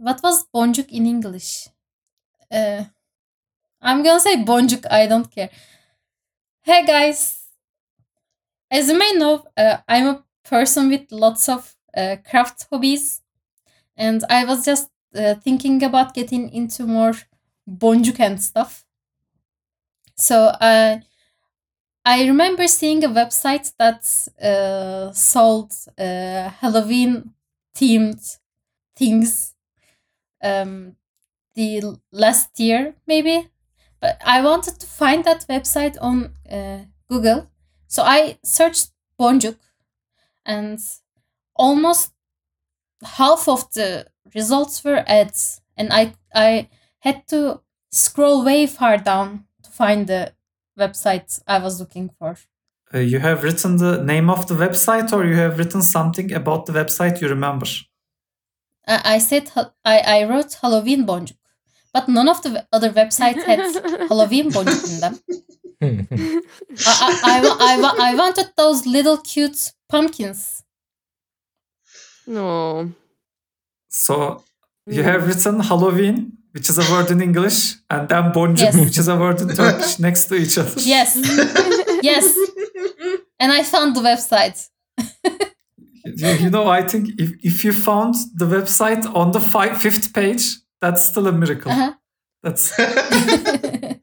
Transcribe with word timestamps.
what 0.00 0.22
was 0.22 0.46
Boncuk 0.54 0.90
in 0.90 1.06
English? 1.06 1.68
Uh, 2.52 2.84
I'm 3.82 4.02
gonna 4.02 4.20
say 4.20 4.36
Boncuk. 4.44 4.86
I 4.90 5.06
don't 5.06 5.30
care. 5.30 5.50
Hey 6.62 6.86
guys, 6.86 7.48
as 8.70 8.88
you 8.88 8.98
may 8.98 9.12
know, 9.14 9.44
uh, 9.56 9.78
I'm 9.88 10.06
a 10.06 10.24
person 10.44 10.88
with 10.88 11.10
lots 11.10 11.48
of 11.48 11.74
uh, 11.96 12.16
craft 12.28 12.66
hobbies, 12.70 13.22
and 13.96 14.24
I 14.30 14.44
was 14.44 14.64
just 14.64 14.90
uh, 15.16 15.36
thinking 15.36 15.82
about 15.84 16.14
getting 16.14 16.50
into 16.50 16.86
more 16.86 17.14
boncuk 17.68 18.20
and 18.20 18.42
stuff. 18.42 18.84
So 20.16 20.46
uh, 20.60 21.00
I 22.04 22.24
remember 22.26 22.66
seeing 22.66 23.04
a 23.04 23.08
website 23.08 23.72
that 23.78 24.02
uh, 24.42 25.12
sold 25.12 25.72
uh, 25.98 26.48
Halloween 26.60 27.34
themed 27.74 28.38
things 28.96 29.49
um, 30.42 30.96
the 31.54 31.82
last 32.12 32.58
year, 32.58 32.94
maybe. 33.06 33.48
But 34.00 34.20
I 34.24 34.42
wanted 34.42 34.80
to 34.80 34.86
find 34.86 35.24
that 35.24 35.46
website 35.48 35.96
on 36.00 36.34
uh, 36.50 36.84
Google. 37.08 37.50
So 37.86 38.02
I 38.02 38.38
searched 38.42 38.90
Boncuk 39.18 39.58
and 40.46 40.78
almost 41.54 42.12
half 43.02 43.48
of 43.48 43.70
the 43.72 44.06
results 44.34 44.82
were 44.84 45.04
ads. 45.06 45.60
And 45.76 45.92
I, 45.92 46.14
I 46.34 46.68
had 47.00 47.26
to 47.28 47.60
scroll 47.90 48.44
way 48.44 48.66
far 48.66 48.96
down 48.96 49.44
to 49.62 49.70
find 49.70 50.06
the 50.06 50.32
website 50.78 51.42
I 51.46 51.58
was 51.58 51.80
looking 51.80 52.10
for. 52.18 52.36
Uh, 52.92 52.98
you 52.98 53.20
have 53.20 53.44
written 53.44 53.76
the 53.76 54.02
name 54.02 54.30
of 54.30 54.48
the 54.48 54.54
website 54.54 55.12
or 55.12 55.24
you 55.24 55.34
have 55.34 55.58
written 55.58 55.82
something 55.82 56.32
about 56.32 56.66
the 56.66 56.72
website 56.72 57.20
you 57.20 57.28
remember? 57.28 57.66
I, 58.90 59.14
I 59.14 59.18
said 59.18 59.50
I, 59.84 59.96
I 60.16 60.24
wrote 60.24 60.52
Halloween 60.62 61.06
Boncuk, 61.06 61.36
but 61.94 62.08
none 62.08 62.28
of 62.28 62.42
the 62.42 62.66
other 62.72 62.90
websites 62.90 63.42
had 63.44 63.60
Halloween 64.10 64.50
Boncuk 64.50 64.82
in 64.94 65.00
them. 65.04 65.14
I, 65.82 67.20
I, 67.32 67.36
I, 67.68 67.74
I, 67.80 68.10
I 68.10 68.14
wanted 68.14 68.48
those 68.56 68.86
little 68.86 69.18
cute 69.32 69.72
pumpkins. 69.88 70.62
No. 72.26 72.92
So 73.88 74.44
you 74.86 75.02
have 75.02 75.26
written 75.26 75.60
Halloween, 75.60 76.32
which 76.52 76.68
is 76.68 76.78
a 76.78 76.92
word 76.92 77.10
in 77.10 77.20
English, 77.22 77.76
and 77.88 78.08
then 78.08 78.24
Boncuk, 78.32 78.58
Yes. 78.60 78.76
which 78.76 78.98
is 78.98 79.08
a 79.08 79.16
word 79.16 79.40
in 79.40 79.48
Turkish, 79.48 79.98
next 80.06 80.26
to 80.26 80.34
each 80.34 80.58
other. 80.58 80.80
Yes, 80.80 81.16
yes. 82.02 82.36
And 83.38 83.50
I 83.52 83.62
found 83.62 83.96
the 83.96 84.00
website. 84.02 84.68
You, 86.04 86.28
you 86.44 86.50
know, 86.50 86.68
I 86.68 86.82
think 86.86 87.10
if, 87.18 87.30
if 87.42 87.64
you 87.64 87.72
found 87.72 88.14
the 88.34 88.46
website 88.46 89.04
on 89.14 89.32
the 89.32 89.40
fi- 89.40 89.74
fifth 89.74 90.12
page, 90.14 90.56
that's 90.80 91.04
still 91.06 91.26
a 91.26 91.32
miracle. 91.32 91.70
Uh-huh. 91.70 91.92
That's 92.42 92.74
But 92.76 92.94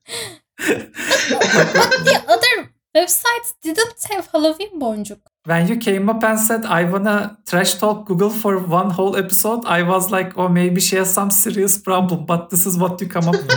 the 0.57 2.23
other 2.27 2.71
websites 2.95 3.53
didn't 3.61 4.03
have 4.11 4.27
Halloween 4.31 4.79
Boncuk. 4.79 5.19
when 5.45 5.67
you 5.67 5.77
came 5.77 6.09
up 6.09 6.23
and 6.23 6.39
said 6.39 6.65
I 6.65 6.83
wanna 6.83 7.37
trash 7.45 7.75
talk 7.75 8.05
Google 8.05 8.29
for 8.29 8.57
one 8.59 8.89
whole 8.91 9.15
episode, 9.15 9.65
I 9.65 9.81
was 9.83 10.11
like, 10.11 10.37
oh, 10.37 10.49
maybe 10.49 10.81
she 10.81 10.95
has 10.97 11.13
some 11.13 11.31
serious 11.31 11.77
problem. 11.77 12.25
But 12.25 12.49
this 12.49 12.65
is 12.65 12.77
what 12.77 12.99
you 13.01 13.07
come 13.07 13.27
up 13.27 13.35
with. 13.35 13.51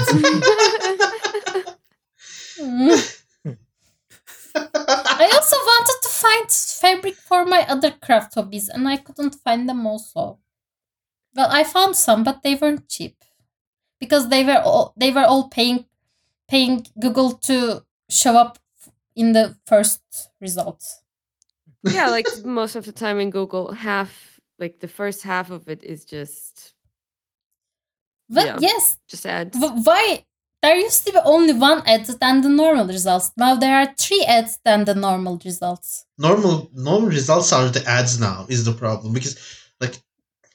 find 6.21 6.51
fabric 6.51 7.15
for 7.17 7.45
my 7.45 7.63
other 7.69 7.91
craft 7.91 8.35
hobbies 8.35 8.69
and 8.69 8.89
I 8.89 8.97
couldn't 8.97 9.37
find 9.45 9.69
them 9.69 9.87
also. 9.87 10.39
Well, 11.35 11.49
I 11.51 11.65
found 11.65 11.97
some, 11.97 12.25
but 12.25 12.43
they 12.43 12.55
weren't 12.55 12.89
cheap 12.89 13.17
because 14.01 14.29
they 14.29 14.45
were 14.45 14.61
all 14.61 14.95
they 14.97 15.11
were 15.13 15.25
all 15.25 15.49
paying 15.49 15.87
paying 16.49 16.87
Google 17.01 17.33
to 17.49 17.85
show 18.09 18.37
up 18.37 18.59
in 19.17 19.33
the 19.33 19.57
first 19.67 20.03
results. 20.41 21.03
yeah, 21.83 22.09
like 22.11 22.27
most 22.45 22.77
of 22.77 22.85
the 22.85 22.93
time 22.93 23.21
in 23.21 23.31
Google, 23.31 23.73
half 23.73 24.41
like 24.59 24.81
the 24.81 24.89
first 24.89 25.23
half 25.23 25.51
of 25.51 25.69
it 25.69 25.83
is 25.85 26.05
just 26.05 26.75
But 28.29 28.47
Yeah. 28.47 28.59
yes, 28.61 28.99
just 29.09 29.27
ads. 29.27 29.57
why 29.59 30.25
there 30.63 30.77
used 30.77 31.07
to 31.07 31.13
be 31.13 31.19
only 31.25 31.53
one 31.53 31.83
ad 31.87 32.07
than 32.07 32.43
the 32.43 32.49
normal 32.49 32.87
results. 32.87 33.33
Now 33.37 33.55
there 33.55 33.77
are 33.77 33.95
three 33.99 34.25
ads 34.25 34.59
than 34.65 34.85
the 34.85 34.95
normal 34.95 35.41
results. 35.45 36.05
normal 36.21 36.71
normal 36.75 37.09
results 37.09 37.53
are 37.53 37.69
the 37.69 37.85
ads 37.87 38.21
now 38.21 38.47
is 38.49 38.65
the 38.65 38.73
problem 38.73 39.13
because 39.13 39.35
like 39.81 39.97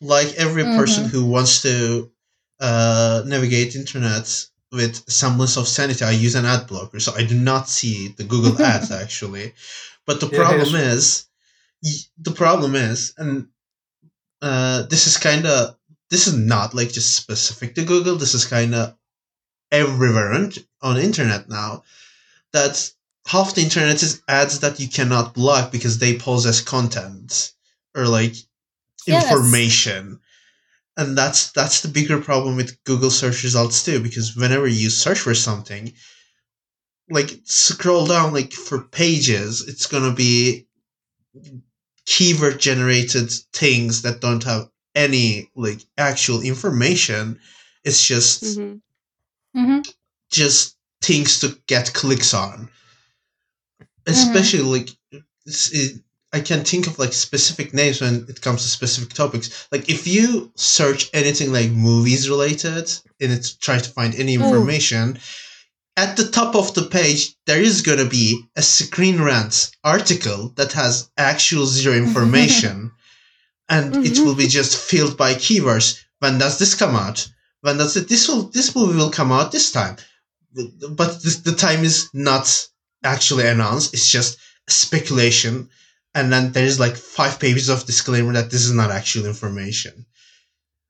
like 0.02 0.34
every 0.36 0.64
person 0.64 1.06
who 1.06 1.26
wants 1.26 1.62
to 1.64 2.12
uh, 2.60 3.24
navigate 3.26 3.76
internet 3.76 4.28
with 4.72 5.10
semblance 5.10 5.58
of 5.58 5.68
sanity 5.68 6.04
i 6.04 6.12
use 6.12 6.36
an 6.36 6.46
ad 6.46 6.68
blocker 6.68 7.00
so 7.00 7.14
i 7.16 7.24
do 7.24 7.36
not 7.36 7.68
see 7.70 8.10
the 8.18 8.24
google 8.24 8.62
ads 8.72 8.92
actually 8.92 9.54
but 10.06 10.20
the 10.20 10.28
problem 10.28 10.74
yeah. 10.74 10.92
is 10.92 11.28
the 12.28 12.32
problem 12.32 12.76
is 12.76 13.14
and 13.18 13.48
uh, 14.42 14.84
this 14.84 15.08
is 15.08 15.18
kind 15.18 15.46
of 15.46 15.76
this 16.10 16.28
is 16.28 16.38
not 16.38 16.74
like 16.74 16.92
just 16.92 17.16
specific 17.16 17.74
to 17.76 17.84
google 17.84 18.16
this 18.16 18.34
is 18.34 18.46
kind 18.46 18.76
of 18.76 18.96
everywhere 19.80 20.34
on, 20.34 20.52
on 20.82 20.98
internet 20.98 21.50
now 21.50 21.84
that 22.54 22.92
half 23.28 23.56
the 23.56 23.62
internet 23.62 24.02
is 24.04 24.22
ads 24.28 24.60
that 24.60 24.80
you 24.80 24.88
cannot 24.88 25.34
block 25.34 25.72
because 25.72 25.98
they 25.98 26.18
pose 26.18 26.46
as 26.46 26.62
content 26.62 27.52
or 27.96 28.08
like 28.08 28.36
Yes. 29.08 29.32
information 29.32 30.20
and 30.98 31.18
that's 31.18 31.52
that's 31.52 31.82
the 31.82 31.88
bigger 31.90 32.20
problem 32.22 32.56
with 32.56 32.84
google 32.86 33.12
search 33.12 33.44
results 33.44 33.84
too 33.84 34.00
because 34.02 34.36
whenever 34.36 34.66
you 34.68 34.90
search 34.90 35.20
for 35.20 35.36
something 35.36 35.94
like 37.10 37.30
scroll 37.44 38.08
down 38.08 38.34
like 38.34 38.52
for 38.54 38.80
pages 38.82 39.62
it's 39.68 39.86
gonna 39.86 40.14
be 40.14 40.66
keyword 42.06 42.60
generated 42.60 43.32
things 43.54 44.02
that 44.04 44.22
don't 44.22 44.44
have 44.44 44.70
any 44.96 45.50
like 45.56 45.82
actual 45.98 46.42
information 46.42 47.40
it's 47.84 48.06
just 48.06 48.44
Mhm. 48.44 48.82
Hmm 49.56 49.80
just 50.32 50.76
things 51.02 51.40
to 51.40 51.58
get 51.68 51.94
clicks 51.94 52.34
on. 52.34 52.70
Especially 54.08 54.62
like 54.62 54.90
it, 55.46 56.02
I 56.34 56.42
can 56.42 56.66
think 56.66 56.88
of 56.88 57.00
like 57.00 57.14
specific 57.14 57.74
names 57.74 58.02
when 58.02 58.26
it 58.28 58.42
comes 58.42 58.64
to 58.64 58.68
specific 58.68 59.14
topics. 59.14 59.68
Like 59.72 59.90
if 59.90 60.06
you 60.06 60.52
search 60.56 61.10
anything 61.14 61.54
like 61.54 61.72
movies 61.72 62.30
related 62.30 62.92
and 63.22 63.32
it's 63.32 63.56
try 63.56 63.80
to 63.80 63.90
find 63.90 64.14
any 64.16 64.34
information, 64.34 65.18
at 65.96 66.18
the 66.18 66.30
top 66.30 66.56
of 66.56 66.74
the 66.74 66.84
page 66.84 67.36
there 67.46 67.62
is 67.62 67.82
gonna 67.82 68.06
be 68.06 68.44
a 68.56 68.62
screen 68.62 69.22
rant 69.22 69.72
article 69.84 70.50
that 70.58 70.74
has 70.74 71.10
actual 71.18 71.66
zero 71.66 71.96
information, 72.06 72.92
and 73.70 73.96
it 74.06 74.20
will 74.20 74.36
be 74.36 74.48
just 74.48 74.78
filled 74.78 75.16
by 75.18 75.34
keywords. 75.36 76.04
When 76.20 76.38
does 76.38 76.60
this 76.60 76.76
come 76.76 76.96
out? 76.96 77.28
When 77.66 77.78
does 77.78 77.96
it? 77.98 78.08
This 78.08 78.28
will 78.28 78.44
this 78.58 78.76
movie 78.76 78.98
will 78.98 79.12
come 79.20 79.32
out 79.32 79.52
this 79.52 79.72
time 79.72 79.98
but 80.90 81.22
the, 81.22 81.42
the 81.46 81.56
time 81.56 81.84
is 81.84 82.10
not 82.14 82.68
actually 83.04 83.48
announced. 83.48 83.94
It's 83.94 84.10
just 84.10 84.38
speculation, 84.70 85.70
and 86.14 86.32
then 86.32 86.52
there's 86.52 86.80
like 86.80 86.96
five 86.96 87.40
pages 87.40 87.70
of 87.70 87.86
disclaimer 87.86 88.34
that 88.34 88.50
this 88.52 88.64
is 88.66 88.72
not 88.74 88.92
actual 88.92 89.26
information. 89.26 90.06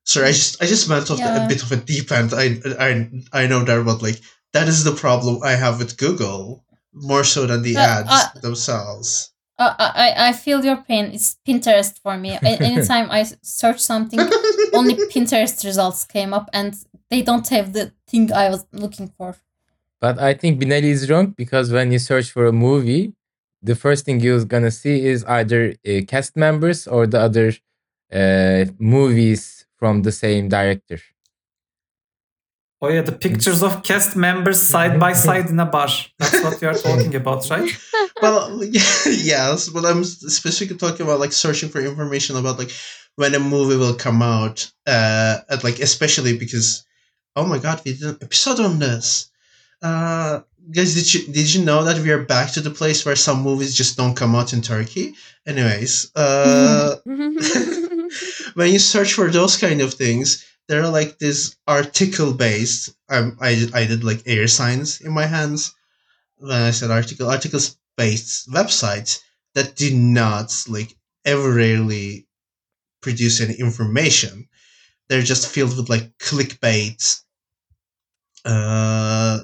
Sorry, 0.04 0.28
I 0.28 0.32
just 0.32 0.62
I 0.62 0.68
just 0.68 0.88
went 0.88 1.10
off 1.10 1.18
the- 1.18 1.46
a 1.46 1.48
bit 1.48 1.64
of 1.64 1.72
a 1.72 1.78
deep 1.78 2.12
end. 2.12 2.34
I 2.34 2.60
I 2.80 3.44
I 3.44 3.48
know 3.48 3.64
that, 3.64 3.86
but 3.86 4.02
like 4.02 4.22
that 4.54 4.68
is 4.68 4.84
the 4.84 4.96
problem 4.96 5.42
I 5.44 5.52
have 5.52 5.80
with 5.80 5.98
Google 5.98 6.64
more 6.94 7.24
so 7.24 7.46
than 7.48 7.62
the 7.64 7.74
Well, 7.76 8.00
ads 8.00 8.10
uh, 8.12 8.40
themselves. 8.40 9.32
Uh, 9.58 9.74
I, 9.80 10.14
I 10.30 10.34
feel 10.34 10.66
your 10.66 10.78
pain. 10.78 11.06
It's 11.14 11.38
Pinterest 11.48 11.98
for 12.00 12.18
me. 12.18 12.38
Anytime 12.44 13.10
I 13.10 13.24
search 13.42 13.80
something, 13.80 14.20
only 14.74 14.96
Pinterest 14.96 15.64
results 15.64 16.04
came 16.06 16.34
up, 16.34 16.50
and 16.52 16.76
they 17.10 17.22
don't 17.22 17.48
have 17.50 17.72
the 17.72 17.94
thing 18.08 18.34
I 18.34 18.50
was 18.50 18.66
looking 18.74 19.08
for. 19.18 19.38
But 20.02 20.20
I 20.20 20.34
think 20.34 20.62
Binali 20.62 20.92
is 20.98 21.10
wrong 21.10 21.28
because 21.38 21.72
when 21.72 21.92
you 21.92 22.00
search 22.00 22.32
for 22.32 22.46
a 22.48 22.52
movie, 22.52 23.14
the 23.62 23.76
first 23.76 24.06
thing 24.06 24.20
you're 24.20 24.44
gonna 24.44 24.72
see 24.72 25.06
is 25.06 25.24
either 25.26 25.74
uh, 25.88 26.02
cast 26.08 26.36
members 26.36 26.86
or 26.86 27.08
the 27.08 27.20
other 27.20 27.54
uh, 28.12 28.66
movies 28.78 29.66
from 29.80 30.02
the 30.02 30.12
same 30.12 30.50
director. 30.50 31.00
Oh 32.86 32.90
yeah, 32.90 33.02
the 33.02 33.12
pictures 33.12 33.64
of 33.64 33.84
cast 33.84 34.16
members 34.16 34.62
side 34.62 35.00
by 35.00 35.14
side 35.14 35.50
in 35.50 35.60
a 35.60 35.66
bar. 35.66 35.90
That's 36.20 36.44
what 36.44 36.62
you 36.62 36.68
are 36.68 36.74
talking 36.74 37.16
about, 37.16 37.50
right? 37.50 37.70
well, 38.22 38.64
yes, 38.64 39.70
but 39.70 39.86
I'm 39.86 40.04
specifically 40.04 40.78
talking 40.78 41.06
about 41.06 41.20
like 41.20 41.34
searching 41.34 41.70
for 41.70 41.82
information 41.82 42.36
about 42.36 42.60
like 42.60 42.72
when 43.16 43.34
a 43.34 43.40
movie 43.40 43.78
will 43.78 43.96
come 43.96 44.22
out, 44.22 44.72
uh, 44.86 45.38
at 45.50 45.64
like 45.64 45.80
especially 45.80 46.38
because, 46.38 46.86
oh 47.36 47.46
my 47.46 47.58
god, 47.58 47.82
we 47.86 47.94
did 47.94 48.04
an 48.04 48.18
episode 48.22 48.60
on 48.60 48.80
this. 48.80 49.32
Uh, 49.82 50.42
guys, 50.72 50.94
did 50.94 51.14
you 51.14 51.34
did 51.34 51.54
you 51.54 51.66
know 51.66 51.84
that 51.84 52.02
we 52.02 52.12
are 52.12 52.24
back 52.24 52.52
to 52.54 52.62
the 52.62 52.72
place 52.72 53.06
where 53.06 53.16
some 53.16 53.42
movies 53.42 53.76
just 53.76 53.98
don't 53.98 54.16
come 54.16 54.36
out 54.36 54.54
in 54.54 54.62
Turkey? 54.62 55.16
Anyways, 55.48 56.12
uh, 56.16 56.96
when 58.54 58.72
you 58.72 58.80
search 58.80 59.14
for 59.14 59.30
those 59.30 59.58
kind 59.58 59.82
of 59.82 59.94
things, 59.94 60.46
there 60.68 60.82
are 60.84 60.90
like 60.90 61.20
this 61.20 61.56
article 61.68 62.34
based. 62.34 62.90
Um, 63.10 63.38
I 63.42 63.68
I 63.74 63.86
did 63.86 64.04
like 64.04 64.24
air 64.26 64.48
signs 64.48 65.02
in 65.02 65.12
my 65.12 65.26
hands 65.26 65.74
when 66.38 66.52
I 66.52 66.72
said 66.72 66.92
article 66.92 67.30
articles 67.30 67.78
based 67.98 68.50
websites 68.50 69.22
that 69.54 69.76
do 69.76 69.94
not 69.96 70.52
like 70.68 70.96
ever 71.24 71.54
rarely 71.54 72.28
produce 73.02 73.42
any 73.42 73.54
information. 73.56 74.48
They're 75.08 75.22
just 75.22 75.48
filled 75.48 75.78
with 75.78 75.88
like 75.90 76.18
clickbait, 76.18 77.22
uh, 78.44 79.40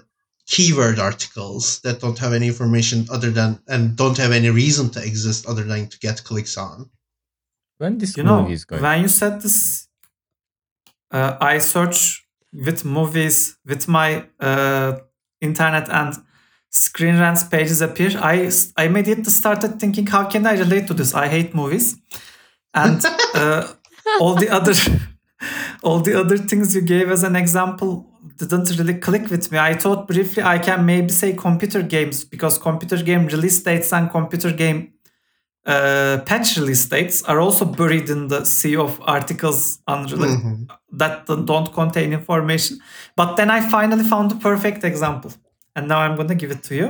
keyword 0.47 0.99
articles 0.99 1.79
that 1.81 2.01
don't 2.01 2.17
have 2.19 2.33
any 2.33 2.47
information 2.47 3.05
other 3.11 3.31
than 3.31 3.59
and 3.67 3.95
don't 3.95 4.17
have 4.17 4.31
any 4.31 4.49
reason 4.49 4.89
to 4.91 5.03
exist 5.03 5.45
other 5.45 5.63
than 5.63 5.87
to 5.87 5.99
get 5.99 6.23
clicks 6.23 6.57
on. 6.57 6.89
When 7.77 7.97
this 7.97 8.17
You 8.17 8.23
know, 8.23 8.41
movie 8.41 8.53
is 8.53 8.65
going? 8.65 8.81
when 8.81 9.01
you 9.01 9.07
said 9.07 9.41
this, 9.41 9.87
uh, 11.11 11.37
I 11.39 11.59
search 11.59 12.25
with 12.53 12.83
movies 12.85 13.57
with 13.65 13.87
my 13.87 14.25
uh, 14.39 14.99
internet 15.39 15.89
and 15.89 16.15
Screen 16.69 17.19
Rants 17.19 17.43
pages 17.43 17.81
appear. 17.81 18.11
I 18.17 18.49
I 18.77 18.85
immediately 18.85 19.31
started 19.31 19.79
thinking, 19.79 20.07
how 20.07 20.29
can 20.29 20.45
I 20.47 20.57
relate 20.57 20.87
to 20.87 20.93
this? 20.93 21.13
I 21.13 21.27
hate 21.27 21.53
movies, 21.53 21.97
and 22.73 23.03
uh, 23.35 23.67
all 24.19 24.35
the 24.35 24.49
other 24.49 24.73
all 25.83 25.99
the 25.99 26.17
other 26.19 26.37
things 26.37 26.75
you 26.75 26.81
gave 26.81 27.11
as 27.11 27.23
an 27.23 27.35
example 27.35 28.07
didn't 28.37 28.69
really 28.77 28.93
click 28.93 29.29
with 29.29 29.51
me. 29.51 29.57
I 29.57 29.73
thought 29.73 30.07
briefly 30.07 30.43
I 30.43 30.59
can 30.59 30.85
maybe 30.85 31.09
say 31.09 31.33
computer 31.33 31.81
games 31.81 32.23
because 32.23 32.57
computer 32.57 32.97
game 33.03 33.27
release 33.27 33.61
dates 33.61 33.91
and 33.91 34.09
computer 34.09 34.51
game 34.51 34.90
uh, 35.65 36.19
patch 36.25 36.57
release 36.57 36.85
dates 36.85 37.21
are 37.23 37.39
also 37.39 37.65
buried 37.65 38.09
in 38.09 38.27
the 38.27 38.43
sea 38.45 38.75
of 38.75 38.99
articles 39.05 39.79
unrelated 39.87 40.39
Mhm. 40.39 40.67
that 40.97 41.25
don't 41.45 41.71
contain 41.73 42.13
information. 42.13 42.79
But 43.15 43.35
then 43.37 43.49
I 43.51 43.61
finally 43.61 44.03
found 44.03 44.31
the 44.31 44.35
perfect 44.49 44.83
example, 44.83 45.31
and 45.75 45.87
now 45.87 45.99
I'm 45.99 46.15
gonna 46.15 46.35
give 46.35 46.51
it 46.51 46.63
to 46.63 46.75
you. 46.75 46.87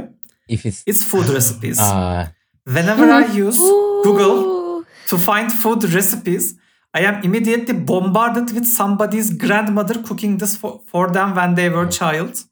If 0.47 0.65
it's 0.65 0.83
It's 0.85 1.03
food 1.03 1.27
recipes. 1.37 1.79
uh, 1.79 2.27
Whenever 2.63 3.05
I 3.11 3.25
use 3.45 3.59
Google 4.05 4.83
to 5.07 5.17
find 5.17 5.51
food 5.51 5.83
recipes, 5.93 6.55
I 6.93 7.01
am 7.09 7.23
immediately 7.23 7.73
bombarded 7.73 8.51
with 8.53 8.65
somebody's 8.67 9.29
grandmother 9.33 9.95
cooking 10.03 10.37
this 10.37 10.55
for, 10.57 10.81
for 10.91 11.09
them 11.09 11.35
when 11.35 11.55
they 11.55 11.69
were 11.69 11.87
child. 11.87 12.43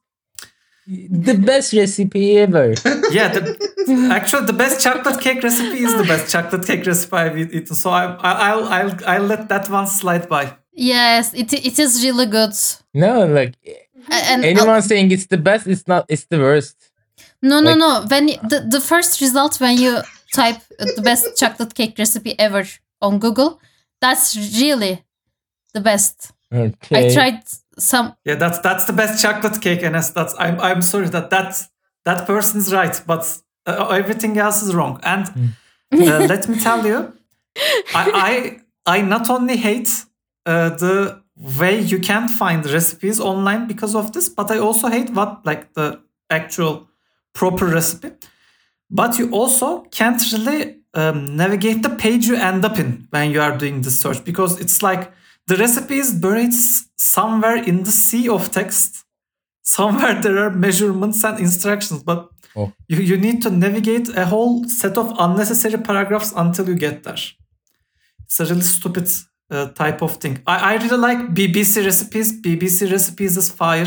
The 0.90 1.34
best 1.36 1.74
recipe 1.74 2.38
ever. 2.40 2.74
Yeah, 3.12 3.30
the, 3.30 4.10
actually, 4.12 4.46
the 4.46 4.54
best 4.54 4.82
chocolate 4.84 5.20
cake 5.20 5.42
recipe 5.44 5.80
is 5.84 5.96
the 5.98 6.04
best 6.04 6.32
chocolate 6.32 6.66
cake 6.66 6.86
recipe 6.86 7.16
I've 7.18 7.38
eaten. 7.38 7.76
So 7.76 7.90
I, 7.90 8.04
I, 8.30 8.32
I'll, 8.50 8.66
I'll, 8.66 8.96
I'll 9.08 9.24
let 9.28 9.50
that 9.50 9.68
one 9.70 9.88
slide 9.88 10.30
by. 10.30 10.56
Yes, 10.74 11.34
it 11.34 11.52
it 11.54 11.80
is 11.80 12.04
really 12.04 12.26
good. 12.28 12.54
No, 12.94 13.26
like 13.26 13.56
And 14.12 14.46
anyone 14.46 14.82
saying 14.82 15.12
it's 15.12 15.26
the 15.28 15.38
best, 15.38 15.66
it's 15.68 15.88
not. 15.88 16.06
It's 16.08 16.26
the 16.26 16.38
worst. 16.38 16.76
no, 17.42 17.60
no, 17.60 17.72
like- 17.72 17.78
no. 17.80 18.06
When 18.10 18.28
y- 18.28 18.40
the 18.48 18.60
the 18.70 18.80
first 18.82 19.20
result 19.22 19.60
when 19.60 19.78
you 19.78 20.02
type 20.34 20.62
uh, 20.80 20.86
the 20.96 21.02
best 21.02 21.26
chocolate 21.38 21.74
cake 21.74 21.96
recipe 21.98 22.34
ever 22.40 22.64
on 23.02 23.20
Google, 23.20 23.60
that's 24.02 24.36
really 24.62 25.04
the 25.74 25.82
best. 25.82 26.32
Okay. 26.54 27.10
I 27.10 27.14
tried 27.14 27.42
some. 27.80 28.16
Yeah, 28.26 28.36
that's 28.36 28.60
that's 28.60 28.86
the 28.86 28.94
best 28.94 29.22
chocolate 29.22 29.62
cake, 29.62 29.84
and 29.84 29.96
that's 29.96 30.36
I'm 30.38 30.60
I'm 30.60 30.82
sorry 30.82 31.10
that 31.10 31.30
that 31.30 31.68
that 32.06 32.28
person's 32.28 32.74
right, 32.74 33.02
but 33.06 33.42
uh, 33.66 33.88
everything 33.88 34.38
else 34.38 34.62
is 34.62 34.74
wrong. 34.74 35.00
And 35.04 35.54
uh, 35.92 36.26
let 36.28 36.48
me 36.48 36.60
tell 36.60 36.86
you, 36.86 37.14
I 37.96 38.62
I, 38.86 38.98
I 38.98 39.02
not 39.02 39.30
only 39.30 39.58
hate 39.58 40.06
uh, 40.46 40.70
the 40.70 41.22
way 41.36 41.80
you 41.80 42.00
can't 42.00 42.30
find 42.30 42.66
recipes 42.66 43.20
online 43.20 43.68
because 43.68 43.96
of 43.96 44.12
this, 44.12 44.30
but 44.30 44.52
I 44.52 44.60
also 44.60 44.88
hate 44.90 45.10
what 45.12 45.46
like 45.46 45.74
the 45.74 46.02
actual 46.30 46.90
proper 47.34 47.66
recipe. 47.66 48.12
But 48.90 49.20
you 49.20 49.30
also 49.32 49.82
can't 49.92 50.22
really 50.34 50.80
um, 50.94 51.38
navigate 51.38 51.84
the 51.84 51.90
page 51.90 52.28
you 52.28 52.36
end 52.36 52.66
up 52.66 52.80
in 52.80 53.08
when 53.12 53.32
you 53.32 53.42
are 53.42 53.56
doing 53.58 53.82
the 53.82 53.92
search 53.92 54.24
because 54.24 54.60
it's 54.60 54.82
like 54.82 55.12
the 55.50 55.56
recipe 55.66 55.98
is 56.06 56.12
buried 56.26 56.54
somewhere 57.16 57.58
in 57.72 57.78
the 57.88 57.92
sea 57.92 58.26
of 58.30 58.52
text. 58.60 58.92
Somewhere 59.78 60.16
there 60.24 60.38
are 60.46 60.50
measurements 60.66 61.24
and 61.28 61.40
instructions, 61.48 62.04
but 62.04 62.20
Oh. 62.56 62.72
you, 62.92 62.98
you 63.12 63.18
need 63.26 63.40
to 63.44 63.50
navigate 63.66 64.08
a 64.24 64.26
whole 64.26 64.54
set 64.82 64.96
of 64.98 65.08
unnecessary 65.26 65.78
paragraphs 65.90 66.32
until 66.44 66.66
you 66.70 66.76
get 66.76 67.04
there. 67.04 67.22
It's 68.26 68.40
a 68.40 68.46
really 68.46 68.62
stupid 68.78 69.08
uh, 69.52 69.68
type 69.82 70.02
of 70.02 70.12
thing. 70.22 70.36
I, 70.48 70.56
I 70.72 70.74
really 70.84 70.98
like 70.98 71.20
BBC 71.40 71.86
recipes. 71.86 72.28
BBC 72.46 72.92
recipes 72.92 73.38
is 73.38 73.50
fire. 73.62 73.86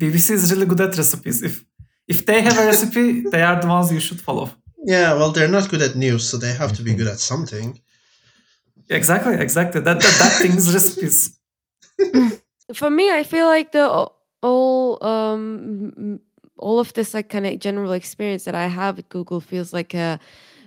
BBC 0.00 0.26
is 0.38 0.52
really 0.52 0.66
good 0.66 0.80
at 0.86 0.96
recipes. 0.96 1.42
If 1.42 1.64
if 2.14 2.18
they 2.26 2.38
have 2.42 2.56
a 2.58 2.66
recipe, 2.72 3.06
they 3.32 3.42
are 3.42 3.60
the 3.60 3.68
ones 3.76 3.90
you 3.92 4.00
should 4.00 4.20
follow. 4.28 4.46
Yeah, 4.94 5.14
well, 5.18 5.30
they're 5.32 5.54
not 5.58 5.68
good 5.72 5.82
at 5.82 5.94
news, 5.96 6.22
so 6.30 6.36
they 6.36 6.52
have 6.62 6.72
to 6.76 6.82
be 6.82 6.94
good 6.94 7.08
at 7.14 7.18
something. 7.32 7.68
Exactly, 8.90 9.34
exactly. 9.34 9.80
That 9.80 10.00
that, 10.00 10.16
that 10.18 10.32
thing 10.40 10.52
is 10.52 10.72
recipes. 10.72 11.38
for 12.74 12.90
me 12.90 13.10
i 13.10 13.22
feel 13.22 13.46
like 13.46 13.72
the 13.72 14.08
all 14.42 15.04
um 15.04 16.18
all 16.58 16.78
of 16.78 16.92
this 16.94 17.12
like 17.14 17.28
kind 17.28 17.46
of 17.46 17.58
general 17.58 17.92
experience 17.92 18.44
that 18.44 18.54
i 18.54 18.66
have 18.66 18.96
with 18.96 19.08
google 19.08 19.40
feels 19.40 19.72
like 19.72 19.94
a 19.94 20.18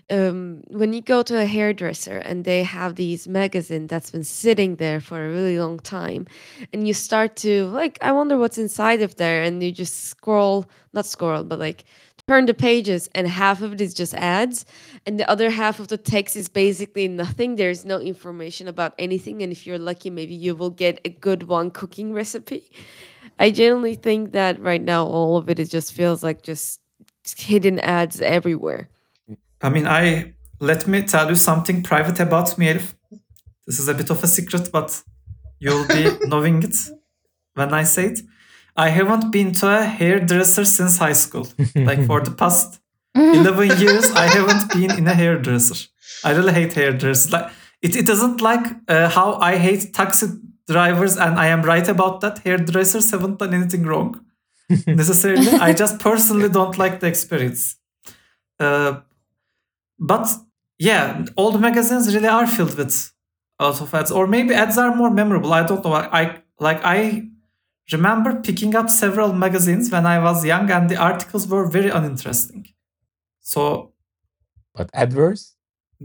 um 0.10 0.62
when 0.69 0.94
you 0.94 1.02
go 1.02 1.22
to 1.22 1.38
a 1.38 1.46
hairdresser 1.46 2.18
and 2.19 2.46
they 2.46 2.64
have 2.64 2.96
these 2.96 3.28
magazine 3.28 3.88
that's 3.88 4.12
been 4.12 4.24
sitting 4.24 4.75
there 4.78 5.02
for 5.02 5.25
a 5.25 5.30
really 5.30 5.60
long 5.60 5.80
time 5.80 6.25
and 6.72 6.88
you 6.88 6.94
start 6.94 7.36
to 7.36 7.66
like 7.68 7.98
i 8.02 8.12
wonder 8.12 8.38
what's 8.38 8.58
inside 8.58 9.02
of 9.02 9.16
there 9.18 9.44
and 9.44 9.62
you 9.62 9.72
just 9.72 10.06
scroll 10.06 10.66
not 10.94 11.06
scroll 11.06 11.44
but 11.44 11.60
like 11.60 11.84
turn 12.28 12.46
the 12.46 12.54
pages 12.54 13.10
and 13.16 13.28
half 13.28 13.62
of 13.62 13.74
it 13.74 13.82
is 13.82 13.94
just 13.94 14.14
ads 14.16 14.66
and 15.06 15.20
the 15.20 15.30
other 15.30 15.50
half 15.50 15.80
of 15.80 15.88
the 15.88 15.98
text 15.98 16.36
is 16.36 16.50
basically 16.50 17.08
nothing 17.08 17.56
there's 17.56 17.86
no 17.86 18.00
information 18.00 18.68
about 18.68 18.94
anything 19.00 19.42
and 19.42 19.52
if 19.52 19.66
you're 19.66 19.80
lucky 19.80 20.10
maybe 20.10 20.34
you 20.34 20.56
will 20.56 20.70
get 20.70 21.00
a 21.06 21.10
good 21.10 21.44
one 21.44 21.72
cooking 21.72 22.12
recipe 22.14 22.70
i 23.40 23.50
generally 23.50 23.96
think 23.96 24.34
that 24.34 24.60
right 24.60 24.82
now 24.82 25.06
all 25.06 25.38
of 25.38 25.50
it 25.50 25.58
is 25.58 25.70
just 25.70 25.94
feels 25.94 26.22
like 26.22 26.42
just 26.42 26.82
hidden 27.38 27.80
ads 27.80 28.20
everywhere 28.22 28.90
I 29.62 29.70
mean, 29.70 29.88
I 29.88 30.34
let 30.60 30.88
me 30.88 31.02
tell 31.04 31.30
you 31.30 31.36
something 31.36 31.84
private 31.84 32.20
about 32.20 32.58
me, 32.58 32.68
Elif. 32.68 32.94
This 33.66 33.80
is 33.80 33.88
a 33.88 33.94
bit 33.94 34.10
of 34.10 34.24
a 34.24 34.28
secret, 34.28 34.70
but 34.72 35.02
you'll 35.60 35.88
be 35.88 36.10
knowing 36.28 36.64
it 36.64 36.76
when 37.56 37.74
I 37.74 37.84
say 37.84 38.08
it. 38.08 38.19
I 38.78 38.90
haven't 38.90 39.31
been 39.31 39.54
to 39.54 39.80
a 39.80 39.84
hairdresser 39.84 40.64
since 40.64 40.98
high 41.00 41.14
school. 41.14 41.48
like 41.76 42.06
for 42.06 42.22
the 42.22 42.31
past 42.31 42.80
11 43.16 43.80
years, 43.80 44.12
I 44.12 44.28
haven't 44.28 44.72
been 44.72 44.92
in 44.98 45.07
a 45.07 45.16
hairdresser. 45.16 45.90
I 46.24 46.31
really 46.31 46.54
hate 46.54 46.74
hairdressers. 46.74 47.31
Like 47.31 47.52
it, 47.81 47.96
it 47.96 48.06
doesn't 48.06 48.40
like 48.42 48.66
uh, 48.88 49.10
how 49.10 49.36
I 49.36 49.57
hate 49.57 49.94
taxi 49.94 50.28
drivers, 50.68 51.18
and 51.18 51.40
I 51.40 51.48
am 51.48 51.64
right 51.64 51.88
about 51.88 52.22
that. 52.22 52.40
Hairdressers 52.40 53.12
haven't 53.12 53.40
done 53.40 53.54
anything 53.54 53.84
wrong 53.84 54.24
necessarily. 54.88 55.52
I 55.54 55.74
just 55.74 56.00
personally 56.00 56.50
don't 56.50 56.78
like 56.78 57.00
the 57.00 57.07
experience. 57.07 57.78
Uh, 58.60 59.02
but 60.00 60.28
yeah, 60.78 61.26
all 61.36 61.52
the 61.52 61.60
magazines 61.60 62.14
really 62.14 62.28
are 62.28 62.46
filled 62.46 62.78
with 62.78 63.12
a 63.60 63.66
lot 63.66 63.81
of 63.81 63.94
ads, 63.94 64.12
or 64.12 64.28
maybe 64.28 64.54
ads 64.54 64.78
are 64.78 64.96
more 64.96 65.10
memorable. 65.10 65.52
I 65.54 65.64
don't 65.66 65.84
know. 65.84 65.94
I, 65.94 66.22
I 66.22 66.42
like 66.60 66.81
I 66.84 67.30
remember 67.92 68.36
picking 68.42 68.76
up 68.76 68.90
several 68.90 69.34
magazines 69.34 69.92
when 69.92 70.06
I 70.06 70.20
was 70.20 70.46
young, 70.46 70.70
and 70.72 70.90
the 70.90 70.98
articles 70.98 71.48
were 71.48 71.66
very 71.68 71.90
uninteresting. 71.90 72.68
So 73.42 73.94
But 74.76 74.90
adverse? 74.94 75.56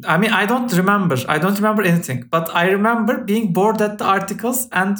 I 0.07 0.17
mean, 0.19 0.33
I 0.33 0.47
don't 0.47 0.73
remember. 0.73 1.17
I 1.29 1.39
don't 1.39 1.57
remember 1.57 1.83
anything, 1.83 2.23
but 2.31 2.49
I 2.55 2.71
remember 2.71 3.19
being 3.25 3.53
bored 3.53 3.81
at 3.83 3.99
the 3.99 4.05
articles 4.05 4.69
and 4.73 4.97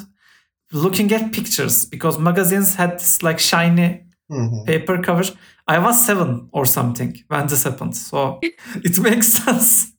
looking 0.73 1.13
at 1.13 1.33
pictures 1.33 1.87
because 1.87 2.19
magazines 2.19 2.75
had 2.77 2.99
this 2.99 3.23
like 3.23 3.39
shiny 3.39 4.05
Mhm. 4.31 4.67
paper 4.67 5.03
cover. 5.03 5.25
I 5.69 5.79
was 5.79 6.05
seven 6.07 6.49
or 6.53 6.67
something 6.67 7.13
when 7.29 7.47
this 7.49 7.65
happened, 7.65 7.97
so 7.97 8.41
it 8.89 8.99
makes 9.01 9.29
sense. 9.29 9.93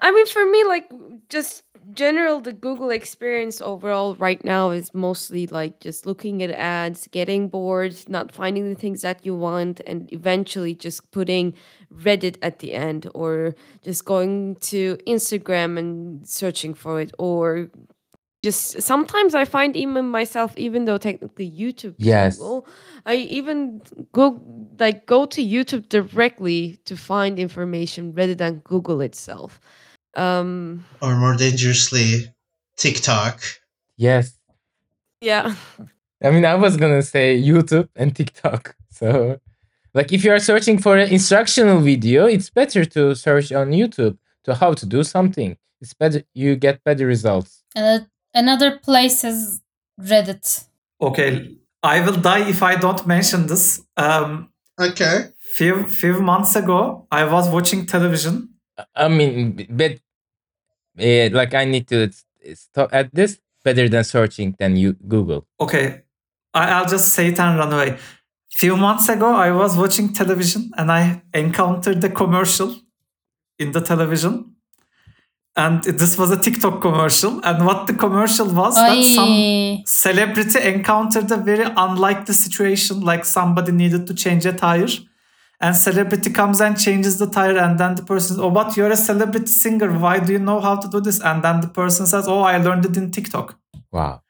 I 0.00 0.10
mean, 0.10 0.26
for 0.26 0.44
me, 0.50 0.64
like 0.64 0.90
just 1.28 1.61
general 1.92 2.40
the 2.40 2.52
Google 2.52 2.90
experience 2.90 3.60
overall 3.60 4.14
right 4.16 4.42
now 4.44 4.70
is 4.70 4.92
mostly 4.94 5.46
like 5.46 5.80
just 5.80 6.06
looking 6.06 6.42
at 6.42 6.50
ads, 6.50 7.08
getting 7.08 7.48
bored, 7.48 7.96
not 8.08 8.32
finding 8.32 8.68
the 8.68 8.78
things 8.78 9.02
that 9.02 9.24
you 9.26 9.34
want, 9.34 9.80
and 9.86 10.12
eventually 10.12 10.74
just 10.74 11.10
putting 11.10 11.54
Reddit 11.92 12.36
at 12.42 12.60
the 12.60 12.72
end, 12.74 13.08
or 13.14 13.54
just 13.82 14.04
going 14.04 14.56
to 14.56 14.96
Instagram 15.06 15.78
and 15.78 16.26
searching 16.26 16.74
for 16.74 17.00
it, 17.00 17.12
or 17.18 17.70
just 18.42 18.82
sometimes 18.82 19.34
I 19.34 19.44
find 19.44 19.76
even 19.76 20.08
myself, 20.08 20.52
even 20.56 20.84
though 20.84 20.98
technically 20.98 21.50
YouTube 21.50 21.94
Yes. 21.98 22.36
Google, 22.38 22.66
I 23.06 23.16
even 23.16 23.82
go 24.12 24.40
like 24.78 25.06
go 25.06 25.26
to 25.26 25.42
YouTube 25.44 25.88
directly 25.88 26.78
to 26.86 26.96
find 26.96 27.38
information 27.38 28.12
rather 28.14 28.34
than 28.34 28.60
Google 28.64 29.00
itself. 29.00 29.60
Um, 30.16 30.84
Or 31.00 31.16
more 31.16 31.36
dangerously, 31.36 32.32
TikTok. 32.76 33.40
Yes. 33.96 34.34
Yeah. 35.20 35.54
I 36.22 36.30
mean, 36.30 36.44
I 36.44 36.54
was 36.54 36.76
gonna 36.76 37.02
say 37.02 37.40
YouTube 37.40 37.88
and 37.96 38.14
TikTok. 38.14 38.76
So, 38.90 39.40
like, 39.94 40.12
if 40.12 40.24
you 40.24 40.32
are 40.32 40.38
searching 40.38 40.78
for 40.78 40.96
an 40.96 41.08
instructional 41.10 41.80
video, 41.80 42.26
it's 42.26 42.50
better 42.50 42.84
to 42.84 43.14
search 43.14 43.50
on 43.52 43.70
YouTube 43.70 44.16
to 44.44 44.54
how 44.54 44.74
to 44.74 44.86
do 44.86 45.02
something. 45.02 45.56
It's 45.80 45.94
better 45.94 46.22
you 46.34 46.56
get 46.56 46.84
better 46.84 47.06
results. 47.06 47.64
And 47.74 48.06
another 48.34 48.78
place 48.78 49.24
is 49.24 49.60
Reddit. 50.00 50.64
Okay, 51.00 51.56
I 51.82 52.00
will 52.00 52.16
die 52.20 52.48
if 52.48 52.62
I 52.62 52.76
don't 52.76 53.06
mention 53.06 53.46
this. 53.46 53.80
Um, 53.96 54.50
Okay. 54.80 55.30
few 55.56 55.86
few 55.86 56.20
months 56.22 56.56
ago, 56.56 57.06
I 57.10 57.24
was 57.24 57.48
watching 57.48 57.86
television. 57.86 58.51
I 58.94 59.08
mean, 59.08 59.66
but 59.70 59.98
uh, 60.98 61.28
like, 61.32 61.54
I 61.54 61.64
need 61.64 61.88
to 61.88 62.10
stop 62.54 62.90
at 62.92 63.14
this 63.14 63.38
better 63.64 63.88
than 63.88 64.04
searching 64.04 64.54
than 64.58 64.76
you 64.76 64.94
Google. 65.06 65.46
Okay, 65.60 66.02
I, 66.54 66.70
I'll 66.70 66.88
just 66.88 67.10
say 67.10 67.28
it 67.28 67.38
and 67.38 67.58
run 67.58 67.72
away. 67.72 67.98
Few 68.50 68.76
months 68.76 69.08
ago, 69.08 69.34
I 69.34 69.50
was 69.50 69.76
watching 69.76 70.12
television 70.12 70.70
and 70.76 70.92
I 70.92 71.22
encountered 71.32 72.00
the 72.00 72.10
commercial 72.10 72.76
in 73.58 73.72
the 73.72 73.80
television. 73.80 74.56
And 75.54 75.82
this 75.84 76.16
was 76.16 76.30
a 76.30 76.36
TikTok 76.38 76.80
commercial. 76.80 77.40
And 77.44 77.66
what 77.66 77.86
the 77.86 77.92
commercial 77.92 78.46
was 78.46 78.74
that 78.74 79.02
some 79.04 79.82
celebrity 79.86 80.60
encountered 80.62 81.30
a 81.30 81.36
very 81.36 81.70
unlikely 81.76 82.34
situation, 82.34 83.00
like 83.00 83.24
somebody 83.24 83.72
needed 83.72 84.06
to 84.06 84.14
change 84.14 84.46
a 84.46 84.52
tire. 84.52 84.88
And 85.62 85.76
celebrity 85.76 86.30
comes 86.30 86.60
and 86.60 86.76
changes 86.78 87.18
the 87.18 87.26
tire, 87.28 87.56
and 87.56 87.78
then 87.78 87.94
the 87.94 88.02
person, 88.02 88.30
says, 88.36 88.38
oh, 88.40 88.50
but 88.50 88.76
you're 88.76 88.90
a 88.90 88.96
celebrity 88.96 89.46
singer. 89.46 89.90
Why 89.96 90.18
do 90.18 90.32
you 90.32 90.40
know 90.40 90.60
how 90.60 90.74
to 90.76 90.88
do 90.88 91.00
this? 91.00 91.20
And 91.20 91.42
then 91.44 91.60
the 91.60 91.68
person 91.68 92.04
says, 92.06 92.26
oh, 92.26 92.40
I 92.40 92.56
learned 92.58 92.84
it 92.84 92.96
in 92.96 93.12
TikTok. 93.12 93.56
Wow. 93.92 94.22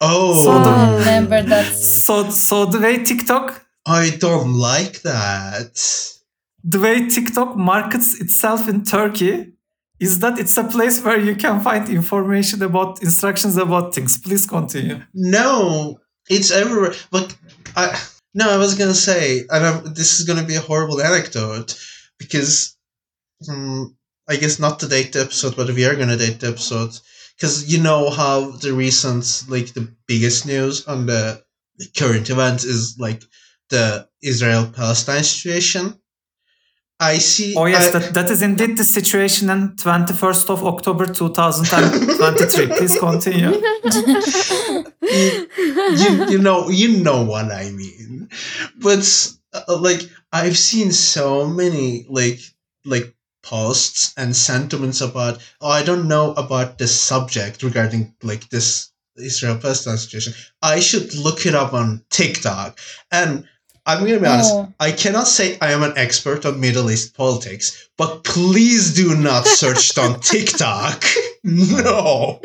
Oh, 0.00 0.44
So 0.44 0.52
the- 0.62 0.70
I 0.70 0.98
remember 0.98 1.42
that. 1.42 1.74
So, 1.74 2.30
so 2.30 2.64
the 2.66 2.78
way 2.78 3.02
TikTok 3.04 3.66
I 3.86 4.10
don't 4.18 4.54
like 4.54 5.02
that. 5.02 5.72
the 6.62 6.78
way 6.78 7.08
TikTok 7.08 7.56
markets 7.56 8.20
itself 8.20 8.68
in 8.68 8.84
Turkey 8.84 9.52
is 9.98 10.20
that 10.20 10.38
it's 10.38 10.56
a 10.56 10.64
place 10.64 11.02
where 11.04 11.18
you 11.18 11.34
can 11.34 11.60
find 11.60 11.88
information 11.88 12.62
about 12.62 13.02
instructions 13.02 13.56
about 13.56 13.94
things. 13.94 14.18
Please 14.18 14.46
continue. 14.46 14.98
No, 15.14 15.98
it's 16.28 16.50
everywhere. 16.50 16.94
But 17.10 17.34
I 17.76 17.98
no, 18.34 18.50
I 18.50 18.56
was 18.56 18.74
gonna 18.74 18.94
say, 18.94 19.40
and 19.50 19.66
I'm, 19.66 19.94
this 19.94 20.20
is 20.20 20.26
gonna 20.26 20.46
be 20.46 20.56
a 20.56 20.60
horrible 20.60 21.00
anecdote 21.02 21.78
because 22.18 22.76
um, 23.48 23.96
I 24.28 24.36
guess 24.36 24.58
not 24.58 24.80
to 24.80 24.88
date 24.88 25.12
the 25.12 25.22
episode, 25.22 25.56
but 25.56 25.68
we 25.70 25.84
are 25.84 25.96
gonna 25.96 26.16
date 26.16 26.40
the 26.40 26.48
episode 26.48 26.98
because 27.36 27.72
you 27.72 27.82
know 27.82 28.10
how 28.10 28.52
the 28.52 28.72
recent 28.72 29.44
like 29.48 29.72
the 29.74 29.92
biggest 30.06 30.46
news 30.46 30.86
on 30.86 31.06
the 31.06 31.42
current 31.96 32.30
event 32.30 32.64
is 32.64 32.96
like 32.98 33.22
the 33.70 34.08
Israel 34.22 34.70
Palestine 34.74 35.24
situation. 35.24 35.99
I 37.00 37.16
see. 37.18 37.54
Oh 37.56 37.64
yes, 37.64 37.94
I- 37.94 37.98
that, 37.98 38.14
that 38.14 38.30
is 38.30 38.42
indeed 38.42 38.76
the 38.76 38.84
situation 38.84 39.48
on 39.50 39.76
21st 39.76 40.50
of 40.50 40.64
October 40.64 41.06
2023. 41.06 42.66
Please 42.76 42.98
continue. 42.98 43.52
you, 45.02 46.26
you 46.32 46.38
know 46.38 46.68
you 46.68 47.02
know 47.02 47.24
what 47.24 47.50
I 47.50 47.70
mean. 47.70 48.28
But 48.78 49.32
uh, 49.52 49.76
like 49.78 50.02
I've 50.32 50.58
seen 50.58 50.92
so 50.92 51.46
many 51.46 52.06
like 52.08 52.40
like 52.84 53.14
posts 53.42 54.12
and 54.18 54.36
sentiments 54.36 55.00
about 55.00 55.40
oh 55.60 55.70
I 55.70 55.82
don't 55.82 56.06
know 56.08 56.32
about 56.34 56.78
this 56.78 56.94
subject 56.98 57.62
regarding 57.62 58.14
like 58.22 58.48
this 58.50 58.92
Israel 59.16 59.56
Palestine 59.58 59.96
situation. 59.98 60.34
I 60.62 60.80
should 60.80 61.14
look 61.14 61.46
it 61.46 61.54
up 61.54 61.72
on 61.72 62.04
TikTok. 62.10 62.78
And 63.10 63.44
I'm 63.86 64.00
gonna 64.06 64.20
be 64.20 64.26
honest, 64.26 64.52
Oh. 64.54 64.72
I 64.78 64.92
cannot 64.92 65.26
say 65.26 65.56
I 65.60 65.72
am 65.72 65.82
an 65.82 65.92
expert 65.96 66.44
on 66.46 66.60
Middle 66.60 66.90
East 66.90 67.16
politics, 67.16 67.88
but 67.96 68.24
please 68.24 68.94
do 68.94 69.14
not 69.16 69.46
search 69.46 69.90
it 69.90 69.98
on 69.98 70.20
TikTok. 70.20 71.04
No. 71.42 72.38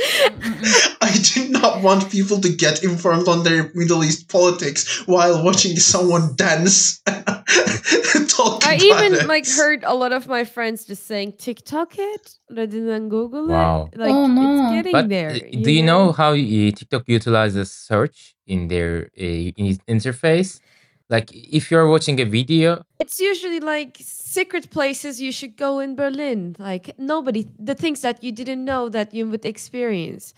I 1.01 1.11
do 1.33 1.49
not 1.49 1.81
want 1.81 2.09
people 2.09 2.39
to 2.39 2.47
get 2.47 2.81
informed 2.81 3.27
on 3.27 3.43
their 3.43 3.69
Middle 3.75 4.05
East 4.05 4.29
politics 4.29 5.05
while 5.05 5.43
watching 5.43 5.75
someone 5.75 6.33
dance 6.37 7.01
talk 7.05 8.65
I 8.65 8.75
about 8.75 8.81
even 8.81 9.13
it. 9.15 9.27
like 9.27 9.45
heard 9.47 9.83
a 9.83 9.93
lot 9.93 10.13
of 10.13 10.27
my 10.27 10.43
friends 10.45 10.85
just 10.85 11.05
saying 11.07 11.33
TikTok 11.37 11.97
it 11.97 12.37
rather 12.49 12.85
than 12.85 13.09
Google 13.09 13.47
Wow. 13.47 13.89
it. 13.91 13.99
Like 13.99 14.11
Oh, 14.11 14.27
no. 14.27 14.41
it's 14.63 14.71
getting 14.75 14.91
But 14.93 15.09
there. 15.09 15.31
uh, 15.31 15.39
do 15.63 15.71
you 15.71 15.83
know 15.83 16.11
how 16.11 16.31
uh, 16.31 16.71
TikTok 16.71 17.03
utilizes 17.07 17.71
search 17.73 18.35
in 18.47 18.67
their 18.69 19.09
uh, 19.19 19.23
in 19.59 19.77
interface? 19.89 20.59
Like, 21.09 21.31
if 21.33 21.69
you're 21.69 21.87
watching 21.87 22.19
a 22.19 22.25
video, 22.25 22.83
It's 22.99 23.19
usually 23.19 23.59
like 23.59 23.97
secret 24.01 24.69
places 24.71 25.21
you 25.21 25.31
should 25.31 25.55
go 25.55 25.79
in 25.79 25.95
Berlin. 25.95 26.55
Like 26.57 26.97
nobody, 26.97 27.45
the 27.59 27.75
things 27.75 28.01
that 28.01 28.23
you 28.23 28.31
didn't 28.31 28.65
know 28.65 28.89
that 28.89 29.13
you 29.13 29.29
would 29.29 29.45
experience. 29.45 30.33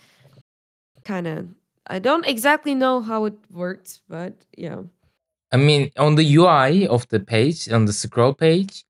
Kind 1.04 1.26
of. 1.26 1.46
I 1.86 1.98
don't 1.98 2.26
exactly 2.26 2.74
know 2.74 3.00
how 3.00 3.24
it 3.24 3.38
works, 3.50 4.00
but 4.08 4.34
yeah. 4.56 4.82
I 5.52 5.56
mean, 5.56 5.90
on 5.96 6.16
the 6.16 6.36
UI 6.36 6.86
of 6.86 7.08
the 7.08 7.20
page, 7.20 7.70
on 7.70 7.86
the 7.86 7.92
scroll 7.92 8.34
page, 8.34 8.84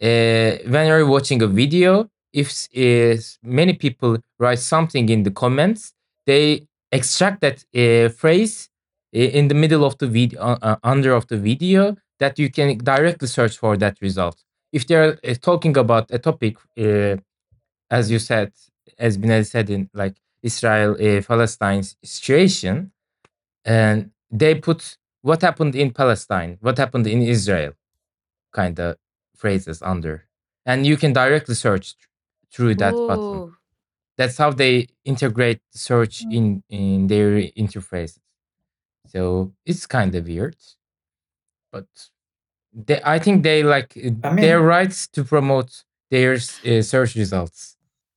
uh, 0.00 0.62
when 0.68 0.86
you're 0.86 1.06
watching 1.06 1.42
a 1.42 1.48
video, 1.48 2.08
if 2.32 2.68
is 2.72 3.38
many 3.42 3.72
people 3.72 4.18
write 4.38 4.60
something 4.60 5.08
in 5.08 5.24
the 5.24 5.30
comments, 5.32 5.92
they 6.26 6.66
extract 6.92 7.40
that 7.40 7.64
uh, 7.74 8.08
phrase 8.10 8.68
in 9.20 9.48
the 9.48 9.54
middle 9.54 9.84
of 9.84 9.98
the 9.98 10.06
video, 10.08 10.40
uh, 10.40 10.58
uh, 10.62 10.76
under 10.82 11.12
of 11.14 11.26
the 11.28 11.36
video, 11.38 11.96
that 12.18 12.38
you 12.38 12.50
can 12.50 12.78
directly 12.78 13.28
search 13.28 13.56
for 13.58 13.76
that 13.76 13.96
result. 14.00 14.42
If 14.72 14.86
they're 14.86 15.18
uh, 15.24 15.34
talking 15.40 15.76
about 15.76 16.10
a 16.10 16.18
topic, 16.18 16.56
uh, 16.78 17.16
as 17.90 18.10
you 18.10 18.18
said, 18.18 18.52
as 18.98 19.18
Binali 19.18 19.46
said 19.46 19.70
in 19.70 19.90
like 19.94 20.16
Israel 20.42 20.92
uh, 21.00 21.22
Palestine 21.22 21.82
situation, 22.04 22.92
and 23.64 24.10
they 24.30 24.54
put 24.54 24.96
what 25.22 25.42
happened 25.42 25.74
in 25.74 25.90
Palestine, 25.92 26.58
what 26.60 26.78
happened 26.78 27.06
in 27.06 27.22
Israel, 27.22 27.72
kind 28.52 28.78
of 28.80 28.96
phrases 29.36 29.82
under, 29.82 30.26
and 30.66 30.86
you 30.86 30.96
can 30.96 31.12
directly 31.12 31.54
search 31.54 31.94
through 32.52 32.74
that 32.76 32.94
button. 33.08 33.52
That's 34.18 34.38
how 34.38 34.50
they 34.52 34.88
integrate 35.04 35.60
search 35.72 36.24
Mm. 36.24 36.34
in 36.38 36.46
in 36.68 37.06
their 37.08 37.30
interfaces. 37.64 38.18
So 39.14 39.52
it's 39.64 39.86
kind 39.86 40.12
of 40.14 40.26
weird, 40.26 40.56
but 41.70 41.86
they, 42.72 43.00
I 43.04 43.20
think 43.20 43.44
they 43.44 43.62
like 43.62 43.96
I 44.24 44.34
their 44.34 44.60
rights 44.60 45.06
to 45.08 45.22
promote 45.22 45.84
their 46.10 46.34
uh, 46.34 46.82
search 46.82 47.14
results. 47.14 47.76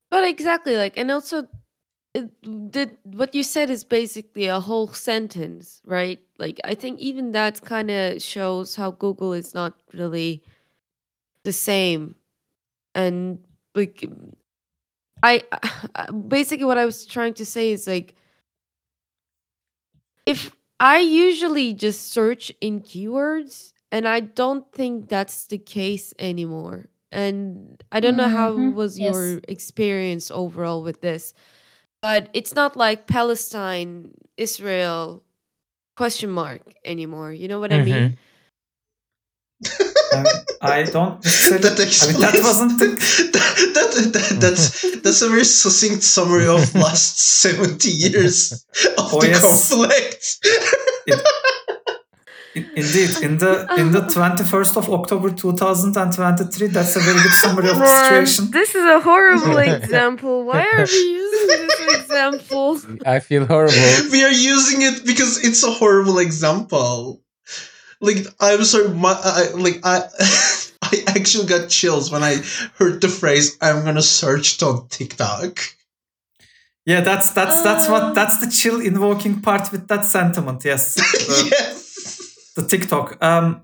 But 0.10 0.24
exactly, 0.24 0.76
like, 0.76 0.98
and 0.98 1.12
also, 1.12 1.48
it, 2.16 2.32
the 2.42 2.90
what 3.04 3.36
you 3.36 3.44
said 3.44 3.70
is 3.70 3.84
basically 3.84 4.48
a 4.48 4.60
whole 4.60 4.88
sentence, 4.88 5.82
right? 5.86 6.20
Like, 6.40 6.60
I 6.64 6.74
think 6.74 7.00
even 7.00 7.32
that 7.34 7.62
kind 7.62 7.92
of 7.92 8.22
shows 8.22 8.76
how 8.76 8.92
Google 8.92 9.34
is 9.34 9.54
not 9.54 9.76
really 9.94 10.42
the 11.44 11.54
same, 11.54 12.16
and 12.96 13.38
like, 13.76 14.04
I 15.22 15.44
basically 16.28 16.66
what 16.66 16.80
I 16.80 16.86
was 16.86 17.06
trying 17.06 17.36
to 17.36 17.46
say 17.46 17.72
is 17.72 17.86
like, 17.86 18.16
if 20.26 20.57
I 20.80 21.00
usually 21.00 21.74
just 21.74 22.12
search 22.12 22.52
in 22.62 22.82
keywords, 22.82 23.74
and 23.92 24.08
I 24.08 24.20
don't 24.22 24.70
think 24.72 25.10
that's 25.10 25.46
the 25.48 25.58
case 25.58 26.14
anymore. 26.20 26.90
And 27.12 27.82
I 27.92 28.00
don't 28.00 28.16
know 28.18 28.28
how 28.30 28.52
Mhm, 28.52 28.74
was 28.74 29.00
yes. 29.00 29.06
your 29.16 29.42
experience 29.48 30.30
overall 30.32 30.84
with 30.84 31.02
this, 31.02 31.34
but 32.02 32.30
it's 32.34 32.54
not 32.56 32.76
like 32.78 33.08
Palestine, 33.08 34.14
Israel, 34.38 35.24
question 35.98 36.32
mark 36.32 36.62
anymore. 36.86 37.34
You 37.34 37.48
know 37.48 37.60
what 37.60 37.74
I 37.74 37.80
mean? 37.82 37.94
I, 37.96 38.00
mean, 38.02 38.18
Um, 40.14 40.26
I 40.62 40.84
don't 40.84 41.16
necessarily. 41.24 41.64
that 41.64 41.74
I 41.74 41.80
mean, 41.80 41.88
explains. 41.88 42.20
that 42.22 42.36
wasn't 42.44 42.80
the. 42.80 42.88
that, 43.36 43.54
that, 43.76 44.14
that- 44.14 44.40
that's 44.40 45.02
that's 45.02 45.22
a 45.22 45.30
very 45.30 45.44
succinct 45.46 46.04
summary 46.04 46.48
of 46.48 46.74
last 46.86 47.20
seventy 47.42 47.90
years 47.90 48.52
of 48.98 49.14
Oh, 49.14 49.22
the 49.22 49.28
yes. 49.28 49.42
conflict. 49.42 50.24
In- 51.08 51.20
Indeed, 52.76 53.12
in 53.22 53.38
the 53.38 53.68
in 53.78 53.92
the 53.92 54.02
21st 54.02 54.78
of 54.78 54.90
October 54.90 55.30
2023, 55.30 56.68
that's 56.70 56.96
a 56.96 57.00
very 57.02 57.22
good 57.22 57.32
summary 57.44 57.70
of 57.70 57.78
the 57.78 57.86
situation. 57.86 58.50
this 58.50 58.74
is 58.74 58.84
a 58.84 59.00
horrible 59.00 59.60
example. 59.60 60.44
Why 60.44 60.64
are 60.74 60.86
we 60.86 61.00
using 61.24 61.68
this 61.68 62.00
example? 62.02 62.80
I 63.06 63.20
feel 63.20 63.46
horrible. 63.46 63.76
we 64.12 64.24
are 64.24 64.32
using 64.32 64.82
it 64.82 65.06
because 65.06 65.44
it's 65.46 65.64
a 65.64 65.70
horrible 65.72 66.18
example. 66.18 67.22
Like 68.02 68.28
I'm 68.40 68.64
sorry, 68.64 68.90
my 68.90 69.12
I, 69.24 69.50
like 69.56 69.80
I 69.84 70.02
I 70.82 71.04
actually 71.08 71.48
got 71.48 71.70
chills 71.70 72.12
when 72.12 72.24
I 72.24 72.38
heard 72.78 73.02
the 73.02 73.10
phrase 73.10 73.58
"I'm 73.62 73.84
gonna 73.86 74.02
search 74.02 74.56
it 74.56 74.64
on 74.64 74.88
TikTok." 74.90 75.60
Yeah, 76.86 77.02
that's 77.02 77.32
that's 77.32 77.62
that's 77.64 77.88
Uh. 77.88 77.92
what 77.92 78.14
that's 78.16 78.38
the 78.38 78.50
chill 78.50 78.80
invoking 78.82 79.42
part 79.42 79.72
with 79.72 79.88
that 79.88 80.06
sentiment. 80.06 80.64
Yes, 80.64 80.96
the, 80.96 81.48
yes. 81.52 82.54
the 82.56 82.64
TikTok. 82.64 83.18
Um, 83.24 83.62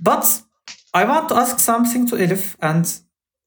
but 0.00 0.42
I 0.92 1.04
want 1.04 1.28
to 1.28 1.36
ask 1.36 1.58
something 1.60 2.06
to 2.08 2.16
Elif, 2.16 2.56
and 2.60 2.84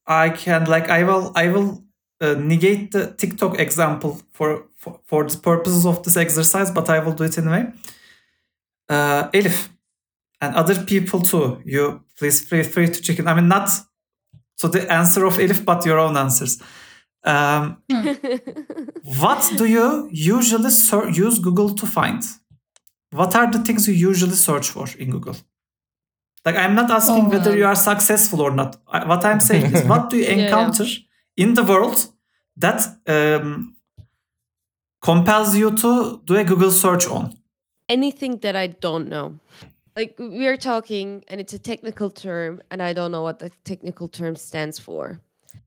I 0.06 0.30
can 0.30 0.64
like 0.64 0.88
I 0.88 1.04
will 1.04 1.32
I 1.36 1.48
will 1.48 1.84
uh, 2.20 2.34
negate 2.38 2.90
the 2.90 3.12
TikTok 3.16 3.58
example 3.60 4.20
for, 4.32 4.64
for 4.76 4.98
for 5.04 5.24
the 5.28 5.38
purposes 5.38 5.84
of 5.86 6.02
this 6.02 6.16
exercise, 6.16 6.70
but 6.72 6.88
I 6.90 6.98
will 6.98 7.12
do 7.12 7.24
it 7.24 7.38
anyway. 7.38 7.72
Uh, 8.88 9.30
Elif, 9.32 9.68
and 10.40 10.54
other 10.54 10.84
people 10.84 11.20
too. 11.20 11.60
You 11.64 12.02
please 12.18 12.40
feel 12.40 12.64
free 12.64 12.88
to 12.88 13.00
check 13.02 13.18
in. 13.18 13.28
I 13.28 13.34
mean, 13.34 13.48
not 13.48 13.68
to 14.58 14.68
the 14.68 14.90
answer 14.92 15.24
of 15.24 15.36
Elif, 15.38 15.64
but 15.64 15.84
your 15.86 15.98
own 15.98 16.16
answers. 16.16 16.60
Um, 17.24 17.82
what 19.20 19.52
do 19.56 19.64
you 19.66 20.08
usually 20.10 20.70
ser- 20.70 21.08
use 21.10 21.38
Google 21.38 21.74
to 21.74 21.86
find? 21.86 22.22
What 23.12 23.34
are 23.34 23.50
the 23.50 23.58
things 23.58 23.86
you 23.88 23.94
usually 23.94 24.34
search 24.36 24.70
for 24.70 24.86
in 24.98 25.10
Google? 25.10 25.36
Like, 26.44 26.56
I'm 26.56 26.74
not 26.74 26.90
asking 26.90 27.26
Oh, 27.26 27.28
whether 27.28 27.54
you 27.56 27.66
are 27.66 27.74
successful 27.74 28.40
or 28.40 28.50
not. 28.50 28.76
I- 28.88 29.04
What 29.06 29.24
I'm 29.24 29.40
saying 29.40 29.74
is, 29.74 29.84
what 29.84 30.08
do 30.10 30.16
you 30.16 30.24
Yeah, 30.28 30.34
yeah. 30.36 30.44
encounter 30.46 30.86
in 31.36 31.54
the 31.54 31.62
world 31.64 32.06
that 32.56 32.80
um, 33.06 33.76
compels 35.02 35.56
you 35.56 35.70
to 35.76 36.20
do 36.24 36.36
a 36.36 36.44
Google 36.44 36.70
search 36.70 37.06
on? 37.08 37.36
Anything 37.88 38.38
that 38.38 38.56
I 38.56 38.68
don't 38.68 39.08
know. 39.08 39.38
Like 40.00 40.14
we 40.18 40.46
are 40.46 40.56
talking 40.56 41.22
and 41.28 41.42
it's 41.42 41.52
a 41.52 41.58
technical 41.58 42.08
term 42.08 42.62
and 42.70 42.82
I 42.82 42.94
don't 42.94 43.12
know 43.12 43.22
what 43.22 43.38
the 43.38 43.50
technical 43.64 44.08
term 44.08 44.34
stands 44.34 44.78
for. 44.78 45.20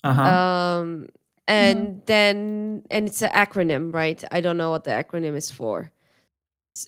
Uh-huh. 0.04 0.22
Um 0.24 1.08
and 1.48 2.02
then 2.08 2.82
and 2.90 3.08
it's 3.08 3.22
an 3.22 3.30
acronym, 3.30 3.94
right? 3.94 4.24
I 4.32 4.42
don't 4.42 4.58
know 4.58 4.72
what 4.72 4.86
the 4.86 4.92
acronym 4.92 5.36
is 5.36 5.52
for. 5.52 5.92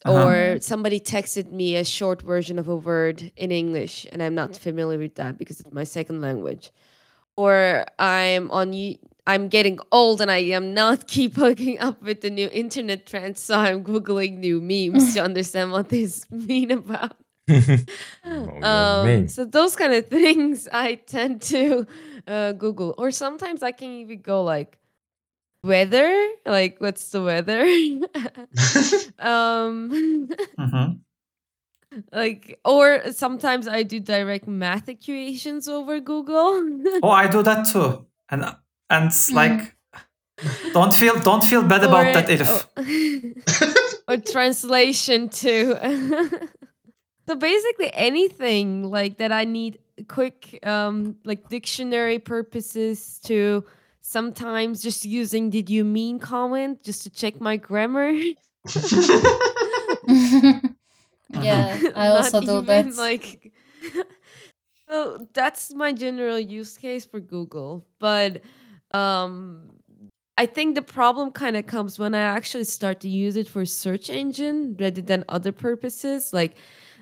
Uh-huh. 0.06 0.26
Or 0.26 0.60
somebody 0.60 1.00
texted 1.00 1.52
me 1.52 1.76
a 1.76 1.86
short 1.86 2.24
version 2.24 2.58
of 2.58 2.68
a 2.68 2.76
word 2.76 3.32
in 3.38 3.52
English 3.52 4.08
and 4.12 4.24
I'm 4.24 4.34
not 4.34 4.58
familiar 4.58 4.98
with 4.98 5.16
that 5.22 5.38
because 5.38 5.60
it's 5.60 5.72
my 5.72 5.84
second 5.84 6.22
language. 6.22 6.72
Or 7.38 7.86
I'm 8.00 8.50
on 8.50 8.74
i'm 9.28 9.50
getting 9.50 9.78
old 9.92 10.22
and 10.22 10.32
I 10.32 10.42
am 10.60 10.74
not 10.74 11.08
keep 11.16 11.36
hooking 11.36 11.78
up 11.80 12.02
with 12.02 12.22
the 12.22 12.30
new 12.30 12.50
internet 12.52 13.06
trends, 13.06 13.40
so 13.42 13.60
I'm 13.60 13.84
googling 13.84 14.38
new 14.38 14.62
memes 14.62 15.14
to 15.14 15.24
understand 15.30 15.72
what 15.72 15.90
they 15.90 16.06
s- 16.06 16.26
mean 16.32 16.72
about. 16.72 17.18
Oh, 18.26 18.60
Um, 18.64 19.28
so 19.28 19.46
those 19.46 19.76
kind 19.76 19.94
of 19.94 20.08
things 20.10 20.68
I 20.72 20.96
tend 20.96 21.42
to 21.44 21.86
uh, 22.28 22.52
Google, 22.54 22.96
or 22.98 23.12
sometimes 23.12 23.62
I 23.64 23.72
can 23.72 23.92
even 23.92 24.22
go 24.22 24.44
like 24.44 24.78
weather, 25.64 26.12
like 26.46 26.80
what's 26.80 27.10
the 27.12 27.22
weather? 27.22 27.62
um, 29.20 30.28
Mhm. 30.60 31.00
like 32.12 32.60
or 32.66 33.12
sometimes 33.12 33.68
I 33.68 33.84
do 33.84 34.00
direct 34.00 34.48
math 34.48 34.90
equations 34.90 35.68
over 35.68 36.00
Google. 36.00 36.62
Oh, 37.04 37.10
I 37.12 37.28
do 37.28 37.44
that 37.44 37.66
too. 37.68 38.06
And 38.30 38.44
and 38.90 39.10
Mm. 39.12 39.34
like 39.36 39.76
don't 40.74 40.94
feel 40.94 41.20
don't 41.22 41.44
feel 41.44 41.64
bad 41.64 41.84
about 41.84 42.14
that, 42.14 42.28
Elif. 42.28 42.66
or, 44.08 44.14
or 44.16 44.18
translation 44.18 45.30
too. 45.30 45.78
So 47.28 47.36
basically 47.36 47.94
anything 47.94 48.84
like 48.84 49.18
that 49.18 49.32
I 49.32 49.46
need 49.46 49.80
quick 50.08 50.60
um 50.64 51.16
like 51.24 51.48
dictionary 51.50 52.20
purposes 52.20 53.20
to 53.26 53.64
sometimes 54.02 54.84
just 54.84 55.06
using 55.06 55.50
did 55.50 55.70
you 55.70 55.84
mean 55.84 56.20
comment 56.20 56.84
just 56.84 57.04
to 57.04 57.10
check 57.10 57.42
my 57.42 57.58
grammar. 57.58 58.12
yeah, 61.42 61.80
I 61.96 62.08
also 62.10 62.42
do 62.42 62.62
that. 62.62 62.96
Like 62.96 63.52
so 64.90 65.26
that's 65.34 65.74
my 65.74 65.92
general 65.92 66.40
use 66.40 66.78
case 66.78 67.06
for 67.06 67.20
Google. 67.20 67.86
But 68.00 68.42
um 68.92 69.72
I 70.38 70.46
think 70.46 70.76
the 70.76 70.82
problem 70.82 71.32
kind 71.32 71.56
of 71.56 71.66
comes 71.66 71.98
when 71.98 72.14
I 72.14 72.20
actually 72.20 72.66
start 72.66 73.00
to 73.00 73.10
use 73.10 73.38
it 73.38 73.48
for 73.48 73.66
search 73.66 74.10
engine 74.10 74.76
rather 74.78 75.02
than 75.02 75.24
other 75.30 75.54
purposes, 75.54 76.34
like 76.34 76.58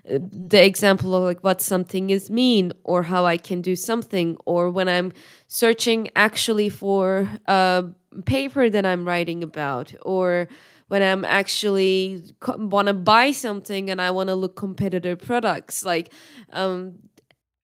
the 0.05 0.63
example 0.63 1.15
of 1.15 1.23
like 1.23 1.43
what 1.43 1.61
something 1.61 2.09
is 2.09 2.29
mean 2.29 2.73
or 2.83 3.03
how 3.03 3.25
I 3.25 3.37
can 3.37 3.61
do 3.61 3.75
something, 3.75 4.37
or 4.45 4.69
when 4.69 4.89
I'm 4.89 5.13
searching 5.47 6.09
actually 6.15 6.69
for 6.69 7.29
a 7.47 7.85
paper 8.25 8.69
that 8.69 8.85
I'm 8.85 9.05
writing 9.07 9.43
about, 9.43 9.93
or 10.01 10.47
when 10.89 11.01
I'm 11.01 11.23
actually 11.25 12.23
want 12.47 12.87
to 12.87 12.93
buy 12.93 13.31
something 13.31 13.89
and 13.89 14.01
I 14.01 14.11
want 14.11 14.27
to 14.29 14.35
look 14.35 14.55
competitor 14.55 15.15
products. 15.15 15.85
Like 15.85 16.11
um, 16.51 16.99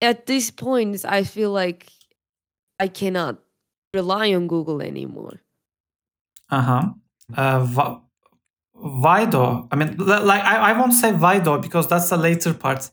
at 0.02 0.25
these 0.25 0.49
points, 0.49 1.04
I 1.06 1.23
feel 1.23 1.52
like 1.52 1.91
I 2.80 2.88
cannot 2.88 3.39
rely 3.93 4.34
on 4.34 4.47
Google 4.47 4.82
anymore. 4.82 5.41
Uh-huh. 6.49 6.93
Uh 7.36 7.99
Why 8.81 9.25
though? 9.25 9.67
I 9.71 9.75
mean, 9.75 9.97
like 9.97 10.43
I, 10.43 10.71
I 10.71 10.79
won't 10.79 10.93
say 10.93 11.11
why 11.11 11.39
though 11.39 11.57
because 11.57 11.87
that's 11.87 12.09
the 12.09 12.17
later 12.17 12.53
part 12.53 12.89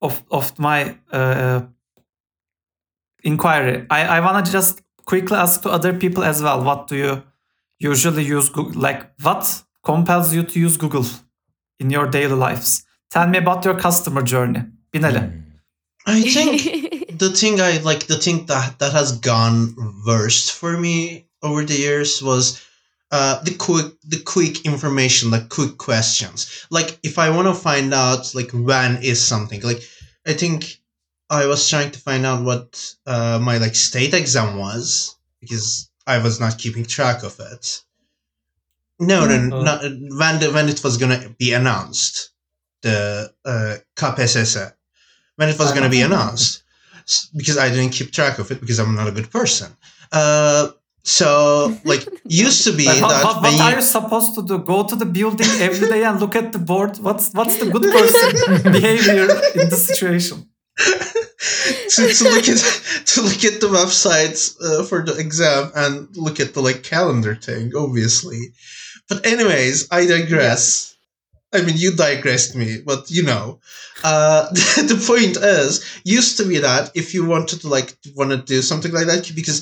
of 0.00 0.22
of 0.30 0.56
my 0.58 0.96
uh, 1.12 1.62
inquiry. 3.24 3.86
I 3.90 4.18
I 4.18 4.20
wanna 4.20 4.44
just 4.44 4.80
quickly 5.04 5.36
ask 5.36 5.62
to 5.62 5.70
other 5.70 5.92
people 5.92 6.22
as 6.22 6.40
well. 6.42 6.62
What 6.62 6.86
do 6.86 6.96
you 6.96 7.22
usually 7.80 8.24
use? 8.24 8.48
Google? 8.48 8.80
Like 8.80 9.10
what 9.22 9.64
compels 9.84 10.32
you 10.32 10.44
to 10.44 10.60
use 10.60 10.76
Google 10.76 11.06
in 11.80 11.90
your 11.90 12.06
daily 12.06 12.36
lives? 12.36 12.84
Tell 13.10 13.26
me 13.26 13.38
about 13.38 13.64
your 13.64 13.78
customer 13.78 14.22
journey. 14.22 14.62
Binali. 14.92 15.42
I 16.06 16.22
think 16.22 17.18
the 17.18 17.30
thing 17.30 17.60
I 17.60 17.78
like, 17.78 18.06
the 18.06 18.18
thing 18.18 18.46
that 18.46 18.78
that 18.78 18.92
has 18.92 19.18
gone 19.18 19.74
worst 20.06 20.52
for 20.52 20.78
me 20.78 21.26
over 21.42 21.64
the 21.64 21.76
years 21.76 22.22
was 22.22 22.62
uh, 23.10 23.42
the 23.42 23.54
quick, 23.54 23.86
the 24.04 24.20
quick 24.20 24.64
information, 24.66 25.30
like 25.30 25.48
quick 25.48 25.78
questions. 25.78 26.66
Like 26.70 26.98
if 27.02 27.18
I 27.18 27.30
want 27.30 27.48
to 27.48 27.54
find 27.54 27.92
out, 27.94 28.34
like 28.34 28.50
when 28.52 29.02
is 29.02 29.20
something, 29.24 29.60
like 29.62 29.80
I 30.26 30.34
think 30.34 30.78
I 31.30 31.46
was 31.46 31.68
trying 31.68 31.90
to 31.92 31.98
find 31.98 32.26
out 32.26 32.44
what 32.44 32.94
uh, 33.06 33.38
my 33.42 33.58
like 33.58 33.74
state 33.74 34.14
exam 34.14 34.58
was 34.58 35.16
because 35.40 35.90
I 36.06 36.18
was 36.18 36.40
not 36.40 36.58
keeping 36.58 36.84
track 36.84 37.22
of 37.22 37.38
it. 37.40 37.82
No, 39.00 39.26
no, 39.26 39.56
Oh. 39.56 39.62
not 39.62 39.82
when 39.82 40.40
the, 40.40 40.50
when 40.52 40.68
it 40.68 40.82
was 40.82 40.96
gonna 40.96 41.28
be 41.38 41.52
announced, 41.52 42.30
the 42.82 43.32
uh, 43.44 43.76
KPSS 43.96 44.72
when 45.36 45.48
it 45.48 45.58
was 45.58 45.70
going 45.70 45.84
to 45.84 45.88
be 45.88 46.00
announced 46.02 46.64
because 47.36 47.56
I 47.56 47.68
didn't 47.70 47.90
keep 47.92 48.10
track 48.10 48.38
of 48.40 48.50
it 48.50 48.60
because 48.60 48.80
I'm 48.80 48.94
not 48.96 49.06
a 49.06 49.12
good 49.12 49.30
person. 49.30 49.74
Uh, 50.10 50.70
so 51.08 51.30
like 51.84 52.02
used 52.24 52.60
to 52.66 52.72
be 52.80 52.86
Like, 52.86 53.00
that 53.00 53.24
what, 53.24 53.36
what 53.42 53.60
are 53.60 53.70
you- 53.70 53.76
you 53.76 53.82
supposed 53.98 54.34
to 54.36 54.42
do? 54.50 54.58
Go 54.72 54.78
to 54.90 54.96
the 55.02 55.06
building 55.18 55.50
every 55.66 55.88
day 55.88 56.02
and 56.08 56.20
look 56.20 56.34
at 56.42 56.48
the 56.52 56.58
board? 56.70 56.92
What's 57.06 57.26
what's 57.38 57.56
the 57.62 57.68
good 57.74 57.86
person 57.96 58.26
behavior 58.78 59.26
in 59.60 59.66
the 59.72 59.80
situation? 59.90 60.38
to, 61.94 62.02
to 62.18 62.24
look 62.34 62.48
at 62.48 62.58
to 63.12 63.22
look 63.22 63.42
at 63.50 63.60
the 63.60 63.68
websites 63.80 64.40
uh, 64.62 64.82
for 64.84 65.04
the 65.04 65.16
exam 65.18 65.70
and 65.74 65.94
look 66.16 66.40
at 66.40 66.54
the 66.54 66.60
like 66.60 66.82
calendar 66.82 67.34
thing, 67.34 67.72
obviously. 67.76 68.40
But 69.08 69.24
anyways, 69.26 69.88
I 69.90 70.06
digress. 70.06 70.94
I 71.52 71.62
mean, 71.62 71.76
you 71.78 71.92
digressed 71.96 72.54
me, 72.54 72.82
but 72.84 73.10
you 73.10 73.22
know, 73.22 73.58
uh, 74.04 74.42
the 74.92 75.02
point 75.06 75.36
is, 75.38 75.82
used 76.04 76.36
to 76.36 76.44
be 76.44 76.58
that 76.58 76.90
if 76.94 77.14
you 77.14 77.24
wanted 77.24 77.62
to 77.62 77.68
like 77.68 77.96
want 78.14 78.30
to 78.30 78.36
do 78.36 78.60
something 78.60 78.92
like 78.92 79.06
that, 79.06 79.32
because 79.34 79.58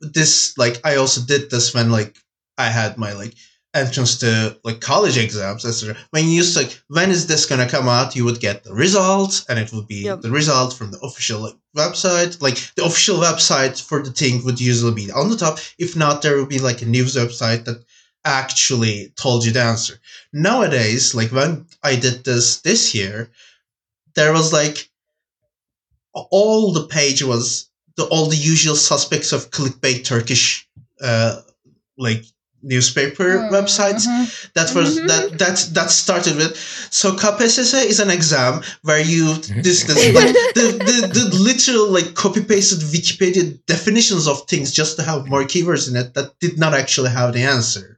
this 0.00 0.56
like 0.56 0.80
I 0.84 0.96
also 0.96 1.20
did 1.22 1.50
this 1.50 1.74
when 1.74 1.90
like 1.90 2.16
I 2.56 2.66
had 2.68 2.98
my 2.98 3.12
like 3.12 3.34
entrance 3.74 4.18
to 4.18 4.58
like 4.64 4.80
college 4.80 5.18
exams, 5.18 5.64
etc. 5.64 5.96
When 6.10 6.24
you 6.24 6.32
used 6.32 6.56
to 6.56 6.64
like, 6.64 6.80
when 6.88 7.10
is 7.10 7.26
this 7.26 7.46
gonna 7.46 7.68
come 7.68 7.88
out? 7.88 8.16
You 8.16 8.24
would 8.24 8.40
get 8.40 8.64
the 8.64 8.74
results, 8.74 9.44
and 9.48 9.58
it 9.58 9.72
would 9.72 9.86
be 9.88 10.04
Yep. 10.04 10.22
the 10.22 10.30
result 10.30 10.74
from 10.74 10.90
the 10.90 10.98
official 11.00 11.40
like, 11.40 11.56
website. 11.76 12.40
Like 12.40 12.56
the 12.76 12.84
official 12.84 13.18
website 13.18 13.80
for 13.80 14.02
the 14.02 14.10
thing 14.10 14.44
would 14.44 14.60
usually 14.60 14.94
be 14.94 15.10
on 15.12 15.30
the 15.30 15.36
top. 15.36 15.58
If 15.78 15.96
not, 15.96 16.22
there 16.22 16.36
would 16.36 16.48
be 16.48 16.58
like 16.58 16.82
a 16.82 16.86
news 16.86 17.16
website 17.16 17.64
that 17.66 17.84
actually 18.24 19.12
told 19.16 19.44
you 19.44 19.52
the 19.52 19.62
answer. 19.62 20.00
Nowadays, 20.32 21.14
like 21.14 21.30
when 21.32 21.66
I 21.82 21.96
did 21.96 22.24
this 22.24 22.60
this 22.60 22.94
year, 22.94 23.30
there 24.14 24.32
was 24.32 24.52
like 24.52 24.88
all 26.12 26.72
the 26.72 26.86
page 26.86 27.22
was 27.22 27.67
the 27.98 28.04
all 28.12 28.26
the 28.26 28.36
usual 28.54 28.76
suspects 28.76 29.30
of 29.36 29.50
clickbait 29.56 30.04
Turkish 30.04 30.66
uh 31.02 31.32
like 32.06 32.24
newspaper 32.62 33.28
Mhm, 33.38 33.50
websites. 33.56 34.04
mhm. 34.06 34.24
That 34.54 34.74
was 34.74 34.88
Mhm. 34.98 35.06
that 35.10 35.24
that 35.38 35.56
that 35.74 35.90
started 35.90 36.34
with. 36.36 36.52
So 36.90 37.06
KPSS 37.22 37.72
is 37.92 38.00
an 38.00 38.10
exam 38.10 38.62
where 38.82 39.00
you 39.12 39.34
this 39.64 39.84
this 39.84 39.98
like 40.20 40.34
the, 40.58 40.66
the 40.88 40.98
the 41.18 41.24
literal 41.48 41.86
like 41.96 42.14
copy 42.14 42.42
pasted 42.42 42.80
Wikipedia 42.96 43.58
definitions 43.66 44.26
of 44.26 44.36
things 44.50 44.72
just 44.72 44.96
to 44.96 45.02
have 45.02 45.26
more 45.32 45.44
keywords 45.44 45.88
in 45.88 45.94
it 45.96 46.14
that 46.14 46.28
did 46.40 46.58
not 46.58 46.72
actually 46.74 47.10
have 47.10 47.32
the 47.32 47.42
answer. 47.56 47.97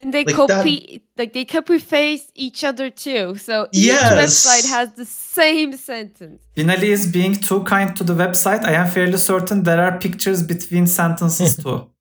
And 0.00 0.12
they 0.14 0.24
Like 0.24 0.36
that- 0.36 0.46
copy, 0.58 1.02
like 1.16 1.32
they 1.32 1.44
copy 1.44 1.78
paste 1.80 2.30
each 2.34 2.62
other 2.62 2.88
too. 2.90 3.34
So 3.46 3.66
each 3.72 3.86
Yes. 3.86 4.12
website 4.22 4.66
has 4.76 4.88
the 5.00 5.04
same 5.04 5.76
sentence. 5.76 6.40
Binali 6.56 6.90
is 6.98 7.06
being 7.18 7.34
too 7.34 7.60
kind 7.64 7.96
to 7.96 8.04
the 8.04 8.14
website. 8.14 8.62
I 8.64 8.74
am 8.74 8.88
fairly 8.88 9.18
certain 9.18 9.64
there 9.64 9.80
are 9.82 9.98
pictures 9.98 10.42
between 10.42 10.86
sentences 10.86 11.56
too. 11.56 11.78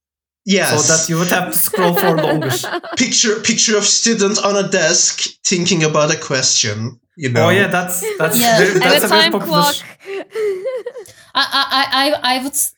Yes. 0.49 0.69
So 0.71 0.79
that 0.93 1.09
you 1.09 1.17
would 1.19 1.27
have 1.37 1.51
to 1.51 1.57
scroll 1.57 1.93
for 1.93 2.15
longer. 2.15 2.51
picture 3.03 3.35
picture 3.49 3.75
of 3.77 3.83
student 3.85 4.37
on 4.45 4.55
a 4.55 4.65
desk 4.69 5.13
thinking 5.49 5.83
about 5.83 6.09
a 6.13 6.19
question. 6.29 7.01
You 7.17 7.29
know. 7.33 7.47
Oh 7.47 7.49
yeah, 7.49 7.67
that's 7.67 7.95
that's 8.19 8.39
Yeah. 8.39 8.57
very, 8.59 8.71
and 8.73 8.81
that's 8.81 9.03
a 9.03 9.07
a 9.07 9.09
time 9.09 9.31
clock. 9.47 9.75
I, 11.35 11.43
I, 11.79 11.83
I, 12.03 12.35
I 12.35 12.43
would 12.43 12.53
s- 12.53 12.73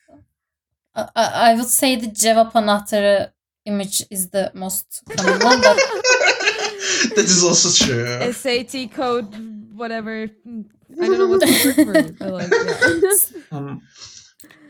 I, 0.95 1.01
I 1.15 1.25
I 1.51 1.53
would 1.57 1.67
say 1.67 1.95
the 1.95 2.07
cevap 2.13 2.55
anahtarı 2.55 3.33
image 3.65 4.03
is 4.09 4.29
the 4.29 4.51
most 4.53 4.85
common 5.15 5.39
one, 5.39 5.61
but 5.61 5.77
that 7.15 7.25
is 7.25 7.43
also 7.43 7.69
true. 7.85 8.31
SAT 8.33 8.91
code, 8.93 9.27
whatever. 9.75 10.29
I 11.01 11.05
don't 11.05 11.17
know 11.17 11.27
what's 11.27 11.45
the 11.45 11.65
word 11.65 11.85
for 11.85 11.97
it. 11.97 12.19
but 12.19 12.31
like, 12.33 12.51
yeah. 12.51 13.51
Um, 13.57 13.81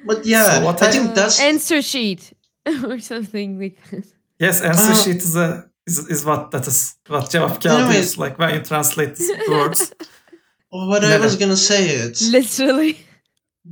But 0.05 0.25
yeah, 0.25 0.59
So 0.59 0.65
what 0.65 0.81
I 0.81 0.87
I- 0.87 0.91
think 0.91 1.13
that's 1.15 1.39
answer 1.41 1.81
sheet 1.81 2.33
or 2.87 2.99
something 2.99 3.59
like 3.59 3.77
that. 3.91 4.05
yes, 4.39 4.61
answer 4.61 4.91
Uh, 4.91 5.03
sheet 5.03 5.17
is 5.23 5.35
a 5.35 5.65
is, 5.87 5.97
is 6.09 6.23
what 6.25 6.51
that 6.51 6.67
is. 6.67 6.95
What 7.07 7.29
cevap 7.31 7.61
kağıdı 7.61 7.83
Anyway. 7.83 7.99
is 7.99 8.17
like 8.17 8.37
when 8.39 8.49
you 8.55 8.61
translate 8.63 9.15
the 9.15 9.51
words. 9.51 9.91
what 10.71 11.03
I 11.03 11.17
was 11.19 11.35
gonna 11.37 11.55
say. 11.57 11.83
It 11.89 12.21
Literally. 12.31 12.95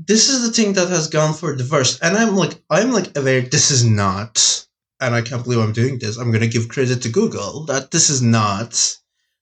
this 0.07 0.29
is 0.29 0.41
the 0.45 0.51
thing 0.51 0.73
that 0.75 0.89
has 0.89 1.07
gone 1.09 1.33
for 1.33 1.55
the 1.57 1.63
worst, 1.71 2.03
and 2.03 2.17
I'm 2.17 2.35
like 2.35 2.55
I'm 2.69 2.91
like 2.95 3.09
aware 3.19 3.41
this 3.49 3.71
is 3.71 3.83
not, 3.83 4.66
and 4.99 5.13
I 5.13 5.21
can't 5.21 5.43
believe 5.43 5.59
I'm 5.59 5.73
doing 5.73 5.99
this. 5.99 6.17
I'm 6.17 6.31
gonna 6.31 6.47
give 6.47 6.69
credit 6.69 7.01
to 7.03 7.09
Google 7.09 7.65
that 7.65 7.91
this 7.91 8.09
is 8.09 8.21
not 8.21 8.97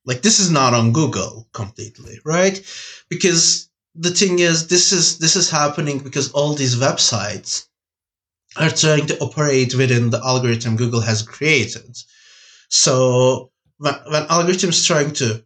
like 0.06 0.22
this 0.22 0.40
is 0.40 0.52
not 0.52 0.74
on 0.74 0.94
Google 0.94 1.48
completely, 1.54 2.20
right? 2.24 2.62
Because 3.10 3.70
the 3.96 4.12
thing 4.12 4.40
is, 4.40 4.68
this 4.68 4.92
is 4.92 5.20
this 5.20 5.36
is 5.36 5.50
happening 5.50 6.00
because 6.00 6.32
all 6.32 6.54
these 6.54 6.76
websites 6.76 7.68
are 8.58 8.70
trying 8.70 9.06
to 9.08 9.20
operate 9.20 9.76
within 9.76 10.10
the 10.10 10.22
algorithm 10.24 10.76
Google 10.76 11.02
has 11.02 11.22
created. 11.22 11.98
So 12.70 13.52
when, 13.78 13.94
when 14.10 14.24
algorithms 14.28 14.86
trying 14.86 15.14
to 15.14 15.44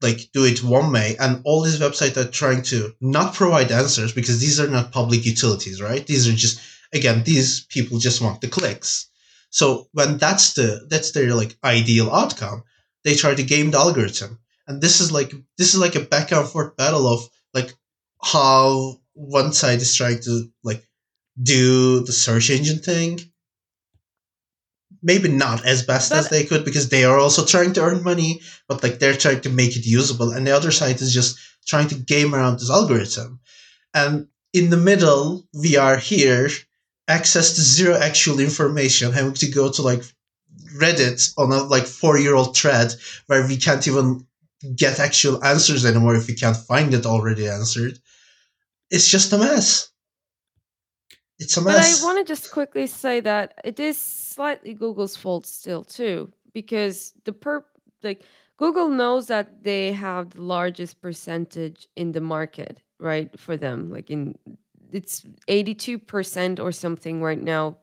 like 0.00 0.30
do 0.32 0.44
it 0.44 0.62
one 0.62 0.92
way 0.92 1.16
and 1.18 1.40
all 1.44 1.62
these 1.62 1.80
websites 1.80 2.16
are 2.16 2.30
trying 2.30 2.62
to 2.62 2.94
not 3.00 3.34
provide 3.34 3.72
answers 3.72 4.12
because 4.12 4.40
these 4.40 4.60
are 4.60 4.68
not 4.68 4.92
public 4.92 5.24
utilities, 5.24 5.82
right? 5.82 6.06
These 6.06 6.28
are 6.28 6.32
just 6.32 6.60
again, 6.92 7.22
these 7.24 7.64
people 7.64 7.98
just 7.98 8.20
want 8.20 8.40
the 8.40 8.48
clicks. 8.48 9.08
So 9.50 9.88
when 9.92 10.18
that's 10.18 10.54
the 10.54 10.86
that's 10.90 11.12
their 11.12 11.34
like 11.34 11.56
ideal 11.64 12.10
outcome, 12.10 12.64
they 13.04 13.14
try 13.14 13.34
to 13.34 13.42
game 13.42 13.70
the 13.70 13.78
algorithm. 13.78 14.38
And 14.66 14.80
this 14.82 15.00
is 15.00 15.10
like 15.10 15.32
this 15.56 15.74
is 15.74 15.80
like 15.80 15.94
a 15.94 16.00
back 16.00 16.32
and 16.32 16.46
forth 16.46 16.76
battle 16.76 17.06
of 17.06 17.28
like 17.54 17.72
how 18.22 19.00
one 19.14 19.52
side 19.52 19.80
is 19.80 19.94
trying 19.94 20.20
to 20.20 20.50
like 20.62 20.86
do 21.42 22.00
the 22.00 22.12
search 22.12 22.50
engine 22.50 22.78
thing. 22.78 23.20
Maybe 25.02 25.28
not 25.28 25.64
as 25.64 25.84
best 25.84 26.10
as 26.10 26.28
they 26.28 26.44
could 26.44 26.64
because 26.64 26.88
they 26.88 27.04
are 27.04 27.18
also 27.18 27.44
trying 27.44 27.72
to 27.74 27.82
earn 27.82 28.02
money, 28.02 28.40
but 28.68 28.82
like 28.82 28.98
they're 28.98 29.16
trying 29.16 29.40
to 29.42 29.48
make 29.48 29.76
it 29.76 29.86
usable. 29.86 30.32
And 30.32 30.46
the 30.46 30.50
other 30.50 30.72
side 30.72 31.00
is 31.00 31.14
just 31.14 31.38
trying 31.66 31.88
to 31.88 31.94
game 31.94 32.34
around 32.34 32.58
this 32.58 32.70
algorithm. 32.70 33.40
And 33.94 34.26
in 34.52 34.70
the 34.70 34.76
middle, 34.76 35.46
we 35.52 35.76
are 35.76 35.96
here, 35.96 36.50
access 37.08 37.54
to 37.54 37.62
zero 37.62 37.96
actual 37.96 38.38
information, 38.38 39.12
having 39.12 39.34
to 39.34 39.48
go 39.48 39.72
to 39.72 39.82
like 39.82 40.02
Reddit 40.76 41.32
on 41.38 41.50
a 41.50 41.62
like 41.64 41.86
four 41.86 42.18
year 42.18 42.34
old 42.34 42.56
thread 42.56 42.94
where 43.26 43.46
we 43.46 43.56
can't 43.56 43.86
even 43.88 44.26
get 44.76 45.00
actual 45.00 45.42
answers 45.42 45.84
anymore 45.84 46.14
if 46.16 46.26
we 46.26 46.34
can't 46.34 46.56
find 46.56 46.92
it 46.92 47.06
already 47.06 47.48
answered. 47.48 47.98
It's 48.90 49.08
just 49.08 49.32
a 49.32 49.38
mess. 49.38 49.90
It's 51.38 51.56
a 51.56 51.62
mess. 51.62 52.00
But 52.00 52.02
I 52.02 52.04
want 52.04 52.26
to 52.26 52.30
just 52.30 52.50
quickly 52.50 52.86
say 52.86 53.20
that 53.20 53.54
it 53.64 53.80
is 53.80 53.98
slightly 53.98 54.74
Google's 54.74 55.16
fault 55.16 55.46
still 55.46 55.84
too, 55.84 56.32
because 56.52 57.14
the 57.24 57.32
per 57.32 57.64
like 58.02 58.24
Google 58.58 58.88
knows 58.88 59.28
that 59.28 59.62
they 59.62 59.92
have 59.92 60.30
the 60.30 60.42
largest 60.42 61.00
percentage 61.00 61.86
in 61.96 62.12
the 62.12 62.20
market, 62.20 62.82
right? 62.98 63.38
For 63.38 63.56
them, 63.56 63.90
like 63.90 64.10
in 64.10 64.36
it's 64.92 65.24
eighty 65.48 65.74
two 65.74 65.98
percent 65.98 66.60
or 66.60 66.72
something 66.72 67.22
right 67.22 67.40
now. 67.40 67.78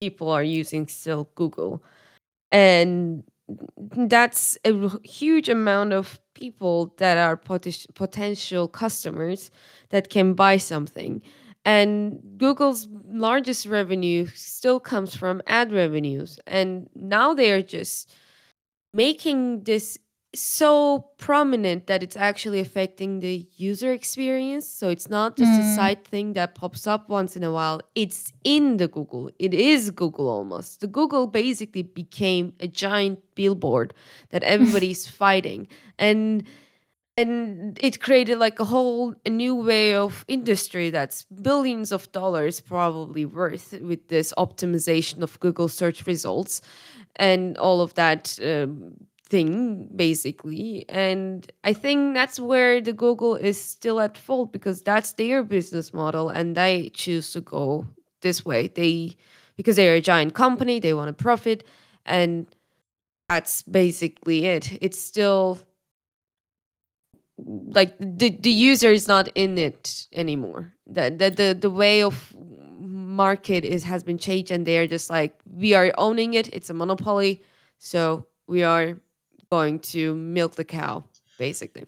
People 0.00 0.30
are 0.30 0.42
using 0.42 0.88
still 0.88 1.30
Google, 1.34 1.82
and 2.52 3.24
that's 3.96 4.58
a 4.64 4.90
huge 5.04 5.48
amount 5.48 5.92
of 5.92 6.18
people 6.34 6.94
that 6.98 7.16
are 7.16 7.36
poten- 7.36 7.86
potential 7.94 8.68
customers 8.68 9.50
that 9.90 10.10
can 10.10 10.34
buy 10.34 10.56
something 10.56 11.22
and 11.66 12.20
Google's 12.38 12.86
largest 13.08 13.66
revenue 13.66 14.28
still 14.36 14.78
comes 14.78 15.16
from 15.16 15.42
ad 15.48 15.72
revenues. 15.72 16.38
And 16.46 16.88
now 16.94 17.34
they 17.34 17.50
are 17.50 17.60
just 17.60 18.14
making 18.94 19.64
this 19.64 19.98
so 20.34 21.06
prominent 21.18 21.86
that 21.86 22.02
it's 22.02 22.16
actually 22.16 22.60
affecting 22.60 23.20
the 23.20 23.46
user 23.56 23.92
experience. 23.92 24.68
So 24.68 24.90
it's 24.90 25.08
not 25.08 25.36
just 25.36 25.50
a 25.58 25.62
Mm. 25.62 25.76
side 25.76 26.04
thing 26.04 26.34
that 26.34 26.54
pops 26.54 26.86
up 26.86 27.08
once 27.08 27.36
in 27.36 27.42
a 27.44 27.52
while. 27.52 27.80
It's 27.94 28.32
in 28.44 28.76
the 28.76 28.88
Google. 28.88 29.30
It 29.38 29.54
is 29.54 29.90
Google 29.90 30.28
almost. 30.28 30.80
The 30.80 30.88
Google 30.88 31.26
basically 31.26 31.82
became 31.84 32.52
a 32.60 32.68
giant 32.68 33.20
billboard 33.34 33.94
that 34.30 34.42
everybody's 34.54 35.06
fighting. 35.06 35.68
And 35.98 36.44
and 37.18 37.78
it 37.82 38.00
created 38.00 38.38
like 38.38 38.60
a 38.60 38.64
whole 38.64 39.14
a 39.24 39.30
new 39.30 39.54
way 39.54 39.94
of 39.94 40.24
industry 40.28 40.90
that's 40.90 41.24
billions 41.42 41.90
of 41.90 42.10
dollars 42.12 42.60
probably 42.60 43.24
worth 43.24 43.72
with 43.80 44.08
this 44.08 44.34
optimization 44.36 45.22
of 45.22 45.40
google 45.40 45.68
search 45.68 46.06
results 46.06 46.60
and 47.16 47.56
all 47.56 47.80
of 47.80 47.94
that 47.94 48.38
um, 48.44 48.92
thing 49.28 49.88
basically 49.96 50.84
and 50.88 51.50
i 51.64 51.72
think 51.72 52.14
that's 52.14 52.38
where 52.38 52.80
the 52.80 52.92
google 52.92 53.34
is 53.34 53.60
still 53.60 54.00
at 54.00 54.16
fault 54.16 54.52
because 54.52 54.82
that's 54.82 55.12
their 55.14 55.42
business 55.42 55.92
model 55.92 56.28
and 56.28 56.56
they 56.56 56.90
choose 56.90 57.32
to 57.32 57.40
go 57.40 57.84
this 58.20 58.44
way 58.44 58.68
they 58.68 59.16
because 59.56 59.76
they're 59.76 59.96
a 59.96 60.00
giant 60.00 60.34
company 60.34 60.78
they 60.78 60.94
want 60.94 61.08
to 61.08 61.24
profit 61.24 61.64
and 62.04 62.46
that's 63.28 63.62
basically 63.62 64.46
it 64.46 64.78
it's 64.80 65.00
still 65.00 65.58
like 67.38 67.96
the 67.98 68.30
the 68.30 68.50
user 68.50 68.90
is 68.90 69.08
not 69.08 69.28
in 69.34 69.58
it 69.58 70.06
anymore. 70.12 70.72
That 70.86 71.18
the, 71.18 71.30
the 71.30 71.58
the 71.60 71.70
way 71.70 72.02
of 72.02 72.34
market 72.78 73.64
is 73.64 73.84
has 73.84 74.02
been 74.02 74.18
changed, 74.18 74.50
and 74.50 74.66
they're 74.66 74.86
just 74.86 75.10
like 75.10 75.38
we 75.44 75.74
are 75.74 75.92
owning 75.98 76.34
it. 76.34 76.48
It's 76.52 76.70
a 76.70 76.74
monopoly, 76.74 77.42
so 77.78 78.26
we 78.46 78.62
are 78.62 78.98
going 79.50 79.78
to 79.80 80.14
milk 80.14 80.54
the 80.54 80.64
cow, 80.64 81.04
basically. 81.38 81.86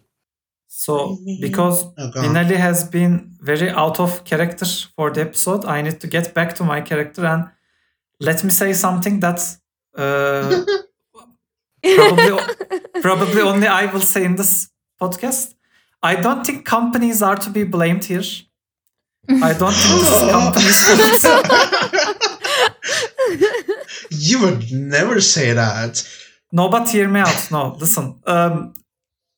So 0.68 1.18
because 1.40 1.84
Oh, 1.96 2.10
go 2.10 2.20
on. 2.20 2.26
Binali 2.26 2.56
has 2.56 2.84
been 2.84 3.32
very 3.40 3.70
out 3.70 3.98
of 4.00 4.24
character 4.24 4.66
for 4.96 5.10
the 5.10 5.22
episode, 5.22 5.64
I 5.64 5.82
need 5.82 6.00
to 6.00 6.06
get 6.06 6.34
back 6.34 6.54
to 6.56 6.64
my 6.64 6.80
character 6.82 7.24
and 7.24 7.48
let 8.20 8.44
me 8.44 8.50
say 8.50 8.72
something 8.74 9.20
that 9.20 9.40
uh, 9.96 10.64
probably 11.94 12.54
probably 13.00 13.40
only 13.40 13.66
I 13.66 13.86
will 13.86 14.00
say 14.02 14.24
in 14.24 14.36
this 14.36 14.68
podcast. 15.00 15.54
I 16.02 16.14
don't 16.16 16.44
think 16.44 16.64
companies 16.64 17.22
are 17.22 17.36
to 17.36 17.50
be 17.50 17.64
blamed 17.64 18.04
here. 18.04 18.22
I 19.30 19.52
don't 19.52 19.72
think 19.72 20.00
this 20.00 20.10
is 20.10 20.30
companies' 20.38 21.22
fault. 21.22 21.46
you 24.10 24.40
would 24.40 24.72
never 24.72 25.20
say 25.20 25.52
that. 25.52 26.06
No, 26.52 26.68
but 26.68 26.88
hear 26.88 27.08
me 27.08 27.20
out. 27.20 27.48
No, 27.50 27.76
listen. 27.78 28.20
Um, 28.26 28.74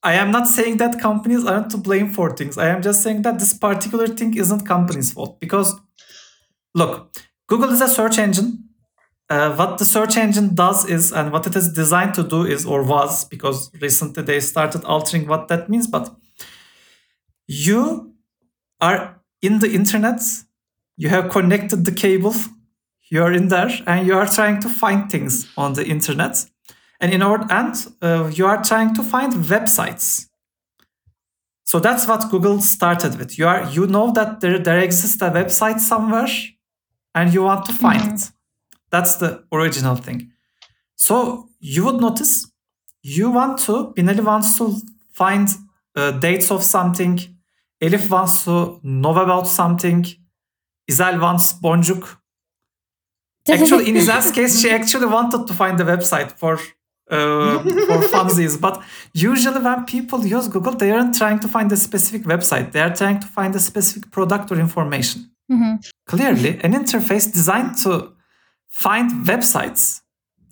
I 0.02 0.14
am 0.14 0.30
not 0.30 0.46
saying 0.46 0.78
that 0.78 1.00
companies 1.00 1.44
aren't 1.44 1.70
to 1.70 1.76
blame 1.76 2.10
for 2.10 2.34
things. 2.34 2.56
I 2.56 2.68
am 2.68 2.82
just 2.82 3.02
saying 3.02 3.22
that 3.22 3.38
this 3.38 3.52
particular 3.52 4.06
thing 4.06 4.36
isn't 4.36 4.66
companies' 4.66 5.12
fault 5.12 5.40
because, 5.40 5.78
look, 6.74 7.14
Google 7.48 7.70
is 7.70 7.80
a 7.80 7.88
search 7.88 8.18
engine. 8.18 8.68
Uh, 9.28 9.54
what 9.54 9.78
the 9.78 9.84
search 9.84 10.16
engine 10.16 10.54
does 10.54 10.88
is, 10.88 11.12
and 11.12 11.30
what 11.32 11.46
it 11.46 11.54
is 11.54 11.72
designed 11.72 12.14
to 12.14 12.22
do 12.22 12.44
is, 12.44 12.64
or 12.64 12.82
was, 12.82 13.24
because 13.26 13.70
recently 13.80 14.22
they 14.22 14.40
started 14.40 14.82
altering 14.84 15.26
what 15.28 15.48
that 15.48 15.68
means, 15.68 15.86
but 15.86 16.14
you 17.46 18.14
are 18.80 19.20
in 19.42 19.58
the 19.58 19.70
internet, 19.70 20.20
you 20.96 21.08
have 21.08 21.30
connected 21.30 21.84
the 21.84 21.92
cable, 21.92 22.34
you're 23.10 23.32
in 23.32 23.48
there 23.48 23.70
and 23.86 24.06
you 24.06 24.14
are 24.14 24.26
trying 24.26 24.60
to 24.60 24.68
find 24.68 25.10
things 25.10 25.48
on 25.56 25.74
the 25.74 25.84
internet 25.86 26.44
and 27.00 27.12
in 27.12 27.22
order 27.22 27.46
and 27.50 27.74
uh, 28.02 28.30
you 28.32 28.46
are 28.46 28.62
trying 28.62 28.94
to 28.94 29.02
find 29.02 29.32
websites. 29.34 30.26
So 31.64 31.78
that's 31.78 32.06
what 32.08 32.30
google 32.30 32.60
started 32.60 33.18
with. 33.18 33.38
You 33.38 33.46
are 33.48 33.64
you 33.70 33.86
know 33.86 34.12
that 34.12 34.40
there, 34.40 34.58
there 34.58 34.78
exists 34.80 35.22
a 35.22 35.30
website 35.30 35.78
somewhere 35.80 36.28
and 37.14 37.32
you 37.34 37.42
want 37.42 37.64
to 37.66 37.72
find 37.72 38.02
Mhm. 38.02 38.14
it. 38.14 38.32
That's 38.90 39.16
the 39.16 39.44
original 39.52 39.96
thing. 39.96 40.32
So 40.96 41.48
you 41.60 41.84
would 41.84 42.00
notice 42.00 42.46
you 43.02 43.30
want 43.30 43.58
to 43.66 43.92
binali 43.96 44.22
wants 44.24 44.56
to 44.58 44.76
find 45.12 45.48
uh, 45.96 46.10
dates 46.12 46.50
of 46.50 46.62
something. 46.62 47.18
Elif 47.80 48.08
wants 48.10 48.44
to 48.44 48.78
know 48.82 49.16
about 49.18 49.46
something. 49.48 50.06
Izel 50.90 51.20
wants 51.20 51.54
boncuk 51.62 52.16
actually 53.48 53.88
in 53.88 53.96
Izel's 53.96 54.30
case 54.32 54.60
she 54.60 54.70
actually 54.70 55.06
wanted 55.06 55.46
to 55.46 55.54
find 55.54 55.78
the 55.78 55.84
website 55.84 56.32
for 56.32 56.58
uh, 57.10 57.58
for 57.88 57.98
funsies 58.16 58.54
but 58.60 58.82
usually 59.12 59.60
when 59.60 59.84
people 59.84 60.20
use 60.36 60.46
google 60.48 60.74
they 60.82 60.90
aren't 60.96 61.14
trying 61.22 61.38
to 61.40 61.48
find 61.48 61.70
a 61.72 61.76
specific 61.76 62.22
website. 62.32 62.66
They 62.72 62.80
are 62.80 62.94
trying 62.94 63.18
to 63.20 63.26
find 63.26 63.54
a 63.54 63.60
specific 63.70 64.10
product 64.16 64.46
or 64.52 64.58
information. 64.68 65.18
Mhm. 65.52 65.72
clearly 66.06 66.52
an 66.66 66.72
interface 66.80 67.26
designed 67.38 67.72
to 67.84 67.92
find 68.84 69.06
websites 69.26 69.82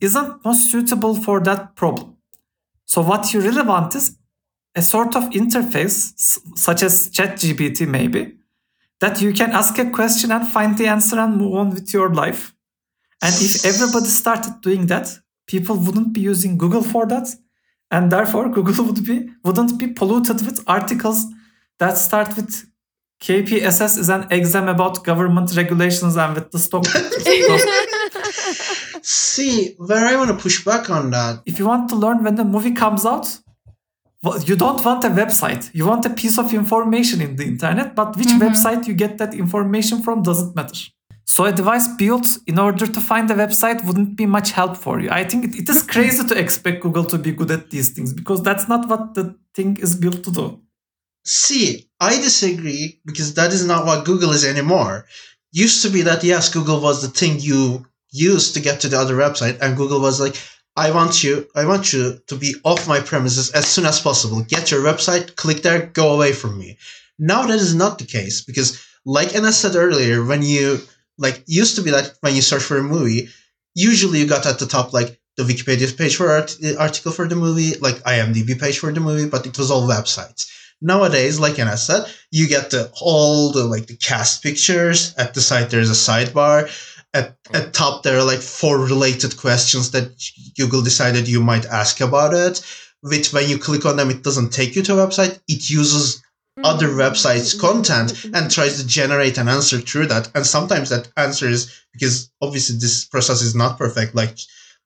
isn't 0.01 0.31
most 0.45 0.63
suitable 0.73 1.15
for 1.25 1.37
that 1.49 1.61
problem. 1.77 2.09
So 2.93 3.03
what 3.11 3.33
you 3.33 3.41
really 3.41 3.63
want 3.73 3.95
is 3.95 4.17
a 4.75 4.83
sort 4.83 5.13
of 5.17 5.25
interface 5.31 5.97
such 6.67 6.83
as 6.83 7.11
ChatGPT 7.17 7.87
maybe 7.87 8.23
that 9.01 9.21
you 9.23 9.33
can 9.33 9.51
ask 9.53 9.79
a 9.79 9.89
question 9.99 10.33
and 10.33 10.49
find 10.57 10.77
the 10.79 10.87
answer 10.89 11.17
and 11.19 11.37
move 11.37 11.55
on 11.55 11.71
with 11.71 11.93
your 11.95 12.11
life. 12.25 12.43
And 13.23 13.35
if 13.47 13.65
everybody 13.65 14.07
started 14.07 14.53
doing 14.63 14.87
that, 14.87 15.07
people 15.55 15.77
wouldn't 15.85 16.13
be 16.13 16.21
using 16.33 16.53
Google 16.63 16.83
for 16.93 17.05
that, 17.13 17.27
and 17.91 18.13
therefore 18.13 18.45
Google 18.57 18.85
would 18.87 19.03
be 19.11 19.17
wouldn't 19.47 19.73
be 19.83 19.87
polluted 19.99 20.39
with 20.47 20.59
articles 20.67 21.19
that 21.81 21.95
start 22.07 22.29
with 22.37 22.51
KPSS 23.27 23.99
is 24.03 24.09
an 24.17 24.23
exam 24.31 24.67
about 24.69 24.95
government 25.11 25.49
regulations 25.57 26.15
and 26.23 26.31
with 26.37 26.49
the 26.53 26.59
stock. 26.67 26.85
pictures. 26.85 27.65
See, 29.03 29.75
where 29.79 30.05
I 30.07 30.15
want 30.17 30.31
to 30.31 30.37
push 30.37 30.65
back 30.65 30.89
on 30.91 31.11
that. 31.11 31.35
if 31.47 31.59
you 31.59 31.67
want 31.67 31.89
to 31.91 31.97
learn 31.97 32.23
when 32.25 32.35
the 32.37 32.45
movie 32.45 32.73
comes 32.85 33.05
out, 33.07 33.27
you 34.49 34.57
don't 34.57 34.85
want 34.85 35.03
a 35.05 35.09
website. 35.23 35.71
You 35.79 35.87
want 35.87 36.05
a 36.07 36.11
piece 36.11 36.39
of 36.39 36.53
information 36.53 37.21
in 37.21 37.37
the 37.37 37.45
internet, 37.55 37.95
but 37.95 38.17
which 38.19 38.29
Mhm. 38.35 38.41
website 38.47 38.87
you 38.89 38.95
get 39.05 39.13
that 39.19 39.33
information 39.45 39.97
from 40.05 40.23
doesn't 40.23 40.55
matter. 40.59 40.81
So 41.29 41.45
a 41.45 41.53
device 41.53 41.87
built 41.99 42.39
in 42.47 42.59
order 42.59 42.87
to 42.87 43.01
find 43.03 43.31
a 43.31 43.35
website 43.35 43.85
wouldn't 43.85 44.17
be 44.17 44.25
much 44.25 44.53
help 44.53 44.79
for 44.79 44.99
you. 44.99 45.11
I 45.11 45.25
think 45.25 45.45
it, 45.45 45.55
it 45.57 45.69
is 45.69 45.83
crazy 45.83 46.27
to 46.27 46.39
expect 46.39 46.83
Google 46.83 47.05
to 47.05 47.19
be 47.19 47.33
good 47.33 47.51
at 47.51 47.69
these 47.69 47.91
things 47.91 48.15
because 48.15 48.43
that's 48.43 48.67
not 48.67 48.89
what 48.89 49.13
the 49.13 49.37
thing 49.55 49.77
is 49.77 49.95
built 49.95 50.25
to 50.25 50.31
do. 50.33 50.59
See, 51.27 51.91
I 52.01 52.17
disagree 52.17 53.03
because 53.05 53.35
that 53.35 53.53
is 53.53 53.67
not 53.67 53.85
what 53.85 54.07
Google 54.07 54.31
is 54.31 54.43
anymore. 54.43 55.05
Used 55.53 55.83
to 55.83 55.91
be 55.91 56.01
that 56.01 56.25
yes, 56.25 56.51
Google 56.51 56.81
was 56.81 57.03
the 57.03 57.09
thing 57.09 57.39
you 57.41 57.87
used 58.11 58.55
to 58.55 58.61
get 58.61 58.81
to 58.81 58.89
the 58.89 58.99
other 58.99 59.15
website, 59.15 59.61
and 59.61 59.77
Google 59.77 60.01
was 60.01 60.19
like, 60.23 60.37
I 60.77 60.91
want 60.93 61.23
you, 61.23 61.47
I 61.55 61.67
want 61.67 61.93
you 61.93 62.21
to 62.27 62.37
be 62.37 62.55
off 62.65 62.89
my 62.89 63.01
premises 63.01 63.51
as 63.51 63.67
soon 63.67 63.85
as 63.85 64.01
possible. 64.01 64.41
Get 64.45 64.71
your 64.71 64.81
website, 64.81 65.37
click 65.37 65.61
there, 65.61 65.89
go 65.89 66.15
away 66.15 66.33
from 66.33 66.59
me. 66.59 66.79
Now 67.19 67.43
that 67.45 67.61
is 67.61 67.75
not 67.75 67.99
the 67.99 68.07
case 68.07 68.43
because, 68.43 68.83
like 69.05 69.35
Anna 69.35 69.53
said 69.53 69.77
earlier, 69.77 70.25
when 70.25 70.43
you 70.43 70.81
like 71.19 71.43
used 71.47 71.77
to 71.77 71.83
be 71.83 71.91
that 71.91 72.15
when 72.21 72.35
you 72.35 72.43
search 72.43 72.63
for 72.63 72.79
a 72.79 72.83
movie, 72.83 73.29
usually 73.75 74.21
you 74.21 74.27
got 74.27 74.47
at 74.47 74.59
the 74.59 74.67
top 74.67 74.93
like 74.93 75.21
the 75.37 75.45
Wikipedia 75.45 75.97
page 75.97 76.17
for 76.17 76.31
art- 76.31 76.57
the 76.61 76.77
article 76.79 77.13
for 77.13 77.29
the 77.29 77.37
movie, 77.37 77.79
like 77.79 78.03
IMDb 78.03 78.59
page 78.59 78.79
for 78.79 78.93
the 78.93 79.01
movie, 79.01 79.29
but 79.29 79.47
it 79.47 79.57
was 79.57 79.71
all 79.71 79.89
websites. 79.89 80.51
Nowadays, 80.81 81.41
like 81.41 81.59
Anna 81.59 81.77
said, 81.77 82.05
you 82.31 82.49
get 82.49 82.71
the 82.71 82.91
all 83.01 83.51
the 83.53 83.65
like 83.65 83.87
the 83.87 83.97
cast 83.97 84.43
pictures. 84.43 85.15
At 85.17 85.35
the 85.35 85.41
site, 85.41 85.71
there's 85.71 85.91
a 85.91 85.93
sidebar. 85.93 86.71
At 87.15 87.37
at 87.53 87.69
mm. 87.69 87.73
top, 87.73 88.03
there 88.03 88.19
are 88.19 88.25
like 88.25 88.41
four 88.41 88.79
related 88.79 89.37
questions 89.37 89.91
that 89.93 90.13
Google 90.57 90.83
decided 90.83 91.27
you 91.27 91.41
might 91.41 91.67
ask 91.67 92.01
about 92.01 92.35
it. 92.35 92.63
Which, 93.01 93.33
when 93.33 93.49
you 93.49 93.59
click 93.59 93.87
on 93.87 93.97
them, 93.97 94.11
it 94.11 94.25
doesn't 94.25 94.53
take 94.53 94.75
you 94.75 94.83
to 94.83 94.99
a 94.99 95.07
website. 95.07 95.41
It 95.47 95.71
uses 95.71 96.21
other 96.65 96.89
mm-hmm. 96.89 97.01
websites' 97.01 97.55
mm-hmm. 97.55 97.67
content 97.67 98.13
mm-hmm. 98.13 98.35
and 98.35 98.51
tries 98.51 98.81
to 98.81 98.87
generate 98.87 99.39
an 99.39 99.49
answer 99.49 99.79
through 99.79 100.07
that. 100.07 100.31
And 100.35 100.47
sometimes 100.47 100.91
that 100.91 101.11
answer 101.17 101.49
is 101.49 101.83
because 101.93 102.31
obviously 102.41 102.79
this 102.79 103.05
process 103.05 103.43
is 103.43 103.55
not 103.55 103.79
perfect, 103.79 104.15
like 104.15 104.37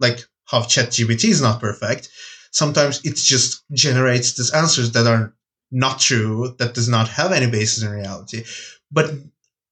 like 0.01 0.25
how 0.47 0.61
ChatGPT 0.61 1.31
is 1.31 1.41
not 1.41 1.61
perfect. 1.61 2.09
Sometimes 2.51 3.01
it 3.05 3.17
just 3.17 3.63
generates 3.73 4.35
these 4.35 4.53
answers 4.53 4.93
that 4.93 5.07
are 5.07 5.35
not 5.71 6.01
true, 6.01 6.55
that 6.59 6.75
does 6.75 6.89
not 6.89 7.09
have 7.09 7.33
any 7.33 7.51
basis 7.51 7.83
in 7.83 7.91
reality. 7.91 8.45
But 8.91 9.15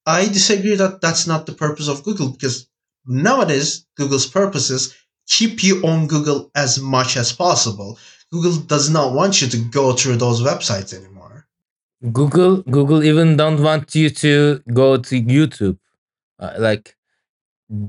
I 0.06 0.26
disagree 0.26 0.76
that 0.76 1.00
that's 1.02 1.26
not 1.26 1.44
the 1.44 1.52
purpose 1.52 1.88
of 1.88 2.02
Google 2.02 2.30
because 2.30 2.66
nowadays 3.06 3.84
Google's 3.96 4.26
purpose 4.26 4.70
is 4.70 4.94
keep 5.28 5.62
you 5.62 5.86
on 5.86 6.06
Google 6.06 6.50
as 6.54 6.80
much 6.80 7.16
as 7.16 7.32
possible. 7.32 7.98
Google 8.32 8.56
does 8.56 8.88
not 8.88 9.12
want 9.12 9.42
you 9.42 9.48
to 9.48 9.58
go 9.58 9.92
through 9.92 10.16
those 10.16 10.40
websites 10.40 10.94
anymore. 10.94 11.09
Google 12.12 12.62
Google 12.62 13.02
even 13.04 13.36
don't 13.36 13.62
want 13.62 13.94
you 13.94 14.10
to 14.10 14.62
go 14.72 14.96
to 14.96 15.22
YouTube. 15.22 15.78
Uh, 16.38 16.54
like, 16.58 16.96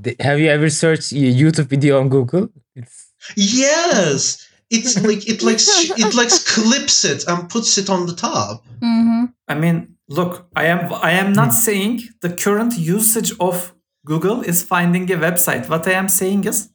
th- 0.04 0.18
have 0.20 0.40
you 0.40 0.50
ever 0.50 0.70
searched 0.70 1.12
a 1.14 1.16
YouTube 1.16 1.68
video 1.68 2.00
on 2.00 2.10
Google? 2.10 2.50
It's 2.76 3.08
Yes, 3.38 4.48
it's 4.70 5.02
like 5.08 5.28
it 5.30 5.42
like 5.44 5.60
sh- 5.60 5.92
it 5.98 6.14
like 6.14 6.30
clips 6.46 7.06
it 7.06 7.24
and 7.28 7.50
puts 7.50 7.78
it 7.78 7.90
on 7.90 8.06
the 8.06 8.16
top. 8.16 8.66
Mhm. 8.82 9.34
I 9.48 9.56
mean, 9.56 9.96
look, 10.10 10.48
I 10.56 10.66
am 10.66 10.94
I 10.94 11.12
am 11.12 11.32
not 11.34 11.54
saying 11.54 12.02
the 12.22 12.30
current 12.30 12.78
usage 12.78 13.32
of 13.40 13.74
Google 14.06 14.42
is 14.42 14.64
finding 14.64 15.10
a 15.12 15.16
website. 15.16 15.70
What 15.70 15.88
I 15.88 15.92
am 15.94 16.10
saying 16.10 16.44
is 16.46 16.70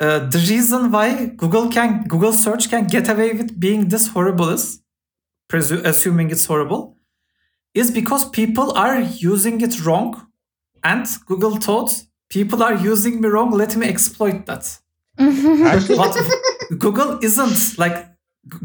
uh, 0.00 0.20
the 0.20 0.38
reason 0.38 0.90
why 0.90 1.26
Google 1.36 1.68
can 1.70 2.04
Google 2.08 2.32
search 2.32 2.70
can 2.70 2.86
get 2.86 3.08
away 3.08 3.32
with 3.34 3.58
being 3.60 3.88
this 3.88 4.08
horrible 4.08 4.48
is 4.48 4.81
presu- 5.52 5.84
assuming 5.84 6.30
it's 6.30 6.46
horrible 6.46 6.96
is 7.74 7.90
because 7.90 8.28
people 8.30 8.72
are 8.72 9.00
using 9.00 9.60
it 9.60 9.84
wrong 9.84 10.26
and 10.82 11.06
Google 11.26 11.56
thought 11.56 11.90
people 12.28 12.62
are 12.62 12.74
using 12.74 13.20
me 13.20 13.28
wrong 13.28 13.50
let 13.50 13.76
me 13.76 13.86
exploit 13.86 14.46
that 14.46 14.78
but 15.16 16.16
Google 16.78 17.18
isn't 17.22 17.78
like 17.78 17.96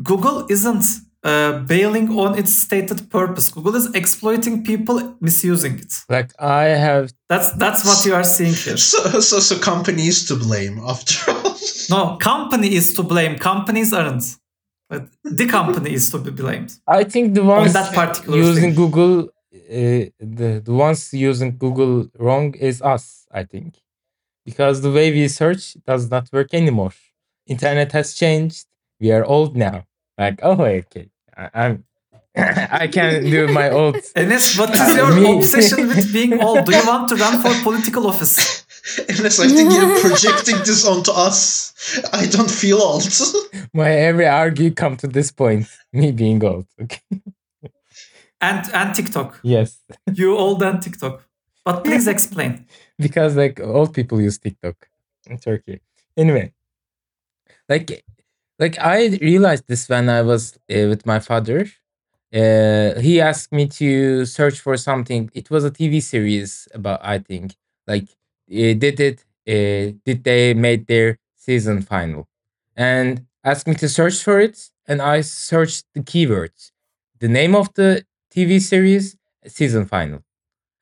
Google 0.03 0.47
isn't 0.49 0.85
uh, 1.23 1.59
bailing 1.59 2.17
on 2.17 2.37
its 2.37 2.55
stated 2.55 3.09
purpose. 3.09 3.49
Google 3.49 3.75
is 3.75 3.93
exploiting 3.93 4.63
people 4.63 5.15
misusing 5.19 5.79
it. 5.79 5.93
like 6.09 6.31
I 6.39 6.65
have 6.65 7.11
That's 7.27 7.51
that's 7.53 7.83
what 7.85 8.05
you 8.05 8.13
are 8.15 8.23
seeing 8.23 8.53
here. 8.53 8.77
So 8.77 9.19
so 9.19 9.39
so 9.39 9.59
companies 9.59 10.25
to 10.27 10.35
blame 10.35 10.79
after 10.87 11.31
all. 11.31 11.55
No, 11.89 12.17
company 12.17 12.75
is 12.75 12.93
to 12.93 13.03
blame. 13.03 13.37
Companies 13.37 13.93
aren't. 13.93 14.37
But 14.89 15.09
the 15.23 15.47
company 15.47 15.93
is 15.93 16.09
to 16.11 16.17
be 16.17 16.31
blamed. 16.31 16.77
I 16.87 17.03
think 17.03 17.33
the 17.33 17.43
ones 17.43 17.73
that 17.73 17.93
particular 17.93 18.37
using. 18.37 18.73
Google, 18.73 19.17
uh, 19.23 20.07
the 20.19 20.61
the 20.63 20.73
ones 20.73 21.13
using 21.13 21.57
Google 21.57 22.07
wrong 22.17 22.53
is 22.55 22.81
us. 22.81 23.27
I 23.31 23.43
think 23.43 23.75
because 24.45 24.81
the 24.81 24.91
way 24.91 25.11
we 25.11 25.27
search 25.27 25.75
does 25.85 26.09
not 26.09 26.29
work 26.31 26.53
anymore. 26.53 26.93
Internet 27.47 27.91
has 27.91 28.13
changed. 28.13 28.65
We 29.01 29.11
are 29.11 29.25
old 29.25 29.57
now. 29.57 29.85
Like 30.17 30.39
oh 30.41 30.61
okay, 30.63 31.09
I, 31.35 31.49
I'm 31.53 31.83
I 32.37 32.87
can 32.87 33.23
do 33.23 33.47
my 33.47 33.69
old. 33.69 33.95
Enes, 34.15 34.57
what 34.59 34.69
is 34.73 34.95
your 34.99 35.13
Me. 35.15 35.37
obsession 35.37 35.87
with 35.87 36.13
being 36.13 36.39
old? 36.41 36.65
Do 36.65 36.71
you 36.71 36.85
want 36.87 37.09
to 37.09 37.15
run 37.15 37.41
for 37.41 37.51
political 37.69 38.07
office? 38.07 38.65
Enes 39.09 39.39
I 39.43 39.47
think 39.49 39.71
you're 39.73 39.99
projecting 39.99 40.57
this 40.65 40.85
onto 40.87 41.11
us. 41.11 41.73
I 42.13 42.25
don't 42.27 42.49
feel 42.49 42.79
old. 42.81 43.03
My 43.73 43.91
every 43.91 44.25
argue 44.27 44.71
come 44.71 44.95
to 44.97 45.07
this 45.07 45.31
point. 45.31 45.67
Me 45.93 46.11
being 46.11 46.43
old. 46.43 46.65
Okay. 46.81 47.01
And 48.39 48.69
and 48.73 48.95
TikTok. 48.95 49.39
Yes, 49.43 49.79
You 50.13 50.37
old 50.37 50.61
and 50.63 50.81
TikTok. 50.81 51.23
But 51.65 51.83
please 51.83 52.07
explain. 52.07 52.65
because 52.97 53.35
like 53.35 53.59
old 53.59 53.93
people 53.93 54.21
use 54.21 54.37
TikTok 54.37 54.75
in 55.29 55.37
Turkey. 55.37 55.81
Anyway, 56.15 56.53
like 57.67 58.03
like 58.59 58.77
I 58.79 59.07
realized 59.21 59.65
this 59.67 59.89
when 59.89 60.09
I 60.09 60.21
was 60.21 60.53
uh, 60.71 60.87
with 60.87 61.05
my 61.05 61.19
father. 61.19 61.65
Uh, 62.33 62.99
he 62.99 63.21
asked 63.21 63.51
me 63.53 63.67
to 63.67 64.25
search 64.25 64.59
for 64.59 64.75
something. 64.77 65.29
It 65.33 65.49
was 65.49 65.63
a 65.65 65.71
TV 65.71 66.01
series 66.01 66.67
about 66.73 66.99
I 67.03 67.19
think 67.19 67.55
like 67.87 68.07
did 68.47 68.99
it 68.99 69.25
uh, 69.47 69.93
did 70.05 70.23
they 70.23 70.53
made 70.53 70.87
their 70.87 71.17
season 71.35 71.81
final 71.81 72.27
and 72.75 73.25
asked 73.43 73.67
me 73.67 73.75
to 73.75 73.89
search 73.89 74.23
for 74.23 74.39
it 74.39 74.69
and 74.87 75.01
I 75.01 75.21
searched 75.21 75.85
the 75.93 76.01
keywords, 76.01 76.71
the 77.19 77.27
name 77.27 77.55
of 77.55 77.73
the 77.73 78.05
TV 78.33 78.59
series, 78.59 79.17
season 79.45 79.85
final, 79.85 80.23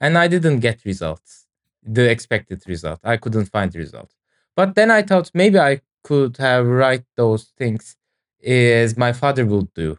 and 0.01 0.17
I 0.17 0.27
didn't 0.27 0.59
get 0.59 0.85
results 0.85 1.45
the 1.85 2.09
expected 2.09 2.63
result. 2.67 2.99
I 3.03 3.17
couldn't 3.17 3.45
find 3.45 3.71
the 3.71 3.79
result. 3.79 4.11
But 4.55 4.75
then 4.75 4.89
I 4.91 5.03
thought 5.03 5.31
maybe 5.33 5.59
I 5.59 5.81
could 6.03 6.37
have 6.37 6.65
write 6.65 7.05
those 7.15 7.45
things 7.57 7.95
as 8.43 8.97
my 8.97 9.13
father 9.13 9.45
would 9.45 9.73
do. 9.73 9.97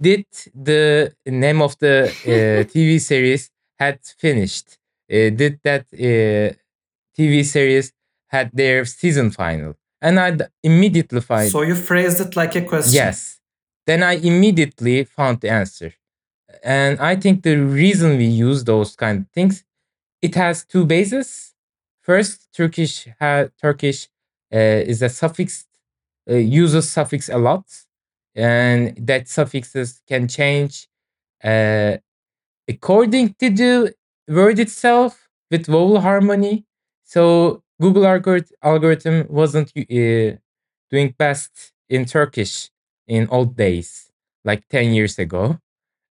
Did 0.00 0.26
the 0.54 1.14
name 1.26 1.62
of 1.62 1.78
the 1.78 2.04
uh, 2.24 2.64
TV 2.72 3.00
series 3.00 3.50
had 3.78 4.00
finished? 4.18 4.78
Uh, 5.10 5.30
did 5.30 5.60
that 5.64 5.86
uh, 5.94 6.56
TV 7.18 7.44
series 7.44 7.92
had 8.28 8.50
their 8.52 8.84
season 8.84 9.30
final? 9.30 9.74
And 10.00 10.20
I 10.20 10.36
immediately 10.62 11.20
find 11.20 11.50
So 11.50 11.62
you 11.62 11.74
phrased 11.74 12.20
it 12.20 12.36
like 12.36 12.54
a 12.54 12.62
question. 12.62 12.94
Yes. 12.94 13.40
Then 13.86 14.02
I 14.02 14.12
immediately 14.14 15.04
found 15.04 15.40
the 15.40 15.50
answer. 15.50 15.94
And 16.62 16.98
I 17.00 17.16
think 17.16 17.42
the 17.42 17.56
reason 17.56 18.16
we 18.18 18.26
use 18.26 18.64
those 18.64 18.94
kind 18.96 19.20
of 19.22 19.28
things, 19.30 19.64
it 20.22 20.34
has 20.34 20.64
two 20.64 20.84
bases. 20.84 21.54
First, 22.02 22.48
Turkish 22.54 23.08
ha- 23.20 23.48
Turkish 23.60 24.08
uh, 24.54 24.58
is 24.92 25.02
a 25.02 25.08
suffix 25.08 25.66
uh, 26.30 26.34
uses 26.34 26.90
suffix 26.90 27.28
a 27.28 27.38
lot, 27.38 27.64
and 28.34 28.94
that 29.06 29.28
suffixes 29.28 30.00
can 30.08 30.28
change 30.28 30.88
uh, 31.44 31.96
according 32.68 33.34
to 33.40 33.50
the 33.50 33.94
word 34.28 34.58
itself 34.58 35.28
with 35.50 35.66
vowel 35.66 36.00
harmony. 36.00 36.64
So 37.12 37.62
Google 37.80 38.02
algorit- 38.04 38.52
algorithm 38.62 39.26
wasn't 39.30 39.68
uh, 39.76 40.36
doing 40.92 41.14
best 41.18 41.72
in 41.88 42.04
Turkish 42.04 42.68
in 43.06 43.26
old 43.30 43.56
days, 43.56 44.10
like 44.44 44.62
10 44.68 44.92
years 44.92 45.18
ago. 45.18 45.58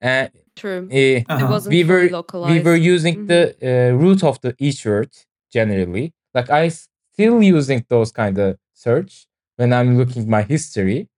Uh, 0.02 0.28
True. 0.57 0.87
uh, 0.90 0.94
It 0.94 1.26
Uh-huh. 1.28 1.50
wasn't 1.54 1.72
we 1.74 1.83
were 1.85 2.09
localized. 2.11 2.52
we 2.52 2.61
were 2.68 2.76
using 2.94 3.26
the 3.26 3.42
uh, 3.62 3.96
root 4.02 4.22
of 4.22 4.40
the 4.42 4.54
each 4.66 4.87
word 4.87 5.11
generally. 5.52 6.12
Like 6.37 6.50
I 6.50 6.68
still 6.68 7.42
using 7.42 7.85
those 7.88 8.12
kind 8.12 8.38
of 8.38 8.57
search 8.74 9.26
when 9.59 9.72
I'm 9.72 9.90
looking 9.98 10.28
my 10.30 10.42
history. 10.42 11.09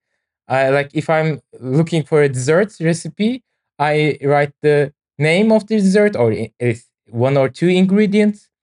I 0.47 0.69
like 0.77 0.91
if 0.93 1.09
I'm 1.09 1.31
looking 1.59 2.03
for 2.03 2.21
a 2.23 2.29
dessert 2.29 2.69
recipe, 2.79 3.43
I 3.79 4.17
write 4.23 4.53
the 4.61 4.77
name 5.29 5.51
of 5.51 5.67
the 5.67 5.77
dessert 5.77 6.15
or 6.15 6.31
i- 6.31 6.51
is 6.59 6.85
one 7.09 7.37
or 7.37 7.49
two 7.49 7.67
ingredients, 7.69 8.39
the, 8.45 8.56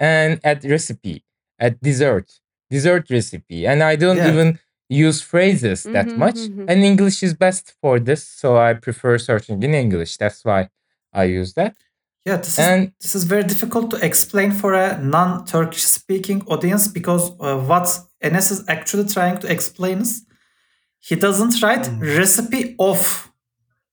and 0.00 0.40
at 0.44 0.64
recipe, 0.64 1.24
at 1.58 1.80
dessert, 1.82 2.40
dessert 2.70 3.08
recipe, 3.10 3.66
and 3.66 3.82
I 3.82 3.96
don't 3.96 4.18
Yeah. 4.18 4.28
even 4.32 4.58
use 4.88 5.20
phrases 5.22 5.84
that 5.84 6.06
Mhm, 6.08 6.18
much. 6.18 6.36
mhm. 6.36 6.64
And 6.68 6.84
English 6.84 7.22
is 7.22 7.34
best 7.34 7.74
for 7.80 7.98
this, 8.00 8.22
so 8.40 8.56
I 8.58 8.74
prefer 8.74 9.18
searching 9.18 9.62
in 9.62 9.74
English. 9.74 10.16
That's 10.18 10.44
why 10.44 10.68
I 11.12 11.24
use 11.24 11.54
that. 11.54 11.74
Yeah, 12.26 12.38
this 12.38 12.58
is 12.58 12.58
And 12.58 12.92
this 13.02 13.14
is 13.14 13.24
very 13.24 13.44
difficult 13.44 13.90
to 13.92 13.96
explain 14.10 14.50
for 14.52 14.72
a 14.74 14.98
non-Turkish 15.02 15.84
speaking 15.84 16.42
audience 16.46 16.88
because 16.88 17.24
uh, 17.40 17.58
what 17.70 17.86
Enes 18.22 18.50
is 18.50 18.64
actually 18.68 19.06
trying 19.16 19.38
to 19.40 19.46
explain 19.56 19.98
is 20.00 20.24
he 21.00 21.16
doesn't 21.16 21.54
write 21.62 21.84
Mm. 21.88 22.00
recipe 22.18 22.74
of 22.78 23.30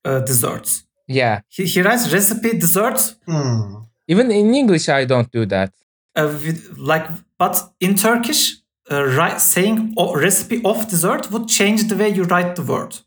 uh, 0.05 0.19
desserts. 0.21 0.83
yeah, 1.07 1.41
He, 1.49 1.65
he 1.65 1.81
writes 1.81 2.11
recipe 2.13 2.51
desserts. 2.57 3.15
Hmm. 3.27 3.75
even 4.07 4.31
in 4.31 4.53
English, 4.55 4.87
I 4.89 5.05
don't 5.05 5.29
do 5.31 5.45
that. 5.45 5.71
Uh, 6.15 6.27
with, 6.43 6.77
like 6.77 7.07
but 7.37 7.55
in 7.79 7.95
Turkish 7.95 8.57
uh, 8.91 9.03
write, 9.17 9.39
saying 9.41 9.93
o- 9.97 10.13
recipe 10.15 10.61
of 10.63 10.87
dessert 10.89 11.31
would 11.31 11.47
change 11.47 11.87
the 11.87 11.95
way 11.95 12.09
you 12.09 12.23
write 12.23 12.55
the 12.55 12.63
word. 12.63 12.97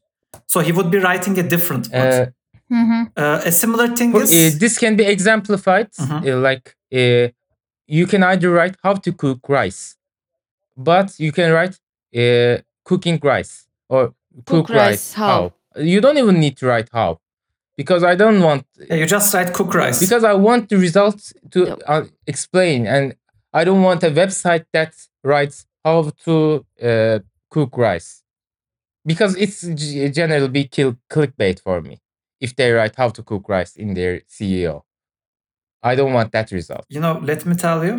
So 0.47 0.61
he 0.61 0.73
would 0.73 0.91
be 0.91 0.99
writing 0.99 1.39
a 1.39 1.43
different 1.43 1.89
word. 1.93 2.29
Uh, 2.29 2.31
Mhm. 2.71 3.11
Uh, 3.17 3.41
a 3.45 3.53
similar 3.53 3.89
thing 3.95 4.11
For- 4.13 4.23
is 4.23 4.33
uh, 4.33 4.59
this 4.59 4.79
can 4.79 4.97
be 4.97 5.05
exemplified 5.05 5.89
Mhm. 6.01 6.21
uh, 6.27 6.39
like 6.49 6.75
uh, 6.93 7.29
you 7.87 8.07
can 8.07 8.23
either 8.23 8.51
write 8.51 8.77
how 8.83 8.95
to 8.95 9.13
cook 9.13 9.41
rice 9.49 9.97
but 10.77 11.09
you 11.19 11.31
can 11.33 11.53
write 11.53 11.75
uh, 12.17 12.57
cooking 12.85 13.19
rice 13.23 13.67
or 13.89 14.15
cook, 14.47 14.67
Cook 14.67 14.69
rice, 14.71 14.81
rice, 14.81 15.13
how? 15.15 15.53
you 15.77 16.01
don't 16.01 16.17
even 16.19 16.37
need 16.41 16.57
to 16.57 16.67
write 16.67 16.89
how 16.93 17.21
because 17.77 18.03
i 18.05 18.15
don't 18.15 18.41
want 18.43 18.65
yeah, 18.89 18.97
you 18.97 19.07
just 19.07 19.33
write 19.35 19.53
cook 19.53 19.73
rice. 19.75 20.01
because 20.01 20.25
i 20.25 20.33
want 20.33 20.69
the 20.69 20.77
results 20.77 21.33
to 21.51 21.67
Yep. 21.67 21.83
uh, 21.87 22.03
explain 22.27 22.87
and 22.87 23.15
i 23.53 23.65
don't 23.65 23.83
want 23.83 24.03
a 24.03 24.11
website 24.11 24.65
that 24.73 24.93
writes 25.23 25.67
how 25.85 26.11
to 26.25 26.65
uh, 26.83 27.19
cook 27.51 27.77
rice 27.77 28.23
because 29.07 29.37
it's 29.37 29.63
g- 29.63 30.09
generally 30.11 30.49
be 30.49 30.65
kill 30.65 30.97
clickbait 31.11 31.61
for 31.61 31.81
me 31.81 31.99
if 32.41 32.55
they 32.57 32.71
write 32.73 32.95
how 32.97 33.09
to 33.11 33.23
cook 33.23 33.49
rice 33.49 33.77
in 33.77 33.95
their 33.95 34.21
SEO 34.31 34.83
i 35.83 35.95
don't 35.95 36.13
want 36.13 36.33
that 36.33 36.51
result 36.51 36.85
you 36.89 37.01
know 37.01 37.19
let 37.23 37.45
me 37.47 37.55
tell 37.55 37.85
you 37.85 37.95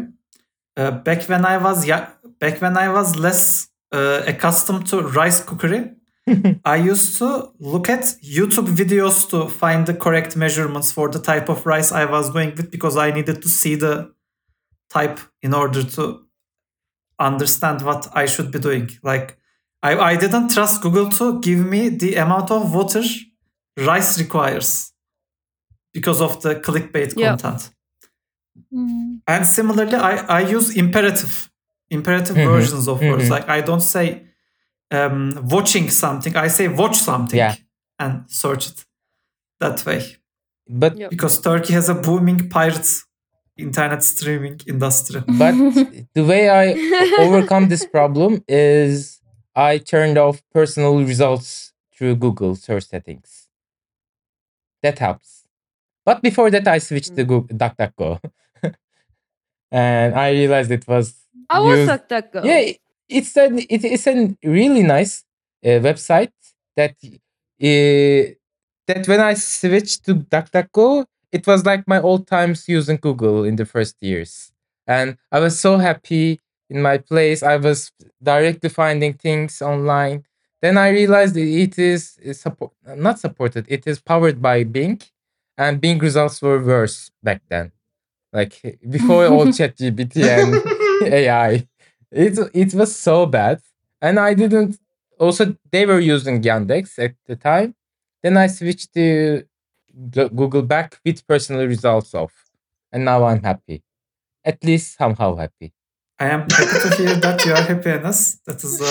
uh, 0.78 0.92
back 0.92 1.22
when 1.30 1.46
i 1.46 1.58
was 1.58 1.86
yeah 1.88 2.10
back 2.40 2.62
when 2.62 2.76
i 2.78 2.88
was 2.90 3.16
less 3.16 3.68
uh, 3.92 4.22
accustomed 4.28 4.86
to 4.88 5.02
rice 5.02 5.44
cookery 5.44 5.92
i 6.66 6.76
used 6.76 7.18
to 7.18 7.52
look 7.60 7.90
at 7.90 8.02
youtube 8.24 8.68
videos 8.76 9.30
to 9.30 9.48
find 9.48 9.86
the 9.86 9.94
correct 9.94 10.36
measurements 10.36 10.92
for 10.92 11.10
the 11.10 11.20
type 11.20 11.50
of 11.50 11.66
rice 11.66 11.92
i 11.92 12.06
was 12.06 12.32
going 12.32 12.52
with 12.56 12.72
because 12.72 12.98
i 12.98 13.12
needed 13.12 13.42
to 13.42 13.50
see 13.50 13.76
the 13.76 14.12
type 14.90 15.20
in 15.42 15.54
order 15.54 15.84
to 15.84 16.22
understand 17.20 17.82
what 17.82 18.08
i 18.14 18.26
should 18.26 18.52
be 18.52 18.60
doing 18.60 18.90
like 19.04 19.38
i, 19.84 19.96
I 19.96 20.16
didn't 20.18 20.50
trust 20.50 20.82
google 20.82 21.10
to 21.12 21.40
give 21.42 21.60
me 21.66 21.90
the 21.90 22.16
amount 22.16 22.52
of 22.52 22.74
water 22.74 23.04
rice 23.78 24.20
requires 24.20 24.92
because 25.94 26.22
of 26.22 26.42
the 26.42 26.56
clickbait 26.56 27.16
Yep. 27.18 27.40
content 27.42 27.72
Mm. 28.74 29.20
and 29.28 29.46
similarly, 29.46 29.96
I, 29.96 30.16
I 30.38 30.40
use 30.42 30.76
imperative, 30.78 31.52
imperative 31.90 32.38
Mhm, 32.38 32.46
versions 32.46 32.88
of 32.88 33.02
words. 33.02 33.26
mhm. 33.26 33.30
Like 33.32 33.50
I 33.50 33.60
don't 33.62 33.82
say 33.82 34.28
um, 34.92 35.48
watching 35.50 35.90
something. 35.90 36.36
I 36.36 36.48
say 36.48 36.68
watch 36.68 36.98
something 36.98 37.38
Yeah. 37.38 37.56
and 38.00 38.24
search 38.30 38.68
it 38.70 38.86
that 39.60 39.86
way. 39.86 40.02
but 40.68 40.98
Yep. 40.98 41.10
Because 41.10 41.40
Turkey 41.42 41.74
has 41.74 41.90
a 41.90 41.96
booming 41.96 42.50
pirate 42.50 42.88
internet 43.58 44.04
streaming 44.04 44.60
industry. 44.68 45.22
but 45.40 45.54
the 46.14 46.24
way 46.24 46.50
I 46.50 46.66
overcome 47.20 47.70
this 47.70 47.86
problem 47.86 48.44
is 48.48 49.22
I 49.56 49.78
turned 49.78 50.18
off 50.18 50.42
personal 50.54 51.00
results 51.04 51.72
through 51.96 52.16
Google 52.18 52.56
search 52.56 52.86
settings. 52.88 53.48
That 54.84 55.00
helps. 55.00 55.44
But 56.06 56.22
before 56.22 56.52
that, 56.52 56.68
I 56.68 56.78
switched 56.80 57.16
to 57.16 57.24
Google 57.24 57.58
DuckDuckGo, 57.58 58.20
and 59.72 60.14
I 60.16 60.32
realized 60.32 60.72
it 60.72 60.88
was 60.88 61.16
I 61.50 61.60
was 61.60 61.88
DuckDuckGo. 61.90 62.46
yeah, 62.46 62.60
it- 62.60 62.80
it's 63.10 63.36
a 63.38 63.46
it, 63.74 63.84
it's 63.84 64.08
a 64.08 64.36
really 64.44 64.84
nice 64.84 65.24
uh, 65.64 65.80
website 65.80 66.32
that 66.76 66.96
uh, 67.04 68.34
that 68.88 69.08
when 69.08 69.20
I 69.20 69.34
switched 69.34 70.06
to 70.06 70.16
DuckDuckGo, 70.16 71.06
it 71.32 71.48
was 71.48 71.66
like 71.66 71.88
my 71.88 72.00
old 72.02 72.28
times 72.28 72.68
using 72.68 72.98
Google 72.98 73.44
in 73.44 73.56
the 73.56 73.66
first 73.66 73.96
years, 74.02 74.52
and 74.88 75.18
I 75.32 75.40
was 75.40 75.60
so 75.60 75.78
happy 75.78 76.40
in 76.70 76.82
my 76.82 76.98
place. 76.98 77.44
I 77.44 77.58
was 77.58 77.92
directly 78.22 78.70
finding 78.70 79.14
things 79.14 79.62
online. 79.62 80.26
Then 80.62 80.78
I 80.78 80.90
realized 80.90 81.38
it 81.38 81.78
is 81.78 82.18
is 82.22 82.40
support 82.42 82.72
not 82.86 83.20
supported. 83.20 83.66
It 83.70 83.86
is 83.88 84.00
powered 84.00 84.42
by 84.42 84.64
Bing, 84.64 85.02
and 85.58 85.80
Bing 85.82 86.00
results 86.00 86.42
were 86.42 86.64
worse 86.64 87.12
back 87.24 87.42
then, 87.50 87.72
like 88.34 88.80
before 88.90 89.28
all 89.28 89.46
ChatGPT 89.58 90.24
and 90.24 90.56
AI. 91.14 91.68
It 92.12 92.38
it 92.54 92.74
was 92.74 92.96
so 92.96 93.26
bad, 93.26 93.62
and 94.02 94.20
I 94.20 94.34
didn't. 94.34 94.78
Also, 95.20 95.56
they 95.72 95.86
were 95.86 96.00
using 96.00 96.42
Yandex 96.42 97.00
at 97.00 97.16
the 97.28 97.36
time. 97.36 97.76
Then 98.24 98.38
I 98.38 98.48
switched 98.48 98.94
to 98.94 99.44
Google 100.12 100.62
back 100.64 101.00
with 101.06 101.26
personal 101.28 101.66
results 101.68 102.14
off, 102.14 102.34
and 102.92 103.06
now 103.06 103.24
I'm 103.26 103.42
happy. 103.44 103.84
At 104.44 104.64
least 104.64 104.98
somehow 104.98 105.36
happy. 105.36 105.74
I 106.20 106.28
am 106.30 106.42
happy 106.50 106.90
to 106.90 106.96
hear 106.96 107.16
that 107.16 107.46
you 107.46 107.52
are 107.54 107.62
happy, 107.62 107.90
Enes. 107.90 108.40
That 108.46 108.64
is 108.64 108.80
uh, 108.82 108.86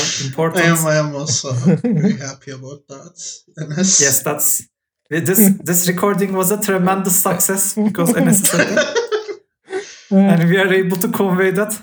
I 0.56 0.62
am. 0.62 0.86
I 0.86 0.96
am 0.96 1.14
also 1.14 1.52
very 1.52 2.16
happy 2.28 2.50
about 2.50 2.86
that. 2.88 3.16
And 3.56 3.70
that's- 3.70 4.00
Yes, 4.00 4.22
that's 4.22 4.68
this. 5.10 5.50
This 5.62 5.88
recording 5.88 6.32
was 6.32 6.50
a 6.50 6.60
tremendous 6.60 7.16
success 7.16 7.74
because 7.74 8.12
Enes 8.12 8.42
is 8.42 8.50
happy, 8.50 9.00
and 10.10 10.48
we 10.50 10.56
are 10.58 10.72
able 10.72 10.96
to 10.98 11.08
convey 11.08 11.50
that. 11.52 11.80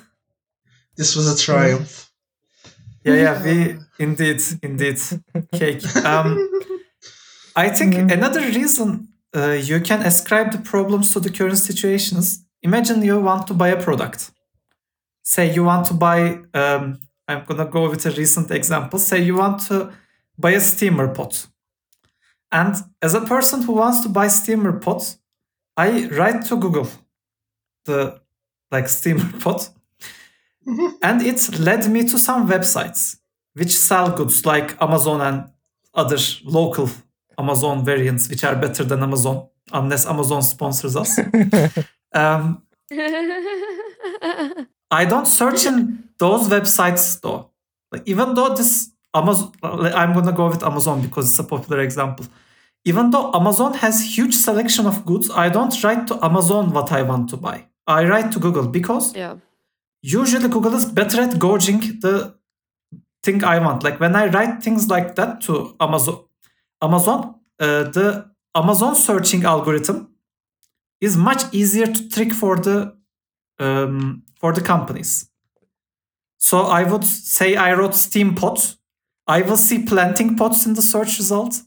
This 0.98 1.16
was 1.16 1.28
a 1.28 1.38
triumph. 1.38 2.12
Yeah, 3.04 3.16
yeah, 3.16 3.44
we 3.44 3.78
indeed, 4.00 4.42
indeed, 4.62 5.00
cake. 5.54 5.84
Um, 6.06 6.50
I 7.56 7.70
think 7.70 7.96
another 7.96 8.42
reason 8.42 9.08
uh, 9.36 9.52
you 9.52 9.80
can 9.80 10.02
ascribe 10.02 10.52
the 10.52 10.60
problems 10.60 11.12
to 11.14 11.20
the 11.20 11.32
current 11.32 11.58
situation 11.58 12.18
is 12.20 12.46
imagine 12.62 13.02
you 13.04 13.20
want 13.20 13.48
to 13.48 13.54
buy 13.54 13.70
a 13.70 13.82
product. 13.82 14.32
Say 15.24 15.54
you 15.54 15.64
want 15.64 15.88
to 15.88 15.94
buy, 15.94 16.40
um, 16.54 17.00
I'm 17.28 17.44
gonna 17.46 17.66
go 17.66 17.90
with 17.90 18.06
a 18.06 18.12
recent 18.12 18.52
example. 18.52 19.00
Say 19.00 19.24
you 19.24 19.36
want 19.36 19.62
to 19.68 19.92
buy 20.38 20.52
a 20.52 20.60
steamer 20.60 21.08
pot. 21.08 21.48
And 22.52 22.76
as 23.02 23.14
a 23.14 23.22
person 23.22 23.62
who 23.64 23.74
wants 23.74 24.02
to 24.02 24.10
buy 24.10 24.28
steamer 24.28 24.74
pot, 24.74 25.16
I 25.78 26.08
write 26.08 26.46
to 26.48 26.58
Google 26.58 26.90
the 27.86 28.22
like 28.72 28.90
steamer 28.90 29.32
pot. 29.40 29.70
Mhm. 30.68 30.94
And 31.02 31.22
it 31.22 31.60
led 31.60 31.90
me 31.90 32.04
to 32.04 32.20
some 32.20 32.48
websites 32.48 33.18
which 33.54 33.78
sell 33.78 34.10
goods 34.12 34.46
like 34.46 34.82
Amazon 34.82 35.22
and 35.22 35.50
other 35.94 36.18
local 36.44 36.90
Amazon 37.38 37.84
variants, 37.84 38.30
which 38.30 38.44
are 38.44 38.56
better 38.56 38.84
than 38.84 39.04
Amazon, 39.04 39.48
unless 39.72 40.06
Amazon 40.06 40.42
sponsors 40.42 40.96
us. 40.96 41.20
um, 42.14 42.62
I 44.92 45.06
don't 45.06 45.28
search 45.28 45.66
in 45.66 46.10
those 46.18 46.48
websites 46.50 47.20
though. 47.22 47.50
Like 47.92 48.04
even 48.06 48.36
though 48.36 48.54
this 48.56 48.92
Amazon, 49.14 49.52
I'm 49.64 50.14
gonna 50.14 50.32
go 50.32 50.48
with 50.50 50.64
Amazon 50.64 51.02
because 51.02 51.30
it's 51.30 51.40
a 51.40 51.44
popular 51.44 51.82
example. 51.82 52.26
Even 52.86 53.12
though 53.12 53.32
Amazon 53.34 53.74
has 53.76 54.02
huge 54.18 54.36
selection 54.36 54.88
of 54.88 55.06
goods, 55.06 55.30
I 55.30 55.50
don't 55.50 55.84
write 55.84 56.08
to 56.08 56.24
Amazon 56.26 56.72
what 56.74 56.92
I 56.92 57.02
want 57.04 57.30
to 57.30 57.38
buy. 57.38 57.68
I 57.86 58.06
write 58.06 58.32
to 58.34 58.40
Google 58.40 58.68
because 58.68 59.16
yeah. 59.16 59.36
Usually 60.02 60.50
Google 60.50 60.74
is 60.76 60.86
better 60.86 61.22
at 61.22 61.40
gauging 61.40 62.00
the 62.00 62.36
thing 63.24 63.44
I 63.44 63.60
want. 63.60 63.84
Like 63.84 64.00
when 64.00 64.16
I 64.16 64.28
write 64.28 64.64
things 64.64 64.88
like 64.90 65.16
that 65.16 65.42
to 65.42 65.76
Amazon, 65.80 66.26
Amazon, 66.82 67.36
uh, 67.60 67.84
the 67.84 68.30
Amazon 68.56 68.96
searching 68.96 69.44
algorithm 69.44 70.10
is 71.00 71.16
much 71.18 71.44
easier 71.52 71.88
to 71.88 72.10
trick 72.10 72.34
for 72.34 72.58
the 72.58 72.96
um, 73.60 74.24
for 74.40 74.52
the 74.52 74.62
companies. 74.62 75.30
So 76.38 76.62
I 76.64 76.84
would 76.84 77.04
say 77.06 77.56
I 77.56 77.74
wrote 77.74 77.94
steam 77.96 78.34
pots. 78.36 78.78
I 79.28 79.44
will 79.44 79.58
see 79.58 79.84
planting 79.86 80.36
pots 80.36 80.66
in 80.66 80.74
the 80.74 80.82
search 80.82 81.18
result. 81.20 81.62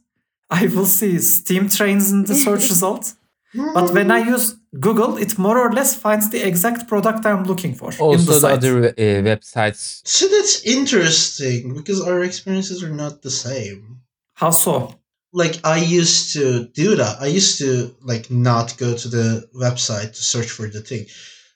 I 0.51 0.66
will 0.66 0.87
see 0.87 1.18
steam 1.18 1.68
trains 1.68 2.11
in 2.11 2.24
the 2.24 2.35
search 2.35 2.68
result. 2.74 3.14
But 3.55 3.93
when 3.95 4.11
I 4.11 4.18
use 4.18 4.57
Google, 4.81 5.16
it 5.16 5.39
more 5.39 5.59
or 5.59 5.72
less 5.72 5.95
finds 5.95 6.31
the 6.31 6.47
exact 6.47 6.89
product 6.89 7.25
I'm 7.27 7.45
looking 7.45 7.75
for. 7.75 7.91
in 7.93 7.99
Also, 8.01 8.25
the 8.25 8.33
the 8.33 8.41
site. 8.41 8.53
other 8.53 8.89
uh, 8.89 8.93
websites. 9.22 10.01
So 10.07 10.27
that's 10.29 10.64
interesting 10.64 11.75
because 11.75 12.01
our 12.01 12.22
experiences 12.25 12.83
are 12.83 12.91
not 12.91 13.22
the 13.22 13.31
same. 13.31 14.01
How 14.35 14.51
so? 14.51 14.99
Like 15.33 15.61
I 15.64 15.79
used 15.79 16.33
to 16.35 16.66
do 16.68 16.97
that. 16.97 17.20
I 17.20 17.27
used 17.27 17.59
to 17.59 17.95
like 18.03 18.31
not 18.31 18.77
go 18.79 18.95
to 18.97 19.09
the 19.09 19.49
website 19.55 20.11
to 20.14 20.22
search 20.22 20.51
for 20.51 20.68
the 20.68 20.81
thing. 20.81 21.07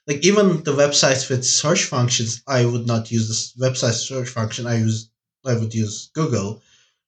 Like 0.07 0.25
even 0.25 0.63
the 0.63 0.73
websites 0.73 1.29
with 1.29 1.45
search 1.45 1.83
functions, 1.85 2.41
I 2.47 2.65
would 2.65 2.87
not 2.87 3.11
use 3.11 3.27
this 3.27 3.53
website 3.57 3.93
search 3.93 4.29
function. 4.29 4.65
I 4.67 4.77
use 4.77 5.09
I 5.45 5.53
would 5.55 5.73
use 5.73 6.09
Google, 6.13 6.61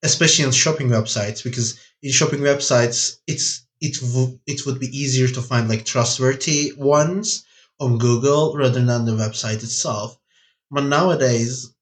especially 0.03 0.45
on 0.45 0.51
shopping 0.51 0.87
websites 0.89 1.43
because 1.43 1.79
in 2.01 2.11
shopping 2.11 2.39
websites 2.39 3.17
it's 3.27 3.65
it 3.81 3.99
w- 3.99 4.39
it 4.45 4.65
would 4.65 4.79
be 4.79 4.95
easier 4.97 5.27
to 5.27 5.41
find 5.41 5.67
like 5.67 5.83
trustworthy 5.85 6.71
ones 6.77 7.43
on 7.79 7.97
Google 7.97 8.55
rather 8.55 8.83
than 8.85 9.05
the 9.05 9.13
website 9.23 9.63
itself. 9.63 10.17
But 10.69 10.85
nowadays, 10.85 11.73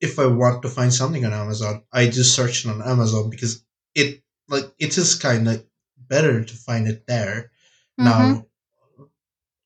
if 0.00 0.18
I 0.18 0.26
want 0.26 0.62
to 0.62 0.68
find 0.68 0.92
something 0.92 1.24
on 1.24 1.32
Amazon, 1.32 1.82
I 1.92 2.06
do 2.06 2.22
search 2.24 2.64
it 2.64 2.70
on 2.70 2.82
Amazon 2.82 3.30
because 3.30 3.62
it 3.94 4.22
like 4.48 4.72
it 4.78 4.96
is 4.96 5.14
kind 5.14 5.46
of 5.48 5.64
better 5.96 6.42
to 6.42 6.54
find 6.54 6.88
it 6.88 7.06
there 7.06 7.52
mm-hmm. 8.00 8.04
now 8.04 8.46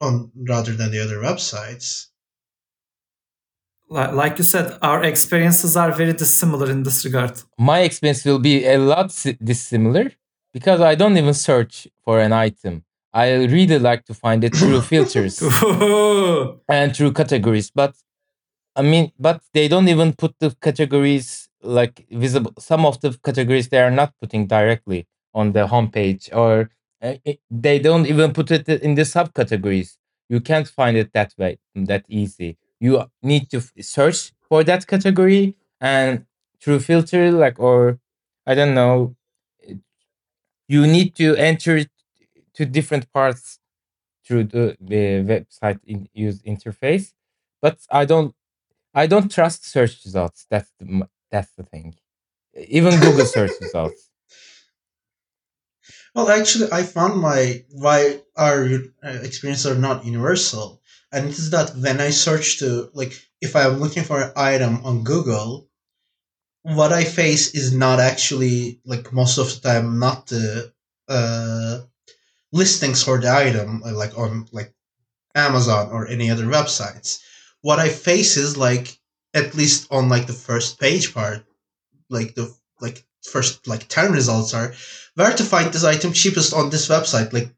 on 0.01 0.30
rather 0.49 0.72
than 0.72 0.91
the 0.91 1.03
other 1.03 1.18
websites. 1.18 2.09
Li- 3.89 4.12
Like 4.12 4.39
you 4.39 4.45
said, 4.45 4.76
our 4.82 5.05
experiences 5.05 5.76
are 5.76 5.93
very 5.93 6.12
dissimilar 6.12 6.68
in 6.68 6.82
this 6.82 7.05
regard. 7.05 7.41
My 7.57 7.80
experience 7.80 8.24
will 8.24 8.41
be 8.41 8.66
a 8.66 8.76
lot 8.78 9.14
dissimilar 9.43 10.11
because 10.57 10.80
I 10.80 10.94
don't 11.00 11.16
even 11.22 11.34
search 11.34 11.74
for 12.04 12.16
an 12.26 12.32
item. 12.32 12.74
I 13.12 13.26
really 13.57 13.78
like 13.78 14.02
to 14.07 14.14
find 14.14 14.40
it 14.44 14.54
through 14.57 14.80
filters 14.92 15.36
and 16.68 16.86
through 16.96 17.12
categories. 17.12 17.70
But 17.70 17.94
I 18.76 18.82
mean, 18.82 19.12
but 19.18 19.42
they 19.54 19.68
don't 19.68 19.88
even 19.88 20.14
put 20.14 20.34
the 20.40 20.50
categories 20.61 21.48
like 21.62 22.07
visible. 22.11 22.52
Some 22.59 22.84
of 22.86 23.00
the 23.00 23.18
categories 23.24 23.68
they 23.68 23.80
are 23.80 23.90
not 23.90 24.14
putting 24.20 24.46
directly 24.46 25.07
on 25.34 25.52
the 25.52 25.66
homepage, 25.68 26.24
or 26.34 26.70
uh, 27.02 27.14
it- 27.24 27.40
they 27.50 27.78
don't 27.78 28.07
even 28.07 28.32
put 28.32 28.50
it 28.50 28.68
in 28.68 28.94
the 28.94 29.02
subcategories. 29.02 29.98
You 30.28 30.40
can't 30.40 30.68
find 30.68 30.96
it 30.96 31.12
that 31.14 31.34
way, 31.38 31.59
that 31.74 32.04
easy. 32.09 32.59
You 32.80 33.04
need 33.22 33.50
to 33.50 33.59
f- 33.59 33.72
search 33.80 34.32
for 34.48 34.64
that 34.64 34.86
category 34.86 35.57
and 35.80 36.26
through 36.61 36.80
filter, 36.80 37.32
like 37.32 37.59
or 37.61 38.00
I 38.46 38.54
don't 38.54 38.74
know. 38.74 39.16
You 40.69 40.87
need 40.87 41.14
to 41.17 41.37
enter 41.37 41.85
to 42.55 42.67
different 42.67 43.12
parts 43.12 43.59
through 44.27 44.45
the, 44.45 44.77
the 44.81 45.23
website 45.23 45.81
in, 45.85 46.09
use 46.12 46.43
interface, 46.43 47.12
but 47.62 47.79
I 47.91 48.05
don't 48.05 48.35
I 48.95 49.07
don't 49.07 49.31
trust 49.31 49.71
search 49.71 50.05
results. 50.05 50.47
That's 50.51 50.73
the 50.79 51.09
that's 51.31 51.53
the 51.53 51.62
thing. 51.62 51.95
Even 52.69 52.99
Google 52.99 53.27
search 53.27 53.53
results. 53.61 54.11
Well, 56.14 56.31
actually, 56.31 56.73
I 56.73 56.83
found 56.83 57.21
my 57.21 57.64
why 57.71 58.23
our 58.37 58.64
uh, 59.05 59.19
experiences 59.23 59.67
are 59.67 59.79
not 59.79 60.07
universal, 60.07 60.81
and 61.12 61.29
it 61.29 61.39
is 61.39 61.51
that 61.51 61.77
when 61.77 62.01
I 62.01 62.11
search 62.11 62.59
to 62.61 62.91
like 62.95 63.12
if 63.43 63.55
I'm 63.55 63.79
looking 63.81 64.03
for 64.03 64.23
an 64.23 64.33
item 64.35 64.85
on 64.85 65.05
Google, 65.05 65.69
what 66.75 66.93
I 66.93 67.05
face 67.05 67.55
is 67.55 67.73
not 67.73 68.01
actually 68.01 68.81
like 68.85 69.12
most 69.12 69.39
of 69.39 69.47
the 69.49 69.61
time 69.69 69.99
not 70.01 70.27
the 70.27 70.73
uh, 71.09 71.81
listings 72.53 73.03
for 73.05 73.19
the 73.21 73.31
item 73.33 73.83
uh, 73.85 73.93
like 73.95 74.19
on 74.19 74.47
like 74.53 74.75
Amazon 75.35 75.91
or 75.91 76.09
any 76.09 76.31
other 76.31 76.47
websites. 76.47 77.21
What 77.62 77.79
I 77.79 77.89
face 77.89 78.37
is 78.37 78.57
like 78.57 78.99
at 79.35 79.55
least 79.55 79.87
on 79.93 80.09
like 80.09 80.27
the 80.27 80.33
first 80.33 80.81
page 80.81 81.14
part, 81.14 81.45
like 82.11 82.35
the 82.35 82.53
like 82.81 83.05
first 83.23 83.69
like 83.69 83.87
ten 83.89 84.12
results 84.12 84.53
are 84.55 84.75
where 85.14 85.33
to 85.33 85.45
find 85.45 85.73
this 85.73 85.85
item 85.85 86.12
cheapest 86.12 86.53
on 86.53 86.71
this 86.71 86.89
website, 86.89 87.33
like 87.33 87.51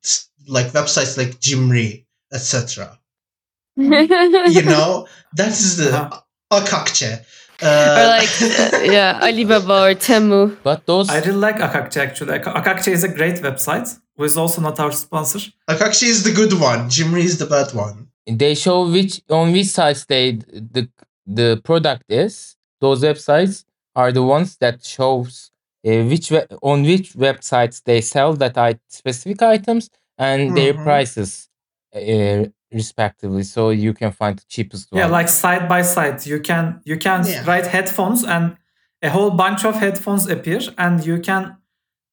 like 0.46 0.72
websites 0.72 1.16
like 1.16 1.40
Cimri, 1.40 2.06
etc. 2.32 2.98
You 3.76 4.62
know, 4.62 5.06
that 5.36 5.48
is 5.52 5.76
the 5.78 5.96
Uh-huh. 5.96 6.20
Akakçe. 6.52 7.24
Or 7.62 7.68
Uh, 7.68 8.16
like 8.18 8.34
uh, 8.42 8.92
yeah, 8.92 9.18
Alibaba 9.28 9.76
or 9.90 9.94
Temu. 9.94 10.56
But 10.62 10.86
those 10.86 11.08
I 11.10 11.18
really 11.20 11.32
like 11.46 11.56
Akakçe 11.58 11.96
actually. 12.00 12.34
Ak- 12.34 12.54
Akakçe 12.60 12.88
is 12.92 13.04
a 13.04 13.08
great 13.08 13.36
website, 13.42 13.88
who 14.16 14.24
is 14.24 14.36
also 14.36 14.60
not 14.60 14.78
our 14.80 14.92
sponsor. 14.92 15.40
Akakçe 15.68 16.04
is 16.04 16.22
the 16.22 16.32
good 16.32 16.52
one. 16.52 16.88
Cimri 16.90 17.22
is 17.24 17.38
the 17.38 17.46
bad 17.46 17.72
one. 17.74 18.06
they 18.42 18.54
show 18.54 18.86
which 18.96 19.22
on 19.30 19.52
which 19.52 19.68
sites 19.78 20.04
they 20.06 20.32
the 20.74 20.88
the 21.26 21.60
product 21.64 22.04
is. 22.08 22.56
Those 22.80 23.00
websites 23.02 23.64
are 23.96 24.12
the 24.12 24.22
ones 24.22 24.56
that 24.58 24.84
shows 24.84 25.50
uh, 25.86 26.02
which 26.10 26.30
we- 26.30 26.46
on 26.62 26.82
which 26.82 27.14
websites 27.14 27.82
they 27.84 28.00
sell 28.02 28.34
that 28.34 28.56
I, 28.56 28.78
specific 28.88 29.42
items 29.42 29.90
and 30.16 30.56
their 30.56 30.74
Mhm. 30.74 30.84
prices 30.84 31.48
uh, 31.94 32.44
respectively, 32.72 33.42
so 33.42 33.70
you 33.70 33.94
can 33.94 34.12
find 34.12 34.38
the 34.38 34.44
cheapest 34.48 34.92
one. 34.92 34.98
Yeah, 35.00 35.06
like 35.06 35.28
side 35.28 35.68
by 35.68 35.82
side, 35.82 36.26
you 36.26 36.40
can 36.40 36.80
you 36.84 36.96
can 36.98 37.26
Yeah. 37.26 37.44
write 37.46 37.66
headphones 37.66 38.24
and 38.24 38.56
a 39.02 39.10
whole 39.10 39.30
bunch 39.30 39.64
of 39.64 39.74
headphones 39.76 40.28
appear, 40.28 40.60
and 40.76 41.04
you 41.04 41.20
can 41.20 41.56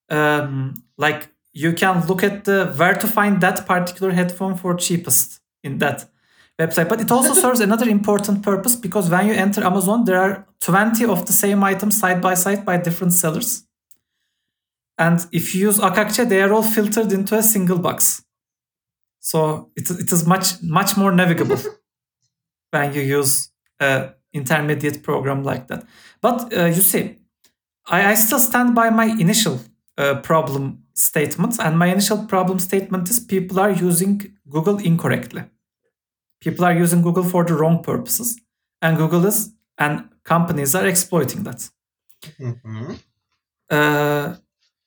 um, 0.10 0.74
like 0.98 1.30
you 1.54 1.74
can 1.74 2.06
look 2.08 2.24
at 2.24 2.44
the 2.46 2.74
where 2.78 2.94
to 2.96 3.08
find 3.08 3.42
that 3.42 3.66
particular 3.66 4.12
headphone 4.14 4.56
for 4.56 4.76
cheapest 4.76 5.40
in 5.64 5.78
that 5.80 6.06
website. 6.60 6.90
But 6.90 7.02
it 7.02 7.12
also 7.12 7.34
serves 7.44 7.60
another 7.60 7.90
important 7.90 8.44
purpose 8.44 8.76
because 8.76 9.10
when 9.10 9.28
you 9.28 9.34
enter 9.34 9.64
Amazon, 9.64 10.06
there 10.06 10.20
are 10.22 10.46
20 10.62 11.06
of 11.06 11.26
the 11.26 11.34
same 11.34 11.64
items 11.64 11.98
side 12.00 12.22
by 12.22 12.34
side 12.36 12.66
by 12.66 12.78
different 12.78 13.14
sellers. 13.14 13.64
And 14.98 15.26
if 15.32 15.54
you 15.54 15.68
use 15.68 15.80
Akakçe, 15.80 16.28
they 16.28 16.42
are 16.42 16.54
all 16.54 16.64
filtered 16.64 17.12
into 17.12 17.36
a 17.38 17.44
single 17.44 17.78
box. 17.80 18.24
So 19.26 19.72
it, 19.76 19.90
it 19.90 20.12
is 20.12 20.28
much 20.28 20.62
much 20.62 20.98
more 20.98 21.12
navigable 21.12 21.58
when 22.72 22.94
you 22.94 23.02
use 23.02 23.50
a 23.80 24.10
intermediate 24.34 25.02
program 25.02 25.42
like 25.44 25.68
that. 25.68 25.84
But 26.22 26.54
uh, 26.54 26.66
you 26.66 26.82
see, 26.82 27.18
I, 27.88 28.12
I 28.12 28.14
still 28.16 28.38
stand 28.38 28.76
by 28.76 28.92
my 28.92 29.06
initial 29.06 29.60
uh, 29.98 30.22
problem 30.22 30.84
statement, 30.94 31.60
and 31.60 31.80
my 31.80 31.88
initial 31.88 32.26
problem 32.28 32.60
statement 32.60 33.10
is 33.10 33.20
people 33.20 33.60
are 33.60 33.72
using 33.72 34.22
Google 34.48 34.78
incorrectly. 34.78 35.44
People 36.40 36.64
are 36.66 36.74
using 36.84 37.02
Google 37.02 37.24
for 37.24 37.44
the 37.44 37.56
wrong 37.56 37.82
purposes, 37.82 38.40
and 38.84 38.96
Google 38.96 39.26
is 39.26 39.54
and 39.80 40.04
companies 40.24 40.76
are 40.76 40.86
exploiting 40.88 41.44
that. 41.44 41.68
Mhm. 42.40 43.00
Uh, 43.72 44.36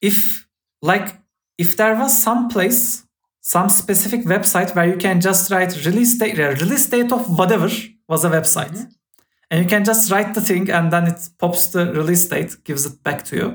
if 0.01 0.47
like 0.81 1.17
if 1.59 1.77
there 1.77 1.97
was 1.97 2.23
some 2.23 2.49
place 2.49 3.08
some 3.55 3.69
specific 3.83 4.23
website 4.35 4.71
where 4.75 4.89
you 4.93 4.99
can 5.07 5.17
just 5.29 5.51
write 5.51 5.73
release 5.89 6.13
date 6.21 6.39
release 6.65 6.87
date 6.95 7.11
of 7.17 7.23
whatever 7.39 7.69
was 8.13 8.23
a 8.25 8.31
website 8.39 8.75
Mhm. 8.77 8.89
and 9.51 9.57
you 9.63 9.69
can 9.75 9.85
just 9.91 10.11
write 10.13 10.31
the 10.37 10.45
thing 10.49 10.65
and 10.77 10.87
then 10.93 11.05
it 11.13 11.19
pops 11.43 11.63
the 11.75 11.83
release 12.01 12.25
date 12.33 12.53
gives 12.69 12.83
it 12.91 12.97
back 13.07 13.21
to 13.29 13.35
you 13.41 13.49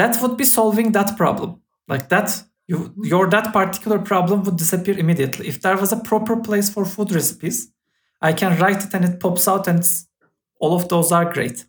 that 0.00 0.12
would 0.22 0.36
be 0.42 0.44
solving 0.58 0.92
that 0.92 1.16
problem 1.16 1.50
like 1.92 2.06
that 2.14 2.28
you, 2.70 2.78
your 3.12 3.24
that 3.30 3.52
particular 3.52 3.98
problem 3.98 4.42
would 4.44 4.56
disappear 4.58 4.96
immediately. 4.98 5.48
If 5.48 5.62
there 5.62 5.78
was 5.82 5.90
a 5.90 5.96
proper 6.10 6.36
place 6.36 6.68
for 6.68 6.84
food 6.84 7.10
recipes, 7.18 7.56
I 8.20 8.34
can 8.34 8.58
write 8.60 8.84
it 8.84 8.92
and 8.94 9.04
it 9.06 9.20
pops 9.20 9.48
out, 9.48 9.66
and 9.66 9.82
all 10.60 10.74
of 10.76 10.86
those 10.90 11.10
are 11.10 11.32
great. 11.32 11.64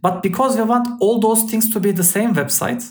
But 0.00 0.22
because 0.22 0.56
we 0.56 0.62
want 0.62 0.86
all 1.02 1.18
those 1.18 1.42
things 1.50 1.66
to 1.72 1.80
be 1.80 1.90
the 1.90 2.04
same 2.16 2.34
website, 2.34 2.84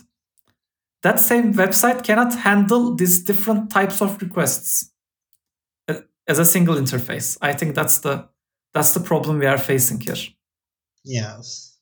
that 1.04 1.20
same 1.20 1.54
website 1.54 2.04
cannot 2.04 2.34
handle 2.34 2.96
these 2.96 3.24
different 3.24 3.70
types 3.70 4.02
of 4.02 4.22
requests 4.22 4.92
uh, 5.88 6.00
as 6.28 6.40
a 6.40 6.46
single 6.46 6.76
interface. 6.76 7.38
I 7.42 7.54
think 7.54 7.76
that's 7.76 8.00
the 8.00 8.30
that's 8.74 8.94
the 8.94 9.00
problem 9.00 9.38
we 9.38 9.46
are 9.46 9.58
facing 9.58 10.00
here. 10.00 10.16
Yes. 11.04 11.78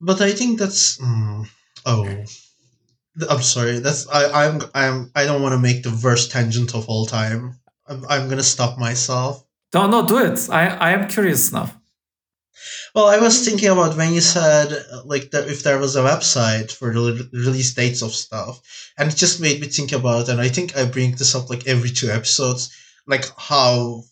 But 0.00 0.20
I 0.20 0.30
think 0.32 0.58
that's 0.58 0.98
mm, 0.98 1.46
oh 1.84 2.24
I'm 3.28 3.42
sorry. 3.42 3.80
That's 3.80 4.08
I 4.08 4.46
I'm 4.46 4.60
I'm 4.74 5.10
I 5.14 5.24
don't 5.24 5.42
want 5.42 5.54
to 5.54 5.58
make 5.58 5.82
the 5.82 5.98
worst 6.02 6.30
tangent 6.30 6.74
of 6.74 6.88
all 6.88 7.06
time. 7.06 7.58
I'm 7.88 8.04
I'm 8.08 8.26
going 8.26 8.38
to 8.38 8.44
stop 8.44 8.78
myself. 8.78 9.44
No, 9.74 9.86
no, 9.86 10.06
do 10.06 10.18
it. 10.18 10.48
I 10.50 10.68
I 10.68 10.90
am 10.90 11.08
curious 11.08 11.52
now. 11.52 11.70
Well, 12.94 13.06
I 13.06 13.18
was 13.18 13.44
thinking 13.44 13.68
about 13.68 13.96
when 13.96 14.14
you 14.14 14.20
said 14.20 14.84
like 15.04 15.30
that 15.30 15.48
if 15.48 15.62
there 15.62 15.78
was 15.78 15.96
a 15.96 16.02
website 16.02 16.72
for 16.72 16.92
the 16.92 17.28
release 17.32 17.74
dates 17.74 18.02
of 18.02 18.14
stuff, 18.14 18.60
and 18.96 19.10
it 19.10 19.16
just 19.16 19.40
made 19.40 19.60
me 19.60 19.68
think 19.68 19.92
about. 19.92 20.28
And 20.28 20.40
I 20.40 20.48
think 20.48 20.76
I 20.76 20.84
bring 20.84 21.12
this 21.12 21.34
up 21.34 21.50
like 21.50 21.66
every 21.66 21.90
two 21.90 22.10
episodes, 22.10 22.70
like 23.06 23.26
how 23.36 24.04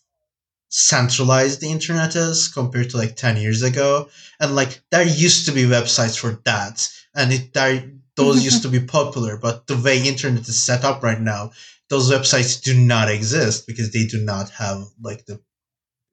centralized 0.69 1.61
the 1.61 1.71
internet 1.71 2.15
is 2.15 2.47
compared 2.47 2.89
to 2.91 2.97
like 2.97 3.15
ten 3.15 3.37
years 3.37 3.61
ago, 3.63 4.09
and 4.39 4.55
like 4.55 4.81
there 4.91 5.03
used 5.07 5.45
to 5.45 5.51
be 5.51 5.63
websites 5.63 6.17
for 6.17 6.39
that, 6.45 6.87
and 7.15 7.33
it 7.33 7.53
there 7.53 7.91
those 8.15 8.43
used 8.43 8.61
to 8.63 8.69
be 8.69 8.79
popular, 8.97 9.37
but 9.37 9.67
the 9.67 9.77
way 9.77 10.01
internet 10.01 10.47
is 10.47 10.65
set 10.65 10.83
up 10.83 11.03
right 11.03 11.19
now, 11.19 11.51
those 11.89 12.11
websites 12.11 12.61
do 12.61 12.73
not 12.73 13.09
exist 13.09 13.67
because 13.67 13.91
they 13.91 14.05
do 14.05 14.23
not 14.23 14.49
have 14.51 14.85
like 15.01 15.25
the 15.25 15.39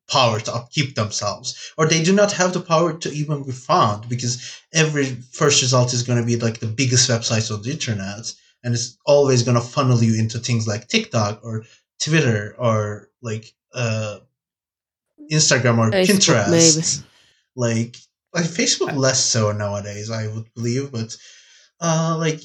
power 0.09 0.41
to 0.41 0.55
upkeep 0.55 0.95
themselves 0.95 1.73
or 1.79 1.87
they 1.87 2.03
do 2.03 2.13
not 2.13 2.33
have 2.33 2.53
the 2.53 2.61
power 2.61 2.93
to 2.93 3.11
even 3.13 3.43
be 3.43 3.53
found 3.53 4.09
because 4.09 4.61
every 4.73 5.05
first 5.05 5.63
result 5.63 5.95
is 5.95 6.03
going 6.03 6.19
to 6.19 6.27
be 6.27 6.37
like 6.37 6.59
the 6.61 6.67
biggest 6.67 7.09
websites 7.09 7.55
on 7.55 7.63
the 7.63 7.71
internet 7.71 8.33
and 8.65 8.75
it's 8.75 8.99
always 9.07 9.43
going 9.43 9.55
to 9.55 9.67
funnel 9.67 10.03
you 10.03 10.19
into 10.19 10.39
things 10.39 10.67
like 10.67 10.89
tiktok 10.89 11.41
or 11.45 11.65
twitter 12.01 12.55
or 12.59 13.09
like 13.23 13.55
uh 13.75 14.19
instagram 15.31 15.79
or 15.79 15.91
Facebook, 15.91 16.17
pinterest. 16.17 16.99
maybe. 16.99 17.09
like 17.57 17.97
like 18.35 18.45
facebook 18.45 18.95
less 18.97 19.25
so 19.25 19.53
nowadays 19.53 20.11
i 20.11 20.27
would 20.27 20.53
believe 20.55 20.91
but 20.91 21.17
uh 21.81 22.17
like 22.19 22.43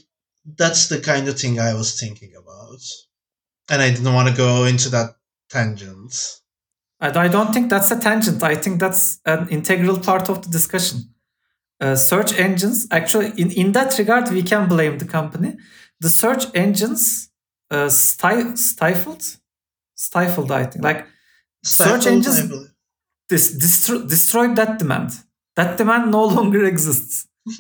that's 0.55 0.88
the 0.88 0.99
kind 0.99 1.28
of 1.28 1.38
thing 1.38 1.60
i 1.60 1.74
was 1.74 1.99
thinking 1.99 2.34
about. 2.36 2.80
And 3.70 3.82
i 3.82 3.89
didn't 3.89 4.14
want 4.14 4.30
to 4.30 4.36
go 4.36 4.64
into 4.64 4.89
that 4.89 5.16
tangent 5.49 6.39
I, 7.00 7.10
I 7.20 7.28
don't 7.28 7.54
think 7.54 7.70
that's 7.70 7.91
a 7.91 8.00
tangent. 8.00 8.41
I 8.43 8.56
think 8.56 8.80
that's 8.80 9.20
an 9.26 9.48
integral 9.50 10.00
part 10.00 10.30
of 10.30 10.41
the 10.43 10.50
discussion. 10.50 11.14
Uh, 11.80 11.95
search 11.95 12.38
engines, 12.39 12.88
actually, 12.91 13.32
in, 13.39 13.52
in 13.52 13.72
that 13.74 13.98
regard, 14.00 14.30
we 14.32 14.41
can 14.43 14.68
blame 14.68 14.98
the 14.98 15.06
company. 15.06 15.56
The 16.00 16.10
search 16.10 16.45
engines 16.56 17.30
uh, 17.70 17.89
stif- 17.89 18.58
stifled, 18.58 19.24
stifled. 19.95 20.52
I 20.52 20.66
think 20.66 20.84
like 20.84 21.06
search 21.64 22.02
Stifled, 22.04 22.08
I 22.08 22.12
engines 22.12 22.48
believe. 22.48 22.74
dis- 23.30 23.58
destro- 23.58 24.10
destroyed 24.10 24.56
that 24.56 24.80
demand. 24.80 25.12
That 25.56 25.78
demand 25.78 26.12
no 26.12 26.26
longer 26.38 26.66
exists. 26.66 27.28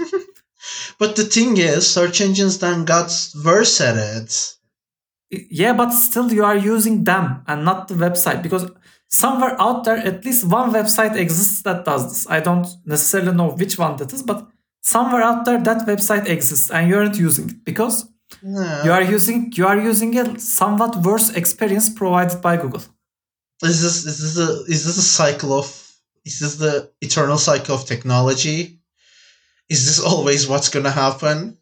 But 0.99 1.15
the 1.15 1.23
thing 1.23 1.57
is, 1.57 1.89
search 1.89 2.19
engines 2.21 2.59
then 2.59 2.85
got 2.85 3.11
worse 3.43 3.79
at 3.79 3.95
it. 3.97 4.55
Yeah, 5.29 5.73
but 5.73 5.91
still, 5.91 6.31
you 6.31 6.43
are 6.43 6.57
using 6.57 7.03
them 7.03 7.43
and 7.47 7.63
not 7.65 7.87
the 7.87 7.93
website 7.95 8.41
because 8.41 8.69
somewhere 9.09 9.55
out 9.59 9.83
there, 9.83 9.97
at 9.97 10.25
least 10.25 10.45
one 10.45 10.71
website 10.71 11.15
exists 11.15 11.61
that 11.63 11.85
does 11.85 12.03
this. 12.09 12.27
I 12.29 12.39
don't 12.39 12.67
necessarily 12.85 13.33
know 13.33 13.51
which 13.51 13.77
one 13.77 13.97
that 13.97 14.13
is, 14.13 14.23
but 14.23 14.47
somewhere 14.81 15.21
out 15.21 15.45
there, 15.45 15.59
that 15.61 15.87
website 15.87 16.27
exists 16.27 16.71
and 16.71 16.89
you 16.89 16.97
aren't 16.97 17.17
using 17.17 17.49
it 17.49 17.63
because 17.63 18.05
No. 18.43 18.83
you 18.83 18.91
are 18.91 19.03
using 19.03 19.51
you 19.55 19.65
are 19.65 19.79
using 19.79 20.17
a 20.19 20.37
somewhat 20.39 20.93
worse 20.97 21.29
experience 21.41 21.89
provided 21.89 22.41
by 22.41 22.57
Google. 22.57 22.83
is 23.63 23.81
this 23.81 24.05
is 24.05 24.17
this 24.23 24.37
a 24.47 24.49
is 24.73 24.81
this 24.85 24.97
a 24.97 25.01
cycle 25.21 25.51
of 25.53 25.67
is 26.25 26.39
this 26.41 26.55
the 26.57 26.91
eternal 27.01 27.37
cycle 27.37 27.73
of 27.75 27.85
technology? 27.85 28.79
Is 29.69 29.85
this 29.85 29.99
always 30.11 30.47
what's 30.47 30.69
gonna 30.69 30.91
happen? 31.05 31.57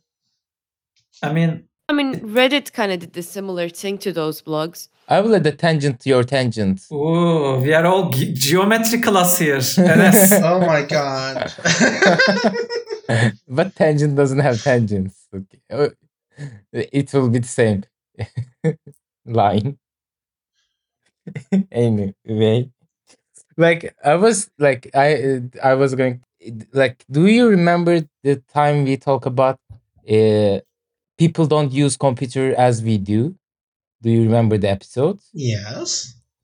I 1.22 1.32
mean, 1.32 1.52
I 1.88 1.94
mean, 1.94 2.20
Reddit 2.38 2.74
kind 2.74 2.92
of 2.92 3.00
did 3.00 3.14
the 3.14 3.22
similar 3.24 3.70
thing 3.70 3.98
to 4.00 4.12
those 4.12 4.42
blogs. 4.42 4.90
I 5.08 5.22
will 5.22 5.36
add 5.36 5.46
a 5.46 5.52
tangent 5.52 6.00
to 6.02 6.10
your 6.10 6.24
tangent. 6.24 6.82
ooh, 6.92 7.60
we 7.62 7.74
are 7.74 7.86
all 7.86 8.10
ge- 8.10 8.34
geometry 8.34 9.00
class 9.00 9.38
here. 9.38 9.58
Enes. 9.58 10.42
Oh 10.52 10.60
my 10.60 10.82
god. 10.84 11.54
but 13.48 13.76
tangent 13.76 14.16
doesn't 14.16 14.40
have 14.40 14.62
tangents. 14.64 15.28
Okay. 15.34 15.60
Uh, 15.72 15.90
It 16.72 17.14
will 17.14 17.30
be 17.30 17.40
the 17.40 17.48
same 17.48 17.84
line. 19.26 19.78
anyway, 21.72 22.70
like 23.58 23.96
I 24.04 24.16
was 24.16 24.50
like 24.60 24.90
I 24.94 25.14
uh, 25.16 25.40
I 25.64 25.74
was 25.76 25.96
going 25.96 26.22
like 26.74 27.06
do 27.10 27.28
you 27.28 27.48
remember 27.48 28.02
the 28.24 28.36
time 28.54 28.84
we 28.84 28.98
talk 28.98 29.26
about 29.26 29.60
uh 30.10 30.60
people 31.18 31.46
don't 31.48 31.72
use 31.72 31.96
computer 31.98 32.54
as 32.56 32.84
we 32.84 32.98
do? 32.98 33.36
Do 34.06 34.12
you 34.12 34.22
remember 34.30 34.56
the 34.60 34.70
episode? 34.70 35.20
yes. 35.34 35.92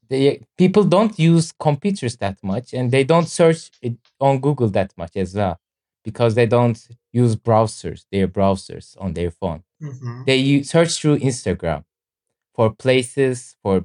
they 0.10 0.42
people 0.58 0.84
don't 0.84 1.16
use 1.32 1.48
computers 1.68 2.18
that 2.18 2.38
much 2.52 2.68
and 2.78 2.86
they 2.92 3.04
don't 3.14 3.30
search 3.40 3.62
it 3.88 3.96
on 4.20 4.34
google 4.46 4.70
that 4.78 4.92
much 5.02 5.16
as 5.16 5.30
well 5.40 5.56
because 6.04 6.32
they 6.36 6.48
don't 6.58 6.80
use 7.22 7.34
browsers 7.48 8.00
their 8.12 8.28
browsers 8.28 8.86
on 9.04 9.10
their 9.14 9.32
phone 9.40 9.62
hmm 9.80 10.24
they 10.28 10.38
use, 10.54 10.70
search 10.74 10.92
through 11.00 11.18
instagram 11.30 11.82
for 12.56 12.68
places 12.86 13.56
for 13.62 13.76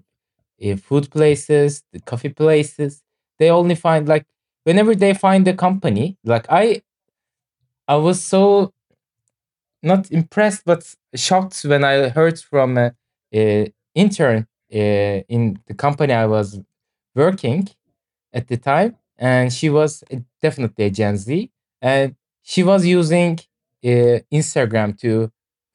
uh, 0.66 0.76
food 0.86 1.04
places 1.16 1.70
the 1.92 2.00
coffee 2.10 2.34
places 2.42 2.90
they 3.38 3.50
only 3.60 3.76
find 3.86 4.02
like 4.14 4.24
whenever 4.64 4.92
they 4.94 5.12
find 5.26 5.46
a 5.48 5.56
company 5.66 6.06
like 6.32 6.46
i 6.62 6.64
i 7.94 7.96
was 8.06 8.18
so 8.32 8.40
not 9.90 10.02
impressed 10.20 10.62
but 10.70 10.80
shocked 11.26 11.56
when 11.70 11.82
i 11.84 11.94
heard 12.18 12.36
from 12.50 12.70
a 12.84 12.86
intern 13.94 14.46
uh, 14.74 14.76
in 15.36 15.58
the 15.66 15.74
company 15.74 16.12
I 16.12 16.26
was 16.26 16.60
working 17.14 17.68
at 18.32 18.48
the 18.48 18.56
time, 18.56 18.96
and 19.18 19.52
she 19.52 19.68
was 19.70 20.02
uh, 20.12 20.16
definitely 20.42 20.84
a 20.86 20.90
Gen 20.90 21.16
Z, 21.16 21.50
and 21.80 22.16
she 22.42 22.62
was 22.62 22.86
using 22.86 23.38
uh, 23.84 24.20
Instagram 24.32 24.98
to 25.00 25.30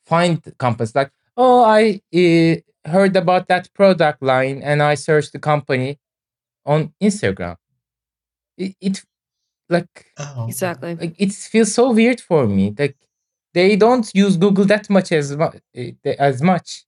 find 0.06 0.42
companies. 0.58 0.96
Like, 0.96 1.12
oh, 1.38 1.64
I 1.64 2.02
uh, 2.16 2.56
heard 2.90 3.16
about 3.16 3.48
that 3.48 3.74
product 3.74 4.22
line, 4.22 4.62
and 4.64 4.82
I 4.84 4.96
searched 4.96 5.34
the 5.34 5.40
company 5.40 6.00
on 6.66 6.94
Instagram. 7.02 7.58
It, 8.58 8.76
it 8.82 9.04
like 9.70 10.08
Oh. 10.20 10.48
Exactly. 10.48 10.96
like 10.96 11.16
it 11.20 11.32
feels 11.34 11.74
so 11.74 11.92
weird 11.92 12.22
for 12.22 12.48
me. 12.48 12.74
Like 12.78 12.98
they 13.54 13.76
don't 13.76 14.10
use 14.14 14.38
Google 14.38 14.66
that 14.66 14.90
much 14.90 15.12
as 15.12 15.36
mu- 15.38 15.52
as 16.06 16.42
much. 16.42 16.86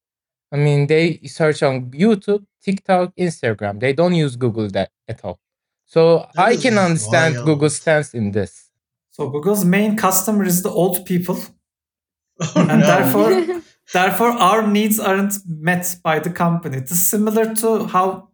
I 0.53 0.57
mean, 0.57 0.87
they 0.87 1.19
search 1.25 1.63
on 1.63 1.89
YouTube, 1.91 2.45
TikTok, 2.63 3.15
Instagram. 3.17 3.79
They 3.79 3.93
don't 3.93 4.13
use 4.15 4.35
Google 4.35 4.67
that 4.69 4.91
at 5.07 5.19
all. 5.25 5.39
So 5.85 6.27
That 6.35 6.45
I 6.45 6.55
can 6.57 6.77
understand 6.77 7.33
wild. 7.35 7.45
Google's 7.47 7.75
stance 7.77 8.13
in 8.13 8.31
this. 8.31 8.69
so 9.15 9.29
Google's 9.29 9.65
main 9.65 9.95
customer 9.97 10.43
is 10.45 10.61
the 10.63 10.69
old 10.69 11.05
people, 11.05 11.37
Oh, 12.39 12.51
and 12.71 12.79
no. 12.81 12.85
therefore 12.91 13.61
Therefore, 13.93 14.29
our 14.49 14.61
needs 14.65 14.97
aren't 14.99 15.33
met 15.45 15.85
by 16.03 16.17
the 16.19 16.29
company. 16.43 16.77
It 16.77 16.89
is 16.89 17.05
similar 17.05 17.53
to 17.55 17.85
how 17.85 18.29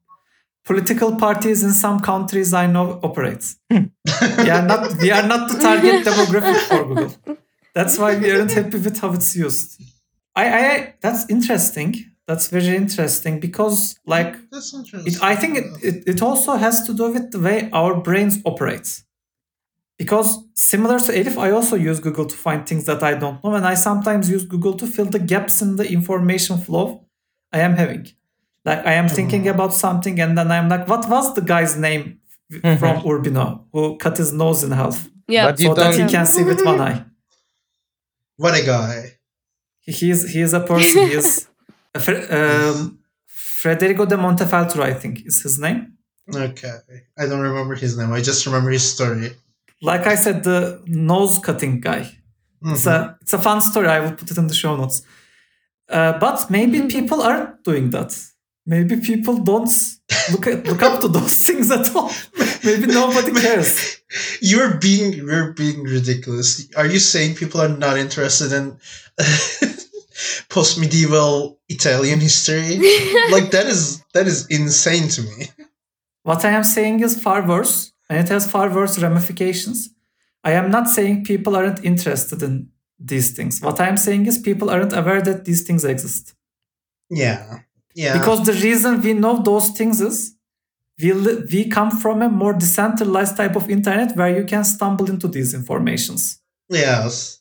political 0.64 1.16
parties 1.16 1.64
in 1.64 1.72
some 1.72 2.00
countries 2.00 2.54
I 2.54 2.66
know 2.68 3.00
operate. 3.04 3.44
we 3.72 4.50
are 4.58 4.66
not 4.72 4.82
we 5.02 5.10
are 5.12 5.28
not 5.28 5.50
the 5.52 5.58
target 5.60 6.06
demographic 6.06 6.60
for 6.70 6.82
Google. 6.90 7.38
That's 7.74 7.98
why 7.98 8.12
we 8.22 8.30
aren't 8.32 8.52
happy 8.52 8.78
with 8.78 8.98
how 9.02 9.12
it's 9.14 9.36
used. 9.36 9.82
I, 10.36 10.46
I, 10.46 10.60
I 10.76 10.94
that's 11.02 11.30
interesting. 11.30 11.96
That's 12.28 12.48
very 12.50 12.76
interesting 12.76 13.40
because 13.40 13.98
like 14.06 14.36
That's 14.52 14.74
interesting. 14.74 15.14
it, 15.14 15.24
I 15.24 15.36
think 15.36 15.58
it, 15.58 15.66
it, 15.84 16.04
it 16.08 16.22
also 16.22 16.56
has 16.58 16.84
to 16.86 16.94
do 16.94 17.12
with 17.12 17.32
the 17.32 17.40
way 17.40 17.70
our 17.74 17.96
brains 18.00 18.38
operate. 18.46 19.04
Because 19.98 20.38
similar 20.56 20.98
to 21.00 21.12
Elif, 21.12 21.38
I 21.38 21.52
also 21.52 21.76
use 21.76 22.00
Google 22.00 22.26
to 22.26 22.36
find 22.36 22.66
things 22.66 22.86
that 22.86 23.04
I 23.04 23.16
don't 23.16 23.44
know, 23.44 23.56
and 23.56 23.66
I 23.66 23.74
sometimes 23.74 24.30
use 24.30 24.46
Google 24.46 24.74
to 24.76 24.88
fill 24.88 25.06
the 25.08 25.20
gaps 25.20 25.62
in 25.62 25.76
the 25.76 25.92
information 25.92 26.58
flow 26.58 27.06
I 27.52 27.60
am 27.60 27.76
having. 27.76 28.08
Like 28.64 28.86
I 28.86 28.94
am 28.94 29.10
thinking 29.10 29.44
Mhm. 29.46 29.50
about 29.56 29.74
something, 29.74 30.20
and 30.22 30.38
then 30.38 30.52
I'm 30.52 30.70
like, 30.70 30.88
what 30.88 31.10
was 31.10 31.34
the 31.34 31.42
guy's 31.42 31.76
name 31.76 32.20
Mhm. 32.52 32.78
from 32.80 32.96
Urbino 33.06 33.66
who 33.74 33.98
cut 33.98 34.18
his 34.18 34.32
nose 34.32 34.64
in 34.64 34.72
half 34.72 35.10
Yeah. 35.28 35.46
But 35.52 35.60
you 35.60 35.68
so 35.68 35.74
that 35.74 35.96
he 35.96 36.06
can 36.08 36.26
see 36.26 36.44
with 36.44 36.64
one 36.64 36.80
eye? 36.80 37.06
What 38.38 38.54
a 38.58 38.64
guy. 38.66 39.19
He 39.82 40.10
is 40.12 40.30
he 40.34 40.42
is 40.42 40.54
a 40.54 40.60
person. 40.60 41.08
He 41.08 41.14
is 41.14 41.48
a 41.96 42.00
Fre- 42.00 42.32
um, 42.34 43.00
Federico 43.28 44.06
de 44.06 44.16
Montefeltro, 44.16 44.82
I 44.84 44.94
think, 44.94 45.26
is 45.26 45.42
his 45.44 45.60
name. 45.60 45.94
Okay. 46.34 46.76
I 47.18 47.26
don't 47.26 47.42
remember 47.42 47.76
his 47.76 47.98
name. 47.98 48.12
I 48.14 48.22
just 48.22 48.46
remember 48.46 48.70
his 48.70 48.84
story. 48.90 49.32
Like 49.82 50.06
I 50.06 50.16
said, 50.16 50.44
the 50.44 50.82
nose 50.86 51.40
cutting 51.40 51.80
guy. 51.82 52.02
It's 52.66 52.86
Mhm. 52.86 52.92
a 52.92 53.18
it's 53.22 53.34
a 53.34 53.40
fun 53.40 53.62
story. 53.62 53.88
I 53.88 54.00
will 54.02 54.12
put 54.14 54.30
it 54.32 54.38
in 54.38 54.48
the 54.48 54.54
show 54.54 54.76
notes. 54.76 55.02
Uh, 55.90 56.14
but 56.20 56.50
maybe 56.52 56.82
people 56.88 57.22
aren't 57.22 57.64
doing 57.64 57.90
that. 57.92 58.12
Maybe 58.70 58.98
people 58.98 59.38
don't 59.38 59.72
look 60.32 60.46
at, 60.46 60.64
look 60.68 60.84
up 60.84 61.02
to 61.02 61.08
those 61.08 61.34
things 61.48 61.72
at 61.72 61.96
all. 61.96 62.12
Maybe 62.64 62.86
nobody 62.86 63.32
cares. 63.32 63.98
You're 64.42 64.76
being 64.78 65.14
you're 65.14 65.54
being 65.54 65.84
ridiculous. 65.84 66.68
Are 66.76 66.86
you 66.86 67.00
saying 67.00 67.36
people 67.36 67.62
are 67.62 67.76
not 67.86 67.96
interested 67.98 68.52
in 68.52 68.66
post 70.50 70.80
medieval 70.80 71.60
Italian 71.68 72.20
history? 72.20 72.78
like 73.36 73.52
that 73.52 73.68
is 73.68 74.04
that 74.16 74.26
is 74.26 74.48
insane 74.48 75.08
to 75.10 75.22
me. 75.22 75.38
What 76.24 76.44
I 76.44 76.52
am 76.60 76.64
saying 76.64 77.02
is 77.02 77.22
far 77.22 77.42
worse, 77.48 77.92
and 78.10 78.18
it 78.20 78.30
has 78.30 78.50
far 78.50 78.68
worse 78.74 78.98
ramifications. 79.00 79.90
I 80.44 80.54
am 80.54 80.72
not 80.72 80.90
saying 80.90 81.24
people 81.24 81.56
aren't 81.56 81.86
interested 81.86 82.42
in 82.42 82.70
these 83.00 83.30
things. 83.36 83.62
What 83.62 83.80
I 83.80 83.88
am 83.88 83.98
saying 83.98 84.26
is 84.26 84.38
people 84.40 84.70
aren't 84.70 84.94
aware 84.94 85.22
that 85.22 85.46
these 85.46 85.62
things 85.68 85.86
exist. 85.86 86.34
Yeah. 87.10 87.60
Yeah. 87.96 88.18
Because 88.18 88.46
the 88.46 88.54
reason 88.54 89.02
we 89.02 89.14
know 89.14 89.42
those 89.42 89.70
things 89.72 90.00
is 90.02 90.36
we, 91.02 91.14
li- 91.14 91.44
we 91.52 91.70
come 91.70 91.92
from 91.92 92.22
a 92.22 92.30
more 92.30 92.54
decentralized 92.54 93.36
type 93.38 93.56
of 93.56 93.70
internet 93.70 94.16
where 94.16 94.38
you 94.38 94.46
can 94.46 94.64
stumble 94.64 95.10
into 95.10 95.28
these 95.28 95.54
informations. 95.54 96.40
yes. 96.70 97.38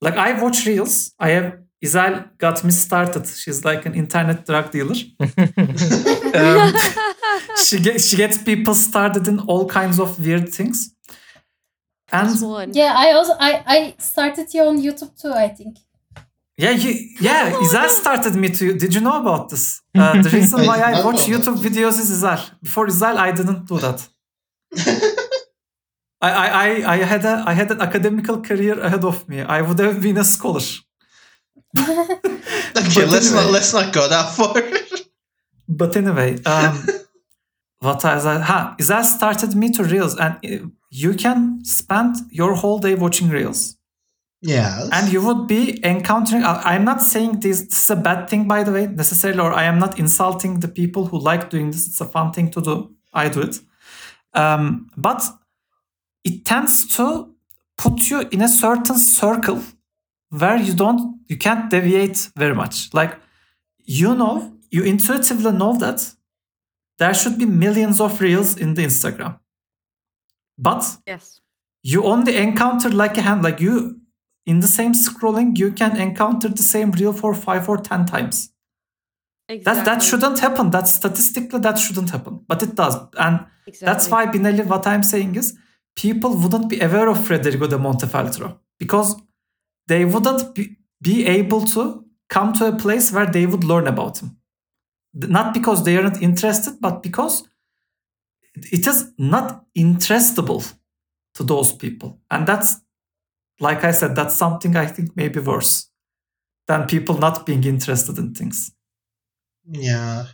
Like 0.00 0.16
I 0.16 0.42
watch 0.42 0.66
reels. 0.66 1.12
I 1.20 1.28
have 1.30 1.58
Isal 1.84 2.36
got 2.38 2.64
me 2.64 2.72
started. 2.72 3.24
She's 3.26 3.64
like 3.64 3.86
an 3.86 3.94
internet 3.94 4.44
drug 4.46 4.70
dealer. 4.72 4.96
Um, 6.34 6.74
she 7.66 7.78
gets 7.78 8.08
she 8.08 8.16
gets 8.16 8.42
people 8.42 8.74
started 8.74 9.28
in 9.28 9.38
all 9.40 9.66
kinds 9.68 10.00
of 10.00 10.18
weird 10.18 10.48
things. 10.48 10.94
And 12.10 12.74
Yeah, 12.74 12.94
I 12.96 13.12
also 13.12 13.34
I 13.38 13.62
I 13.66 13.94
started 13.98 14.52
you 14.54 14.62
on 14.62 14.78
YouTube 14.80 15.14
too. 15.20 15.32
I 15.32 15.48
think. 15.48 15.76
Yeah, 16.56 16.70
you, 16.70 16.92
yeah, 17.20 17.52
Izal 17.52 17.88
started 17.88 18.34
me 18.34 18.48
to. 18.50 18.74
Did 18.76 18.94
you 18.94 19.00
know 19.00 19.20
about 19.20 19.48
this? 19.48 19.80
Uh, 19.94 20.20
the 20.20 20.28
reason 20.38 20.66
why 20.66 20.76
did 20.76 20.84
I 20.84 21.04
watch 21.04 21.26
know 21.28 21.38
YouTube 21.38 21.58
videos 21.58 21.98
is 21.98 22.10
Izal. 22.10 22.40
Before 22.62 22.86
Izal, 22.86 23.16
I 23.16 23.32
didn't 23.32 23.66
do 23.66 23.78
that. 23.78 24.08
I, 26.20 26.30
I, 26.30 26.46
I, 26.46 26.92
I 26.92 26.96
had 26.98 27.24
a 27.24 27.44
I 27.46 27.52
had 27.52 27.70
an 27.70 27.80
academical 27.80 28.40
career 28.42 28.78
ahead 28.78 29.04
of 29.04 29.28
me. 29.28 29.40
I 29.40 29.62
would 29.62 29.78
have 29.78 30.00
been 30.00 30.18
a 30.18 30.24
scholar. 30.24 30.60
Okay, 32.74 33.04
let's 33.04 33.30
not 33.32 33.50
let's 33.50 33.72
not 33.74 33.92
go 33.92 34.08
that 34.08 34.32
far. 34.36 34.54
But 35.68 35.94
anyway, 35.96 36.42
um, 36.44 36.86
what 37.80 38.02
was 38.02 38.26
I? 38.26 38.38
Ha, 38.38 38.76
Izal 38.78 39.04
started 39.04 39.54
me 39.54 39.70
to 39.70 39.84
reels, 39.84 40.16
and 40.16 40.34
uh, 40.44 40.66
you 40.90 41.14
can 41.14 41.64
spend 41.64 42.16
your 42.30 42.54
whole 42.54 42.78
day 42.78 42.94
watching 42.94 43.28
reels. 43.28 43.76
Yes. 44.42 44.88
and 44.92 45.12
you 45.12 45.20
would 45.26 45.46
be 45.46 45.62
encountering 45.84 46.42
I- 46.44 46.62
i'm 46.74 46.84
not 46.84 47.00
saying 47.02 47.40
this, 47.40 47.60
this 47.62 47.82
is 47.84 47.90
a 47.90 47.96
bad 47.96 48.28
thing 48.28 48.48
by 48.48 48.62
the 48.64 48.72
way 48.72 48.86
necessarily 48.86 49.40
or 49.40 49.52
i 49.52 49.64
am 49.64 49.78
not 49.78 49.98
insulting 49.98 50.60
the 50.60 50.68
people 50.68 51.06
who 51.06 51.18
like 51.18 51.48
doing 51.50 51.70
this. 51.70 51.86
It's 51.88 52.00
a 52.00 52.04
fun 52.16 52.32
thing 52.32 52.50
to 52.50 52.60
do. 52.60 52.74
I 53.14 53.28
do 53.28 53.40
it. 53.42 53.60
Um, 54.34 54.90
but 54.96 55.22
it 56.24 56.44
tends 56.44 56.96
to 56.96 57.06
put 57.76 58.10
you 58.10 58.20
in 58.30 58.40
a 58.42 58.48
certain 58.48 58.96
circle 58.98 59.60
where 60.30 60.56
you 60.56 60.74
don't 60.74 61.20
you 61.28 61.36
can't 61.36 61.70
deviate 61.70 62.30
very 62.36 62.54
much. 62.54 62.92
Like 62.94 63.18
you 63.84 64.14
know 64.14 64.52
you 64.70 64.82
intuitively 64.84 65.52
know 65.52 65.76
that 65.78 66.14
there 66.98 67.14
should 67.14 67.36
be 67.38 67.44
millions 67.46 68.00
of 68.00 68.20
reels 68.20 68.56
in 68.56 68.74
the 68.74 68.84
instagram. 68.84 69.38
But 70.58 70.82
Yes. 71.06 71.40
you 71.82 72.04
only 72.04 72.36
encounter 72.36 72.88
like 72.90 73.18
a 73.18 73.22
hand 73.22 73.42
like 73.42 73.60
you 73.60 74.00
in 74.46 74.60
the 74.60 74.68
same 74.68 74.92
scrolling 74.92 75.56
you 75.56 75.70
can 75.72 75.96
encounter 75.96 76.48
the 76.48 76.62
same 76.62 76.90
reel 76.92 77.12
for 77.12 77.34
five 77.34 77.68
or 77.68 77.78
ten 77.78 78.04
times. 78.06 78.50
Exactly. 79.48 79.64
that 79.64 79.84
that 79.84 80.02
shouldn't 80.02 80.38
happen. 80.38 80.70
That 80.70 80.88
statistically 80.88 81.60
that 81.60 81.78
shouldn't 81.78 82.10
happen. 82.10 82.44
But 82.46 82.62
it 82.62 82.74
does. 82.74 82.96
And 83.18 83.46
that's 83.80 84.08
why 84.08 84.26
binelli 84.26 84.64
what 84.66 84.86
i'm 84.86 85.02
saying 85.02 85.36
is 85.36 85.56
people 85.94 86.34
wouldn't 86.36 86.68
be 86.68 86.80
aware 86.80 87.08
of 87.08 87.24
federico 87.26 87.66
de 87.68 87.76
montefeltro 87.76 88.58
because 88.78 89.16
they 89.86 90.04
wouldn't 90.04 90.54
be, 90.54 90.76
be 91.00 91.26
able 91.26 91.62
to 91.64 92.04
come 92.28 92.52
to 92.54 92.66
a 92.66 92.76
place 92.76 93.12
where 93.12 93.26
they 93.26 93.46
would 93.46 93.64
learn 93.64 93.86
about 93.86 94.18
him. 94.18 94.36
Not 95.14 95.52
because 95.54 95.84
they 95.84 95.96
aren't 95.96 96.22
interested 96.22 96.80
but 96.80 97.02
because 97.02 97.44
it 98.54 98.86
is 98.86 99.12
not 99.18 99.64
interestable 99.76 100.72
to 101.34 101.42
those 101.44 101.72
people. 101.72 102.20
And 102.30 102.46
that's 102.46 102.80
like 103.66 103.82
i 103.90 103.92
said 103.92 104.12
that's 104.18 104.36
something 104.44 104.72
i 104.76 104.86
think 104.94 105.08
maybe 105.16 105.40
worse 105.40 105.72
than 106.68 106.86
people 106.94 107.16
not 107.26 107.36
being 107.48 107.64
interested 107.74 108.16
in 108.22 108.28
things 108.34 108.58
Yeah. 109.64 110.26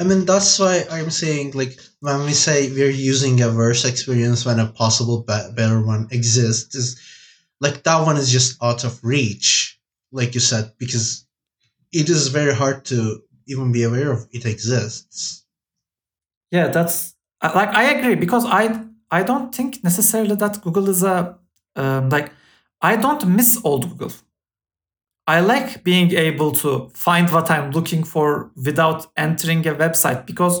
I 0.00 0.02
mean, 0.08 0.24
that's 0.24 0.58
why 0.58 0.74
I'm 0.90 1.10
saying, 1.10 1.52
like, 1.60 1.74
when 2.00 2.18
we 2.28 2.32
say 2.32 2.56
we're 2.76 2.96
using 3.12 3.36
a 3.42 3.52
worse 3.60 3.84
experience 3.84 4.46
when 4.46 4.58
a 4.60 4.66
possible 4.82 5.18
be- 5.28 5.52
better 5.54 5.80
one 5.84 6.08
exists, 6.10 6.74
is 6.74 6.88
like 7.60 7.82
that 7.84 8.00
one 8.08 8.16
is 8.22 8.30
just 8.32 8.56
out 8.62 8.84
of 8.84 8.92
reach, 9.04 9.78
like 10.10 10.32
you 10.34 10.40
said, 10.40 10.72
because 10.78 11.26
it 11.92 12.08
is 12.08 12.28
very 12.38 12.54
hard 12.54 12.78
to 12.86 13.20
even 13.46 13.72
be 13.72 13.82
aware 13.84 14.10
of 14.12 14.20
it 14.32 14.44
exists. 14.46 15.44
yeah 16.50 16.68
that's 16.76 17.14
like 17.42 17.72
i 17.74 17.84
agree 17.94 18.14
because 18.24 18.44
i 18.60 18.62
i 19.10 19.22
don't 19.30 19.54
think 19.54 19.82
necessarily 19.82 20.36
that 20.36 20.60
google 20.62 20.88
is 20.88 21.02
a 21.02 21.16
um, 21.76 22.08
like 22.16 22.28
i 22.82 22.96
don't 22.96 23.26
miss 23.26 23.58
old 23.64 23.88
google. 23.90 24.12
I 25.24 25.38
like 25.38 25.84
being 25.84 26.10
able 26.12 26.50
to 26.62 26.90
find 26.94 27.30
what 27.30 27.50
i'm 27.50 27.70
looking 27.70 28.02
for 28.04 28.50
without 28.56 29.06
entering 29.16 29.66
a 29.66 29.74
website 29.74 30.26
because 30.26 30.60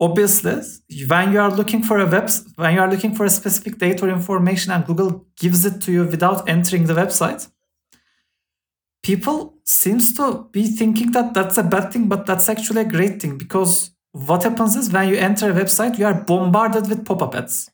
obviously 0.00 0.62
when 1.08 1.32
you 1.32 1.40
are 1.40 1.50
looking 1.50 1.82
for 1.82 1.98
a 1.98 2.06
web 2.06 2.30
when 2.56 2.74
you 2.74 2.80
are 2.80 2.90
looking 2.90 3.14
for 3.14 3.24
a 3.24 3.30
specific 3.30 3.78
data 3.78 4.06
or 4.06 4.10
information 4.10 4.72
and 4.72 4.86
google 4.86 5.26
gives 5.36 5.64
it 5.64 5.80
to 5.82 5.92
you 5.92 6.04
without 6.04 6.48
entering 6.48 6.84
the 6.86 6.94
website 6.94 7.48
people 9.02 9.54
seems 9.64 10.14
to 10.14 10.48
be 10.50 10.66
thinking 10.66 11.12
that 11.12 11.34
that's 11.34 11.58
a 11.58 11.62
bad 11.62 11.92
thing 11.92 12.08
but 12.08 12.26
that's 12.26 12.48
actually 12.48 12.82
a 12.82 12.84
great 12.96 13.20
thing 13.20 13.36
because 13.38 13.90
what 14.12 14.42
happens 14.42 14.76
is 14.76 14.92
when 14.92 15.08
you 15.08 15.16
enter 15.16 15.50
a 15.50 15.54
website 15.54 15.98
you 15.98 16.06
are 16.06 16.14
bombarded 16.14 16.88
with 16.88 17.04
pop-up 17.04 17.34
ads 17.34 17.70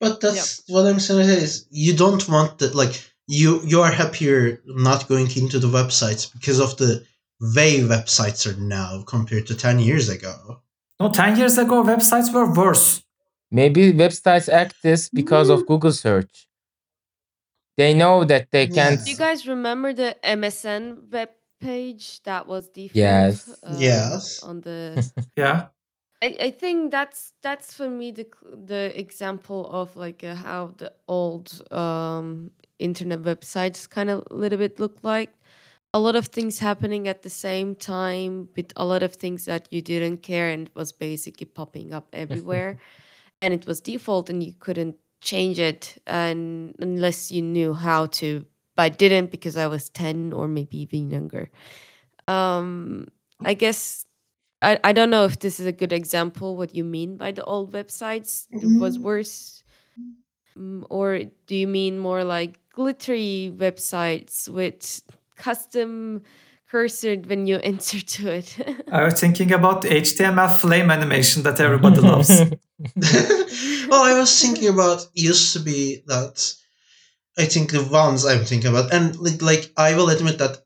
But 0.00 0.20
that's 0.20 0.62
what 0.66 0.86
I'm 0.86 0.98
saying 1.00 1.28
is 1.28 1.66
you 1.70 1.92
don't 1.94 2.26
want 2.28 2.58
that 2.58 2.74
like 2.74 2.94
you 3.26 3.60
you 3.64 3.80
are 3.82 3.92
happier 3.92 4.60
not 4.66 5.08
going 5.08 5.28
into 5.36 5.58
the 5.58 5.68
websites 5.68 6.32
because 6.32 6.58
of 6.58 6.76
the 6.78 7.04
way 7.56 7.80
websites 7.80 8.46
are 8.48 8.58
now 8.60 9.02
compared 9.06 9.46
to 9.48 9.54
ten 9.54 9.78
years 9.78 10.08
ago. 10.08 10.34
no 11.00 11.08
10 11.08 11.36
years 11.38 11.56
ago 11.58 11.82
websites 11.82 12.28
were 12.34 12.48
worse 12.52 13.02
Maybe 13.50 13.92
websites 13.92 14.48
act 14.48 14.74
this 14.82 15.08
because 15.20 15.48
Mm. 15.48 15.54
of 15.54 15.66
Google 15.66 15.92
search. 15.92 16.46
They 17.76 17.94
know 17.94 18.24
that 18.24 18.44
they 18.52 18.66
can't. 18.68 19.02
Do 19.04 19.10
you 19.10 19.16
guys 19.16 19.46
remember 19.48 19.92
the 19.92 20.14
MSN 20.22 21.10
web 21.10 21.30
page 21.60 22.22
that 22.24 22.46
was 22.46 22.68
default? 22.68 22.94
Yes. 22.94 23.48
um, 23.62 23.80
Yes. 23.80 24.42
On 24.42 24.60
the 24.60 24.78
yeah 25.36 25.68
I, 26.22 26.36
I 26.40 26.50
think 26.50 26.90
that's 26.90 27.32
that's 27.42 27.72
for 27.72 27.88
me 27.88 28.10
the 28.10 28.26
the 28.66 28.92
example 28.98 29.70
of 29.70 29.96
like 29.96 30.22
uh, 30.22 30.34
how 30.34 30.74
the 30.76 30.92
old 31.08 31.62
um, 31.72 32.50
internet 32.78 33.22
websites 33.22 33.88
kind 33.88 34.10
of 34.10 34.24
a 34.30 34.34
little 34.34 34.58
bit 34.58 34.78
look 34.78 34.98
like. 35.02 35.32
A 35.92 35.98
lot 35.98 36.14
of 36.14 36.26
things 36.26 36.58
happening 36.60 37.08
at 37.08 37.22
the 37.22 37.30
same 37.30 37.74
time, 37.74 38.48
with 38.54 38.72
a 38.76 38.84
lot 38.84 39.02
of 39.02 39.14
things 39.16 39.46
that 39.46 39.66
you 39.72 39.82
didn't 39.82 40.18
care 40.18 40.48
and 40.50 40.70
was 40.74 40.92
basically 40.92 41.46
popping 41.46 41.92
up 41.92 42.06
everywhere, 42.12 42.78
and 43.42 43.54
it 43.54 43.66
was 43.66 43.80
default 43.80 44.30
and 44.30 44.42
you 44.42 44.52
couldn't 44.60 44.96
change 45.22 45.58
it 45.58 46.00
and 46.06 46.74
unless 46.80 47.32
you 47.32 47.42
knew 47.42 47.74
how 47.74 48.06
to. 48.06 48.44
But 48.76 48.82
I 48.82 48.88
didn't 48.90 49.30
because 49.30 49.56
I 49.56 49.66
was 49.66 49.88
ten 49.88 50.32
or 50.32 50.48
maybe 50.48 50.78
even 50.82 51.10
younger. 51.10 51.50
Um, 52.28 53.08
I 53.44 53.54
guess 53.54 54.06
I, 54.62 54.78
I 54.84 54.92
don't 54.92 55.10
know 55.10 55.24
if 55.24 55.38
this 55.38 55.58
is 55.58 55.66
a 55.66 55.72
good 55.72 55.92
example 55.92 56.56
what 56.56 56.74
you 56.74 56.84
mean 56.84 57.16
by 57.16 57.32
the 57.32 57.44
old 57.44 57.72
websites. 57.72 58.46
It 58.50 58.78
was 58.78 58.98
worse. 58.98 59.62
Mm, 60.58 60.84
or 60.90 61.20
do 61.46 61.56
you 61.56 61.66
mean 61.66 61.98
more 61.98 62.24
like 62.24 62.58
glittery 62.74 63.52
websites 63.56 64.48
with 64.48 65.02
custom 65.36 66.22
cursor 66.70 67.16
when 67.16 67.46
you 67.46 67.58
enter 67.62 68.00
to 68.00 68.32
it? 68.32 68.56
I 68.92 69.04
was 69.04 69.20
thinking 69.20 69.52
about 69.52 69.82
the 69.82 69.88
html 69.88 70.56
flame 70.56 70.90
animation 70.90 71.42
that 71.44 71.60
everybody 71.60 72.00
loves. 72.12 72.30
Well, 73.90 74.04
I 74.04 74.18
was 74.18 74.40
thinking 74.40 74.68
about 74.68 75.08
used 75.14 75.52
to 75.54 75.58
be 75.58 76.02
that 76.06 76.54
I 77.36 77.46
think 77.46 77.72
the 77.72 77.82
ones 77.82 78.24
I'm 78.24 78.44
thinking 78.44 78.70
about, 78.70 78.94
and 78.94 79.16
like, 79.18 79.42
like 79.42 79.72
I 79.76 79.96
will 79.96 80.10
admit 80.10 80.38
that 80.38 80.58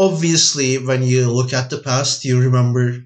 obviously 0.00 0.78
when 0.78 1.02
you 1.04 1.30
look 1.30 1.52
at 1.52 1.70
the 1.70 1.78
past, 1.78 2.24
you 2.24 2.40
remember 2.40 3.04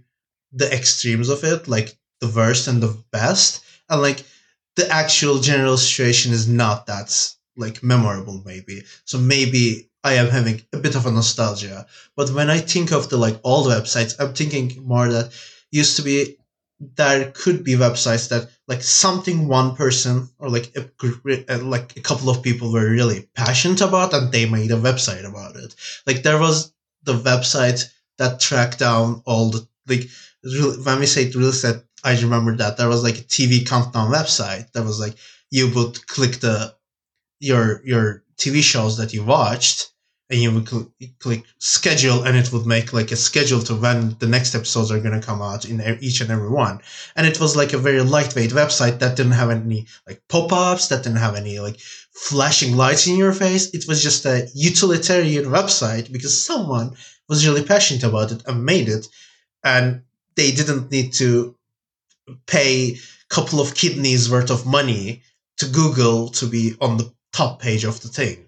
the 0.52 0.72
extremes 0.72 1.28
of 1.28 1.42
it, 1.44 1.68
like 1.68 1.98
the 2.20 2.28
worst 2.28 2.68
and 2.68 2.82
the 2.82 2.96
best, 3.10 3.62
and 3.90 4.00
like 4.00 4.24
the 4.76 4.88
actual 4.88 5.40
general 5.40 5.76
situation 5.76 6.32
is 6.32 6.48
not 6.48 6.86
that 6.86 7.34
like 7.56 7.82
memorable 7.82 8.42
maybe. 8.46 8.84
So 9.04 9.18
maybe 9.18 9.90
i 10.04 10.14
am 10.14 10.28
having 10.28 10.62
a 10.72 10.78
bit 10.78 10.94
of 10.94 11.06
a 11.06 11.10
nostalgia. 11.10 11.86
But 12.16 12.30
when 12.30 12.50
i 12.50 12.58
think 12.58 12.92
of 12.92 13.08
the 13.08 13.16
like 13.16 13.40
old 13.44 13.66
websites 13.66 14.14
i'm 14.20 14.34
thinking 14.34 14.82
more 14.86 15.08
that 15.08 15.32
used 15.70 15.96
to 15.96 16.02
be 16.02 16.36
there 16.96 17.30
could 17.32 17.64
be 17.64 17.74
websites 17.74 18.28
that 18.28 18.50
like 18.68 18.82
something 18.82 19.48
one 19.48 19.74
person 19.76 20.28
or 20.38 20.48
like 20.50 20.74
a, 20.76 20.82
uh, 21.48 21.58
like 21.62 21.96
a 21.96 22.00
couple 22.00 22.28
of 22.30 22.42
people 22.42 22.72
were 22.72 22.90
really 22.90 23.28
passionate 23.34 23.80
about 23.80 24.12
and 24.12 24.32
they 24.32 24.46
made 24.48 24.70
a 24.70 24.76
website 24.76 25.24
about 25.24 25.56
it. 25.56 25.74
Like 26.06 26.22
there 26.22 26.38
was 26.38 26.73
the 27.04 27.14
website 27.14 27.84
that 28.18 28.40
tracked 28.40 28.78
down 28.78 29.22
all 29.26 29.50
the 29.50 29.66
like 29.86 30.08
when 30.84 30.98
we 31.00 31.06
say 31.06 31.30
real 31.30 31.48
estate 31.48 31.82
i 32.04 32.18
remember 32.20 32.56
that. 32.56 32.76
There 32.76 32.88
was 32.88 33.02
like 33.02 33.18
a 33.18 33.22
tv 33.22 33.66
countdown 33.66 34.12
website 34.12 34.72
that 34.72 34.84
was 34.84 35.00
like 35.00 35.14
you 35.50 35.72
would 35.74 36.06
click 36.06 36.40
the 36.40 36.74
your 37.40 37.82
your 37.84 38.24
tv 38.36 38.62
shows 38.62 38.96
that 38.98 39.12
you 39.14 39.24
watched 39.24 39.90
and 40.30 40.40
you 40.40 40.52
would 40.52 40.68
cl- 40.68 40.90
click 41.18 41.44
schedule 41.58 42.22
and 42.24 42.36
it 42.36 42.50
would 42.52 42.66
make 42.66 42.92
like 42.92 43.12
a 43.12 43.16
schedule 43.16 43.60
to 43.60 43.74
when 43.74 44.16
the 44.20 44.26
next 44.26 44.54
episodes 44.54 44.90
are 44.90 45.00
going 45.00 45.18
to 45.18 45.26
come 45.26 45.42
out 45.42 45.64
in 45.66 45.80
each 46.00 46.20
and 46.20 46.30
every 46.30 46.48
one. 46.48 46.80
And 47.14 47.26
it 47.26 47.38
was 47.40 47.56
like 47.56 47.72
a 47.72 47.78
very 47.78 48.00
lightweight 48.00 48.50
website 48.50 48.98
that 49.00 49.16
didn't 49.16 49.32
have 49.32 49.50
any 49.50 49.86
like 50.06 50.22
pop-ups 50.28 50.88
that 50.88 51.02
didn't 51.02 51.18
have 51.18 51.34
any 51.34 51.58
like 51.58 51.78
flashing 52.14 52.76
lights 52.76 53.06
in 53.06 53.16
your 53.16 53.32
face. 53.32 53.70
It 53.74 53.86
was 53.86 54.02
just 54.02 54.24
a 54.24 54.48
utilitarian 54.54 55.46
website 55.46 56.10
because 56.10 56.44
someone 56.44 56.96
was 57.28 57.46
really 57.46 57.64
passionate 57.64 58.04
about 58.04 58.32
it 58.32 58.42
and 58.46 58.64
made 58.64 58.88
it. 58.88 59.06
And 59.62 60.02
they 60.36 60.52
didn't 60.52 60.90
need 60.90 61.12
to 61.14 61.54
pay 62.46 62.92
a 62.92 62.98
couple 63.28 63.60
of 63.60 63.74
kidneys 63.74 64.30
worth 64.30 64.50
of 64.50 64.66
money 64.66 65.22
to 65.58 65.66
google 65.66 66.28
to 66.30 66.46
be 66.46 66.74
on 66.80 66.96
the 66.96 67.12
top 67.32 67.60
page 67.60 67.84
of 67.84 68.00
the 68.00 68.08
thing 68.08 68.44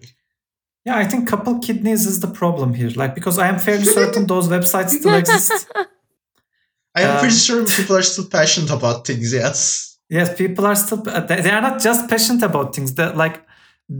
Yeah, 0.87 0.97
I 1.03 1.05
think 1.11 1.27
couple 1.27 1.53
kidneys 1.67 2.03
is 2.11 2.17
the 2.25 2.31
problem 2.41 2.69
here. 2.79 2.91
Like 3.01 3.13
because 3.19 3.37
I 3.43 3.47
am 3.53 3.59
fairly 3.67 3.83
certain 3.99 4.23
those 4.33 4.47
websites 4.55 4.91
still 4.99 5.15
exist. 5.23 5.67
I 6.97 7.01
am 7.05 7.11
Um, 7.15 7.19
pretty 7.19 7.35
sure 7.45 7.59
people 7.77 7.95
are 7.99 8.07
still 8.13 8.27
passionate 8.37 8.71
about 8.79 9.05
things. 9.07 9.27
Yes. 9.33 9.59
Yes, 10.09 10.27
people 10.41 10.65
are 10.65 10.75
still 10.83 11.01
they 11.29 11.41
they 11.45 11.51
are 11.57 11.61
not 11.69 11.77
just 11.87 12.01
passionate 12.09 12.43
about 12.51 12.67
things. 12.75 12.93
That 12.99 13.11
like 13.23 13.35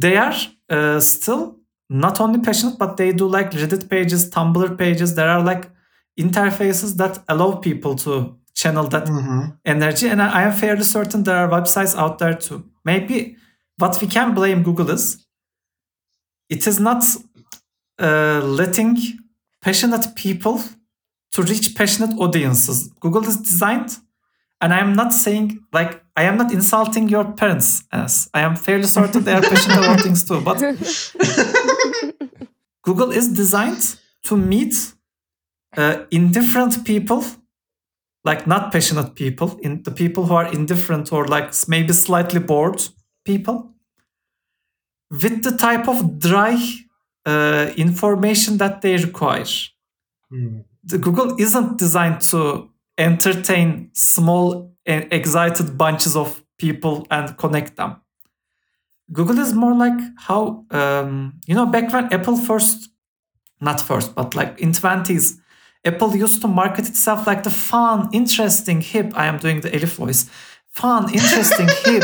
they 0.04 0.16
are 0.26 0.36
uh, 0.76 1.00
still 1.02 1.42
not 1.90 2.16
only 2.24 2.40
passionate, 2.48 2.78
but 2.84 2.92
they 2.98 3.12
do 3.22 3.28
like 3.38 3.50
Reddit 3.52 3.84
pages, 3.90 4.30
Tumblr 4.30 4.70
pages. 4.78 5.10
There 5.16 5.30
are 5.36 5.44
like 5.52 5.64
interfaces 6.20 6.96
that 6.98 7.14
allow 7.28 7.52
people 7.68 7.96
to 7.96 8.12
channel 8.56 8.88
that 8.90 9.06
Mm-hmm. 9.08 9.42
energy, 9.66 10.08
and 10.12 10.22
I 10.22 10.28
I 10.40 10.44
am 10.48 10.54
fairly 10.54 10.84
certain 10.84 11.24
there 11.24 11.38
are 11.44 11.50
websites 11.58 11.94
out 11.96 12.18
there 12.20 12.34
too. 12.36 12.60
Maybe 12.86 13.36
what 13.82 14.02
we 14.02 14.08
can 14.08 14.34
blame 14.34 14.64
Google 14.64 14.90
is 14.98 15.27
it 16.50 16.68
is 16.68 16.80
not 16.80 17.04
uh, 18.00 18.42
letting 18.44 18.98
passionate 19.62 20.16
people 20.16 20.62
to 21.32 21.42
reach 21.44 21.76
passionate 21.76 22.18
audiences. 22.18 22.90
Google 23.00 23.28
is 23.28 23.38
designed, 23.38 23.98
and 24.62 24.74
I 24.74 24.80
am 24.80 24.94
not 24.94 25.14
saying 25.14 25.60
like 25.74 26.04
I 26.16 26.24
am 26.24 26.38
not 26.38 26.52
insulting 26.52 27.10
your 27.10 27.26
parents. 27.34 27.84
As 27.92 28.30
I 28.34 28.42
am 28.42 28.56
fairly 28.56 28.86
certain 28.86 29.24
they 29.24 29.34
are 29.34 29.42
passionate 29.42 29.80
about 29.80 30.02
things 30.06 30.24
too, 30.24 30.42
but 30.42 30.58
Google 32.84 33.12
is 33.12 33.28
designed 33.28 33.98
to 34.26 34.38
meet 34.38 34.74
uh, 35.76 36.06
indifferent 36.12 36.86
people, 36.86 37.24
like 38.24 38.48
not 38.48 38.72
passionate 38.72 39.16
people, 39.16 39.58
in 39.62 39.84
the 39.84 39.92
people 39.92 40.26
who 40.26 40.36
are 40.36 40.52
indifferent 40.52 41.12
or 41.12 41.28
like 41.28 41.54
maybe 41.68 41.94
slightly 41.94 42.40
bored 42.40 42.82
people, 43.26 43.74
with 45.10 45.44
the 45.44 45.56
type 45.58 45.88
of 45.88 46.20
dry 46.20 46.58
uh, 47.26 47.72
information 47.78 48.58
that 48.58 48.82
they 48.82 48.98
require. 48.98 49.46
Mm. 50.32 50.64
The 50.84 50.98
Google 50.98 51.40
isn't 51.40 51.78
designed 51.78 52.22
to 52.32 52.70
entertain 52.98 53.90
small 53.94 54.74
and 54.86 55.08
excited 55.12 55.78
bunches 55.78 56.16
of 56.16 56.44
people 56.58 57.06
and 57.12 57.38
connect 57.38 57.76
them. 57.76 58.02
Google 59.12 59.40
is 59.40 59.54
more 59.54 59.74
like 59.74 60.00
how 60.18 60.66
um, 60.72 61.40
you 61.46 61.56
know 61.56 61.66
back 61.66 61.94
when 61.94 62.12
Apple 62.14 62.38
first, 62.38 62.90
not 63.62 63.80
first, 63.80 64.16
but 64.16 64.36
like 64.36 64.60
in 64.60 64.74
twenties, 64.74 65.40
Apple 65.86 66.16
used 66.16 66.42
to 66.42 66.48
market 66.48 66.88
itself 66.88 67.26
like 67.26 67.44
the 67.44 67.50
fun, 67.50 68.10
interesting, 68.12 68.82
hip. 68.82 69.14
I 69.16 69.28
am 69.28 69.38
doing 69.38 69.62
the 69.62 69.70
Elif 69.70 69.96
voice. 69.96 70.30
Fun, 70.70 71.12
interesting, 71.14 71.68
hip. 71.84 72.04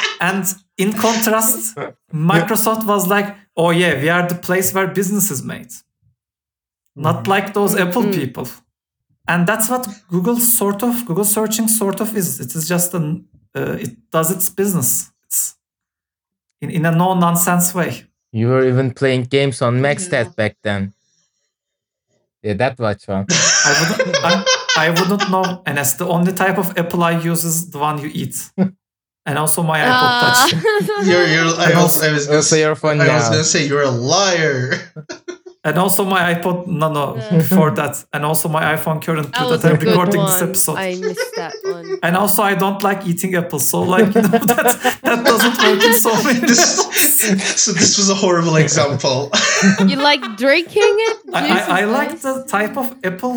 and 0.20 0.44
in 0.82 0.92
contrast, 0.92 1.76
Microsoft 2.12 2.86
was 2.86 3.06
like, 3.06 3.28
oh 3.56 3.70
yeah, 3.70 3.94
we 4.02 4.08
are 4.08 4.26
the 4.28 4.34
place 4.34 4.72
where 4.74 4.86
business 4.88 5.30
is 5.30 5.42
made. 5.42 5.70
Not 6.96 7.26
like 7.28 7.54
those 7.54 7.74
Apple 7.76 8.02
Mhm. 8.02 8.14
people. 8.14 8.46
And 9.28 9.46
that's 9.46 9.68
what 9.68 9.86
Google 10.08 10.38
sort 10.38 10.82
of, 10.82 11.06
Google 11.06 11.24
searching 11.24 11.68
sort 11.68 12.00
of 12.00 12.16
is. 12.16 12.40
It 12.40 12.54
is 12.56 12.66
just 12.68 12.94
an, 12.94 13.26
uh, 13.54 13.76
it 13.84 13.92
does 14.10 14.30
its 14.30 14.50
business. 14.50 15.10
It's 15.24 15.56
in, 16.60 16.70
in 16.70 16.86
a 16.86 16.90
no 16.90 17.14
nonsense 17.14 17.74
way. 17.74 18.04
You 18.32 18.48
were 18.48 18.66
even 18.66 18.92
playing 18.92 19.24
games 19.24 19.62
on 19.62 19.80
Maxstat 19.80 20.34
back 20.36 20.56
then. 20.62 20.92
Yeah, 22.42 22.54
that 22.54 22.78
was 22.78 23.04
fun. 23.04 23.26
I 23.66 23.72
wouldn't, 23.80 24.16
I, 24.24 24.44
I 24.86 24.90
wouldn't 24.90 25.30
know. 25.30 25.62
And 25.66 25.76
that's 25.78 25.94
the 25.94 26.06
only 26.08 26.32
type 26.32 26.58
of 26.58 26.76
apple 26.78 27.02
I 27.04 27.12
use 27.30 27.44
is 27.44 27.70
the 27.70 27.78
one 27.78 27.98
you 28.00 28.10
eat. 28.12 28.36
And 29.30 29.38
also 29.38 29.62
my 29.62 29.78
iPod 29.78 30.10
Ah. 30.12 30.48
Touch. 30.50 30.52
You're, 31.10 31.26
you're, 31.34 31.44
I 31.66 31.68
was, 31.70 31.76
also- 31.82 32.08
I 32.08 32.12
was, 32.16 32.26
gonna 32.26 32.42
say, 32.50 32.58
you're 32.62 32.74
fun 32.84 33.00
I 33.00 33.08
was 33.18 33.28
gonna 33.32 33.44
say 33.54 33.60
you're 33.68 33.86
a 33.94 33.96
liar. 34.12 34.58
And 35.62 35.76
also 35.84 36.06
my 36.06 36.22
iPod 36.34 36.66
no, 36.66 36.88
Yeah. 37.16 37.36
before 37.36 37.70
that. 37.72 37.94
And 38.14 38.24
also 38.24 38.48
my 38.48 38.62
iPhone 38.76 38.98
currently 39.04 39.30
That 39.32 39.60
that 39.60 39.64
I'm 39.70 39.78
recording 39.88 40.20
one. 40.22 40.30
this 40.30 40.40
episode. 40.48 40.76
I 40.78 40.94
missed 40.96 41.32
that 41.36 41.54
one. 41.76 41.98
And 42.06 42.16
also 42.16 42.40
I 42.42 42.54
don't 42.62 42.80
like 42.88 43.00
eating 43.10 43.34
apples. 43.42 43.64
So 43.68 43.82
like, 43.94 44.08
you 44.14 44.22
know, 44.22 44.38
that, 44.50 45.00
that 45.06 45.18
doesn't 45.30 45.56
work 45.66 45.82
in 45.88 45.94
so 46.08 46.14
many 46.24 46.40
this, 46.50 46.64
levels. 46.78 47.60
so 47.64 47.70
this 47.82 47.92
was 48.00 48.08
a 48.08 48.14
horrible 48.24 48.56
example. 48.56 49.18
You 49.90 49.96
like 50.10 50.22
drinking 50.44 50.94
it? 51.08 51.16
I, 51.34 51.42
I, 51.58 51.80
I 51.80 51.84
like 51.98 52.12
the 52.26 52.34
type 52.56 52.74
of 52.82 52.86
apple 53.04 53.36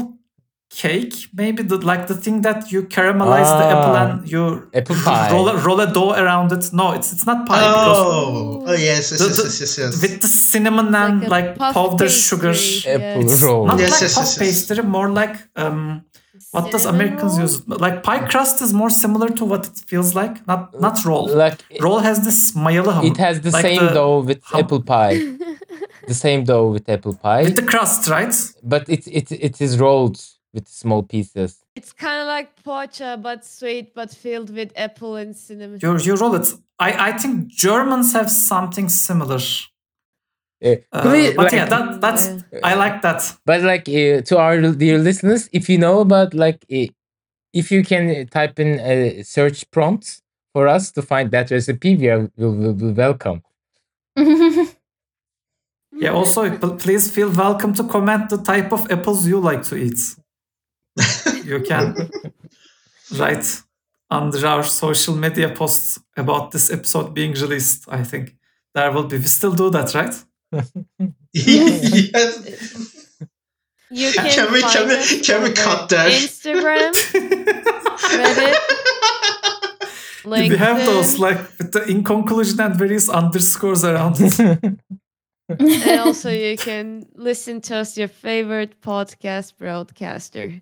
cake, 0.82 1.16
maybe 1.42 1.62
the 1.64 1.78
like 1.92 2.08
the 2.08 2.16
thing 2.16 2.42
that 2.42 2.72
you 2.72 2.80
caramelize 2.98 3.52
the 3.60 3.66
apple 3.76 3.96
Ah, 3.96 4.04
and 4.04 4.32
you 4.34 4.42
apple 4.74 4.96
pie. 5.06 5.32
roll 5.32 5.48
a, 5.50 5.58
roll 5.66 5.80
a 5.82 5.88
dough 5.98 6.14
around 6.24 6.52
it. 6.52 6.64
No, 6.74 6.86
it's 6.98 7.10
it's 7.14 7.26
not 7.26 7.46
pie 7.50 7.60
because 7.60 7.98
oh, 8.06 8.64
oh 8.70 8.74
yes, 8.74 9.12
yes, 9.12 9.20
The- 9.20 9.28
yes, 9.28 9.38
the- 9.38 9.44
yes, 9.44 9.60
yes, 9.62 9.78
yes. 9.78 10.02
with 10.02 10.16
the 10.22 10.28
cinnamon 10.28 10.94
and 11.04 11.24
a 11.24 11.30
like, 11.30 11.50
powdered 11.58 11.74
powder 11.74 12.10
sugar. 12.10 12.54
Apple 12.96 13.24
yes. 13.30 13.44
roll. 13.44 13.66
Not 13.68 13.80
Yes, 13.80 13.92
like 13.92 14.02
yes, 14.02 14.16
puff 14.16 14.24
yes, 14.26 14.38
yes. 14.40 14.66
pastry, 14.68 14.84
more 14.98 15.10
like 15.22 15.36
um, 15.56 16.04
what 16.52 16.72
does 16.72 16.86
Americans 16.86 17.38
use? 17.46 17.56
Like 17.86 17.98
pie 18.04 18.22
crust 18.32 18.62
is 18.66 18.72
more 18.82 18.90
similar 19.04 19.30
to 19.40 19.44
what 19.46 19.62
it 19.70 19.78
feels 19.92 20.10
like. 20.22 20.36
Not 20.52 20.62
not 20.86 20.96
roll. 21.06 21.26
Like 21.46 21.58
Roll 21.86 22.00
has 22.00 22.18
this 22.28 22.40
mayalı 22.66 22.92
hamur. 22.98 23.12
it 23.12 23.18
has 23.18 23.36
the 23.42 23.52
like 23.52 23.66
same 23.70 23.86
the- 23.86 23.94
dough 24.00 24.20
with 24.30 24.42
hum- 24.44 24.60
apple 24.62 24.82
pie. 24.94 25.18
the 26.12 26.14
same 26.26 26.44
dough 26.52 26.68
with 26.76 26.86
apple 26.90 27.16
pie, 27.26 27.44
with 27.48 27.56
the 27.56 27.68
crust, 27.72 28.02
right? 28.16 28.34
but 28.74 28.84
it 28.96 29.04
it 29.20 29.28
it 29.32 29.56
is 29.62 29.72
rolled 29.86 30.18
with 30.54 30.68
small 30.68 31.04
pieces. 31.04 31.60
It's 31.76 31.92
kind 31.94 32.22
of 32.22 32.28
like 32.28 32.50
pocha, 32.64 33.22
but 33.22 33.44
sweet, 33.46 33.94
but 33.96 34.12
filled 34.14 34.50
with 34.52 34.72
apple 34.76 35.16
and 35.16 35.36
cinnamon. 35.36 35.80
You 35.82 35.98
you 35.98 36.16
roll 36.16 36.36
it. 36.36 36.54
I 36.80 37.10
I 37.10 37.18
think 37.18 37.48
Germans 37.48 38.14
have 38.14 38.30
something 38.30 38.90
similar. 38.90 39.40
Uh, 40.64 40.76
Uh, 40.92 41.02
please, 41.02 41.36
but 41.36 41.46
like- 41.46 41.54
yeah, 41.58 41.66
that 41.66 42.00
that's 42.02 42.30
I 42.64 42.76
like 42.76 43.02
that. 43.02 43.38
But 43.46 43.62
like 43.62 43.90
uh, 43.90 44.22
to 44.30 44.38
our 44.38 44.62
dear 44.84 44.98
listeners, 44.98 45.50
if 45.52 45.68
you 45.70 45.78
know 45.78 46.00
about 46.00 46.34
like 46.34 46.60
uh, 46.72 46.88
if 47.54 47.72
you 47.72 47.84
can 47.84 48.10
uh, 48.10 48.24
type 48.32 48.60
in 48.60 48.80
a 48.80 49.24
search 49.24 49.70
prompt 49.72 50.22
for 50.54 50.68
us 50.68 50.92
to 50.92 51.02
find 51.02 51.32
that 51.32 51.52
recipe, 51.52 51.96
we 51.98 52.08
are 52.10 52.30
will 52.38 52.54
will 52.56 52.74
be 52.74 52.92
welcome. 52.94 53.42
Yeah. 55.96 56.14
Also, 56.14 56.50
please 56.78 57.12
feel 57.12 57.30
welcome 57.32 57.74
to 57.76 57.84
comment 57.84 58.30
the 58.30 58.38
type 58.38 58.72
of 58.74 58.90
apples 58.92 59.28
you 59.28 59.40
like 59.40 59.64
to 59.70 59.76
eat. 59.76 60.00
You 61.44 61.60
can 61.62 61.96
write 63.18 63.62
under 64.10 64.46
our 64.48 64.64
social 64.64 65.16
media 65.16 65.50
posts 65.50 66.00
about 66.18 66.52
this 66.52 66.72
episode 66.72 67.14
being 67.14 67.34
released. 67.34 67.86
I 67.90 68.04
think 68.04 68.36
there 68.76 68.92
will 68.92 69.06
be. 69.06 69.18
We 69.18 69.24
still 69.26 69.54
do 69.54 69.70
that, 69.72 69.94
right? 69.94 70.16
yes. 71.34 72.90
You 73.96 74.12
can, 74.12 74.26
Can 74.32 74.52
we- 74.52 74.62
can 74.62 74.88
we- 74.88 75.20
can 75.22 75.44
we 75.44 75.52
cut 75.52 75.88
that? 75.90 76.12
Instagram, 76.12 76.94
Reddit. 78.20 78.56
LinkedIn. 80.24 80.50
we 80.50 80.58
have 80.58 80.84
those 80.86 81.20
like 81.20 81.38
with 81.60 81.74
the 81.74 81.84
in 81.88 82.04
conclusion 82.04 82.60
and 82.62 82.76
various 82.76 83.08
underscores 83.08 83.84
around 83.86 84.16
it. 84.20 84.40
and 85.50 86.00
also 86.00 86.32
you 86.32 86.58
can 86.58 87.06
listen 87.16 87.62
to 87.62 87.76
us 87.76 87.96
your 87.96 88.08
favorite 88.08 88.82
podcast 88.82 89.58
broadcaster. 89.60 90.60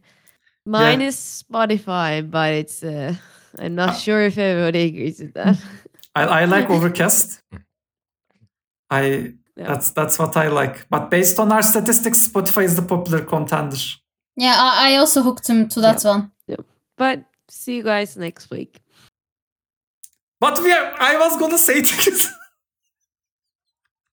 Mine 0.65 1.01
Yeah. 1.01 1.07
is 1.07 1.43
Spotify, 1.43 2.21
but 2.29 2.53
it's 2.53 2.83
uh, 2.83 3.15
I'm 3.59 3.75
not 3.75 3.97
sure 3.97 4.21
if 4.21 4.37
everybody 4.37 4.81
agrees 4.83 5.19
with 5.19 5.33
that. 5.33 5.57
I, 6.15 6.23
I 6.41 6.45
like 6.45 6.69
Overcast. 6.69 7.41
I 8.89 9.33
Yeah. 9.55 9.67
that's 9.67 9.91
that's 9.91 10.17
what 10.19 10.37
I 10.37 10.47
like. 10.49 10.87
But 10.89 11.09
based 11.09 11.39
on 11.39 11.51
our 11.51 11.61
statistics, 11.63 12.27
Spotify 12.27 12.63
is 12.63 12.75
the 12.75 12.81
popular 12.83 13.25
contender. 13.25 13.77
Yeah, 14.37 14.55
I, 14.57 14.93
I 14.93 14.95
also 14.97 15.21
hooked 15.21 15.47
him 15.47 15.67
to 15.69 15.81
that 15.81 16.03
one. 16.03 16.31
Yeah. 16.47 16.57
But 16.97 17.23
see 17.49 17.75
you 17.77 17.83
guys 17.83 18.15
next 18.17 18.49
week. 18.51 18.79
But 20.39 20.59
we 20.63 20.71
are, 20.71 20.93
I 20.99 21.17
was 21.17 21.37
gonna 21.37 21.57
say 21.57 21.81
things. 21.91 22.27